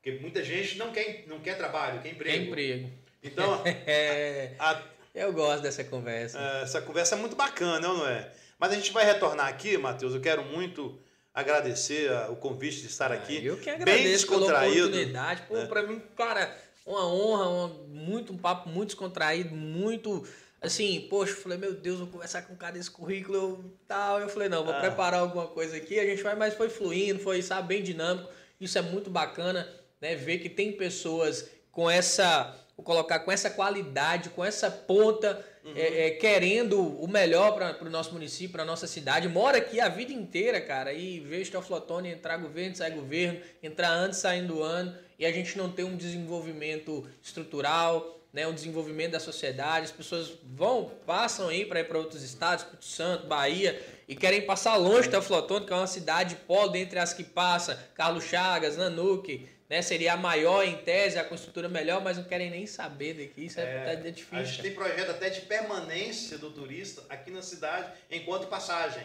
[0.05, 2.37] Porque muita gente não quer, não quer trabalho, quer emprego.
[2.37, 2.91] Quer emprego.
[3.23, 4.83] Então, é, a,
[5.15, 6.39] eu gosto dessa conversa.
[6.39, 8.31] É, essa conversa é muito bacana, não é?
[8.59, 10.15] Mas a gente vai retornar aqui, Matheus.
[10.15, 11.01] Eu quero muito
[11.33, 13.43] agradecer o convite de estar ah, aqui.
[13.43, 14.75] Eu que agradeço bem descontraído.
[14.75, 15.43] pela oportunidade.
[15.49, 15.65] Pô, é.
[15.65, 20.29] para mim, cara, uma honra, uma, muito um papo muito descontraído, muito
[20.61, 24.21] assim, poxa, eu falei, meu Deus, vou conversar com um cara desse currículo tal.
[24.21, 24.81] Eu falei, não, vou ah.
[24.81, 28.31] preparar alguma coisa aqui, a gente vai, mas foi fluindo, foi, sabe, bem dinâmico.
[28.61, 29.67] Isso é muito bacana
[30.05, 35.43] né, ver que tem pessoas com essa, vou colocar, com essa qualidade, com essa ponta,
[35.65, 35.73] uhum.
[35.75, 39.29] é, é, querendo o melhor para o nosso município, para nossa cidade.
[39.29, 44.13] Mora aqui a vida inteira, cara, e vê Estoflotone entrar governo, sair governo, entrar ano,
[44.13, 49.87] saindo ano, e a gente não tem um desenvolvimento estrutural, né, um desenvolvimento da sociedade.
[49.87, 54.43] As pessoas vão, passam aí para ir para outros estados, Espírito Santo, Bahia, e querem
[54.43, 58.77] passar longe da Flotone, que é uma cidade polo entre as que passa, Carlos Chagas,
[58.77, 59.83] Nanuque, né?
[59.83, 63.47] Seria a maior em tese, a construtora melhor, mas não querem nem saber daqui.
[63.47, 64.39] Isso é, é, é difícil.
[64.39, 69.05] A gente tem projeto até de permanência do turista aqui na cidade enquanto passagem.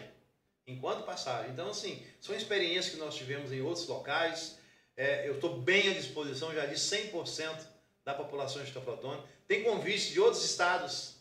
[0.67, 1.51] Enquanto passagem.
[1.51, 4.59] Então, assim, são experiências que nós tivemos em outros locais.
[4.95, 7.57] É, eu estou bem à disposição, já de 100%
[8.05, 9.23] da população de Taflotone.
[9.47, 11.15] Tem convite de outros estados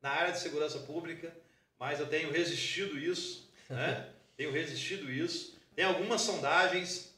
[0.00, 1.34] na área de segurança pública,
[1.78, 3.50] mas eu tenho resistido isso.
[3.68, 4.08] Né?
[4.36, 5.56] tenho resistido isso.
[5.74, 7.11] Tem algumas sondagens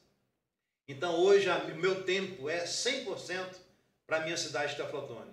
[0.86, 3.56] então hoje o meu tempo é 100%
[4.06, 5.32] para a minha cidade de Teoflotone.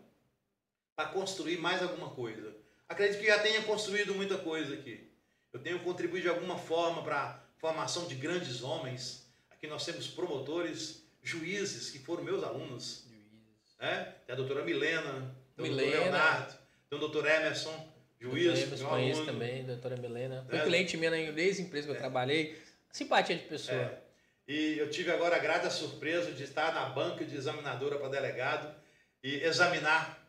[0.95, 2.55] Para construir mais alguma coisa.
[2.87, 5.09] Acredito que já tenha construído muita coisa aqui.
[5.53, 9.29] Eu tenho contribuído de alguma forma para a formação de grandes homens.
[9.49, 13.05] Aqui nós temos promotores, juízes, que foram meus alunos.
[13.07, 13.77] Juízes.
[13.79, 14.15] Né?
[14.25, 16.53] Tem a doutora Milena, tem o doutor Leonardo,
[16.89, 18.79] tem o doutor Emerson, juiz.
[18.79, 20.45] Eu conheço também, doutora Milena.
[20.49, 20.63] Foi é.
[20.63, 21.99] cliente minha desde a empresa que eu é.
[21.99, 22.61] trabalhei.
[22.91, 23.77] Simpatia de pessoa.
[23.77, 24.00] É.
[24.51, 28.75] E eu tive agora a grata surpresa de estar na banca de examinadora para delegado
[29.23, 30.21] e examinar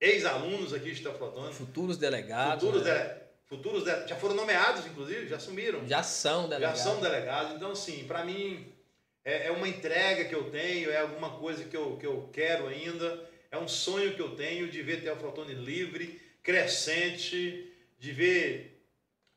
[0.00, 1.54] ex-alunos aqui de Teoflotone.
[1.54, 2.64] Futuros delegados.
[2.64, 3.04] Futuros, né?
[3.04, 3.20] de...
[3.46, 4.08] Futuros de...
[4.08, 5.86] já foram nomeados, inclusive, já assumiram.
[5.86, 6.78] Já são delegados.
[6.80, 7.54] Já são delegados.
[7.54, 8.74] Então, assim, para mim
[9.24, 12.66] é, é, uma entrega que eu tenho, é alguma coisa que eu, que eu quero
[12.66, 13.24] ainda.
[13.52, 18.84] é um sonho que eu tenho de ver Teoflotone livre, crescente, de ver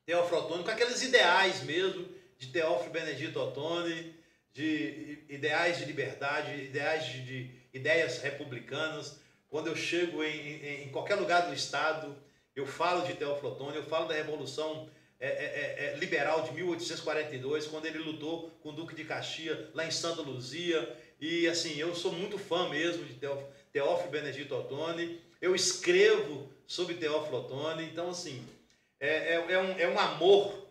[0.08, 4.23] Teoflotone com aqueles ideais mesmo de Teófilo Benedito Ottoni,
[4.54, 9.20] de ideais de liberdade, ideais de, de ideias republicanas.
[9.50, 12.16] Quando eu chego em, em, em, qualquer lugar do Estado,
[12.56, 16.54] eu falo de Teófilo Ottoni, eu falo da Revolução é, é, é, é Liberal de
[16.54, 20.98] 1842, quando ele lutou com o Duque de Caxias lá em Santa Luzia.
[21.20, 23.14] E assim, eu sou muito fã mesmo de
[23.72, 25.20] Teófilo Benedito Ottoni.
[25.42, 27.86] Eu escrevo sobre Teófilo Ottoni.
[27.86, 28.46] Então, assim,
[29.00, 30.62] é, é, é um, é um amor.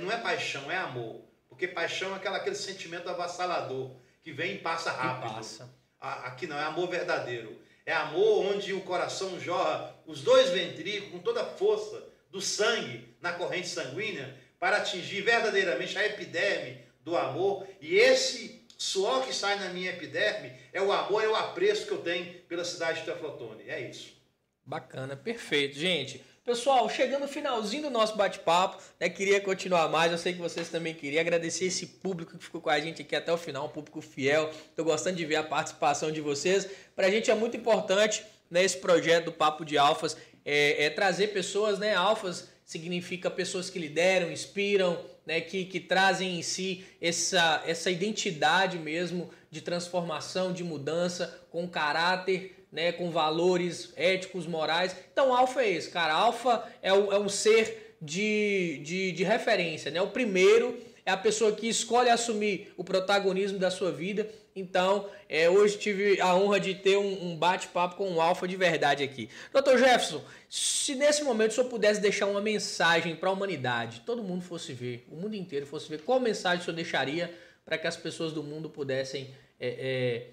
[0.00, 1.22] Não é paixão, é amor.
[1.54, 3.92] Porque paixão é aquela, aquele sentimento avassalador
[4.24, 5.30] que vem e passa rápido.
[5.30, 5.70] E passa.
[6.00, 7.56] Aqui não, é amor verdadeiro.
[7.86, 13.08] É amor onde o coração jorra os dois ventrículos com toda a força do sangue
[13.20, 17.66] na corrente sanguínea para atingir verdadeiramente a epiderme do amor.
[17.80, 21.92] E esse suor que sai na minha epiderme é o amor, é o apreço que
[21.92, 23.62] eu tenho pela cidade de Teoflotone.
[23.68, 24.12] É isso.
[24.66, 25.78] Bacana, perfeito.
[25.78, 30.38] Gente, Pessoal, chegando no finalzinho do nosso bate-papo, né, queria continuar mais, eu sei que
[30.38, 33.64] vocês também queriam agradecer esse público que ficou com a gente aqui até o final,
[33.64, 34.50] um público fiel.
[34.50, 36.68] Estou gostando de ver a participação de vocês.
[36.94, 40.90] Para a gente é muito importante né, esse projeto do Papo de Alfas, é, é
[40.90, 46.84] trazer pessoas, né, alfas significa pessoas que lideram, inspiram, né, que, que trazem em si
[47.00, 54.94] essa, essa identidade mesmo de transformação, de mudança, com caráter né, com valores éticos, morais.
[55.12, 56.12] Então, alfa é esse, cara.
[56.12, 60.02] Alfa é, o, é um ser de, de, de referência, né?
[60.02, 64.28] O primeiro é a pessoa que escolhe assumir o protagonismo da sua vida.
[64.56, 68.56] Então, é, hoje tive a honra de ter um, um bate-papo com um alfa de
[68.56, 69.28] verdade aqui.
[69.52, 70.20] Doutor Jefferson,
[70.50, 74.72] se nesse momento o senhor pudesse deixar uma mensagem para a humanidade, todo mundo fosse
[74.72, 77.32] ver, o mundo inteiro fosse ver, qual mensagem o senhor deixaria
[77.64, 79.30] para que as pessoas do mundo pudessem
[79.60, 80.26] é, é,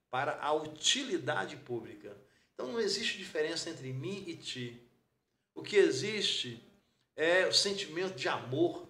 [0.09, 2.15] para a utilidade pública.
[2.53, 4.81] Então não existe diferença entre mim e ti.
[5.55, 6.61] O que existe
[7.15, 8.87] é o sentimento de amor.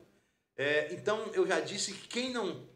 [0.55, 2.67] É, então eu já disse que quem não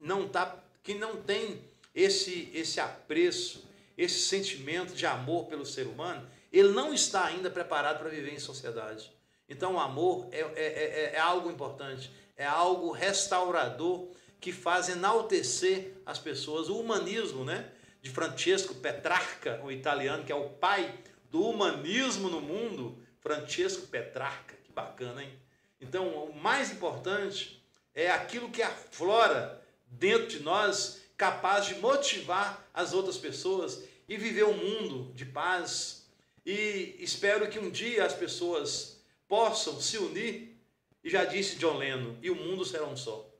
[0.00, 1.62] não tá, quem não tem
[1.94, 7.98] esse esse apreço, esse sentimento de amor pelo ser humano, ele não está ainda preparado
[7.98, 9.12] para viver em sociedade.
[9.48, 14.08] Então o amor é, é, é, é algo importante, é algo restaurador
[14.44, 17.70] que faz enaltecer as pessoas, o humanismo, né?
[18.02, 20.94] De Francesco Petrarca, o italiano, que é o pai
[21.30, 25.32] do humanismo no mundo, Francesco Petrarca, que bacana, hein?
[25.80, 27.64] Então, o mais importante
[27.94, 34.44] é aquilo que aflora dentro de nós, capaz de motivar as outras pessoas e viver
[34.44, 36.06] um mundo de paz.
[36.44, 40.54] E espero que um dia as pessoas possam se unir,
[41.02, 43.33] e já disse John Lennon, e o mundo será um só.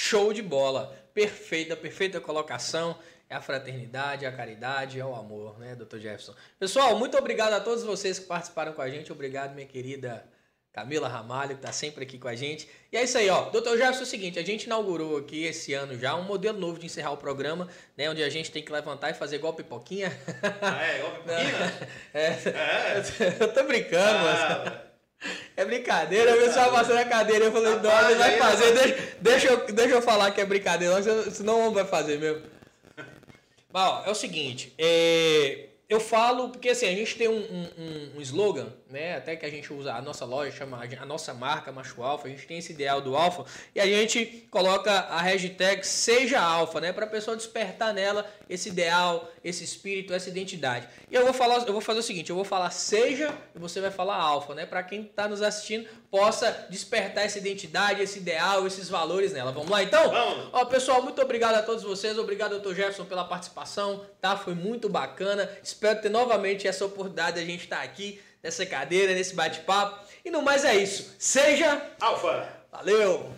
[0.00, 0.96] Show de bola.
[1.12, 2.96] Perfeita, perfeita colocação.
[3.28, 5.98] É a fraternidade, a caridade, é o amor, né, Dr.
[5.98, 6.36] Jefferson?
[6.56, 9.10] Pessoal, muito obrigado a todos vocês que participaram com a gente.
[9.10, 10.24] Obrigado, minha querida
[10.72, 12.68] Camila Ramalho, que está sempre aqui com a gente.
[12.92, 13.50] E é isso aí, ó.
[13.50, 16.78] Doutor Jefferson, é o seguinte, a gente inaugurou aqui esse ano já um modelo novo
[16.78, 18.08] de encerrar o programa, né?
[18.08, 20.16] Onde a gente tem que levantar e fazer igual pipoquinha.
[20.62, 20.98] Ah, é?
[20.98, 21.88] Igual pipoquinha?
[22.14, 22.26] é.
[22.26, 23.42] é.
[23.42, 24.87] Eu tô brincando, ah, mas...
[25.56, 29.48] É brincadeira, eu estava passando a cadeira eu falei, não, ele vai fazer, deixa, deixa,
[29.48, 32.42] eu, deixa eu falar que é brincadeira, senão não vai fazer mesmo.
[33.72, 38.12] Mas ó, é o seguinte, é, eu falo, porque assim, a gente tem um, um,
[38.16, 39.16] um, slogan, né?
[39.16, 42.30] Até que a gente usa, a nossa loja chama, a nossa marca Macho Alfa, a
[42.30, 43.44] gente tem esse ideal do Alfa,
[43.74, 46.92] e a gente coloca a hashtag Seja Alfa, né?
[46.92, 50.88] Para a pessoa despertar nela esse ideal, esse espírito, essa identidade.
[51.10, 53.80] E eu vou falar, eu vou fazer o seguinte, eu vou falar Seja e você
[53.80, 54.64] vai falar Alfa, né?
[54.64, 59.52] Para quem está nos assistindo, possa despertar essa identidade, esse ideal, esses valores nela.
[59.52, 60.10] Vamos lá então?
[60.10, 60.48] Vamos.
[60.52, 64.36] Ó, pessoal, muito obrigado a todos vocês, obrigado doutor Jefferson pela participação, tá?
[64.36, 65.50] Foi muito bacana.
[65.62, 70.06] Espero ter novamente essa oportunidade de a gente estar aqui nessa cadeira, nesse bate-papo.
[70.24, 71.14] E no mais é isso.
[71.18, 72.48] Seja Alfa.
[72.70, 73.37] Valeu.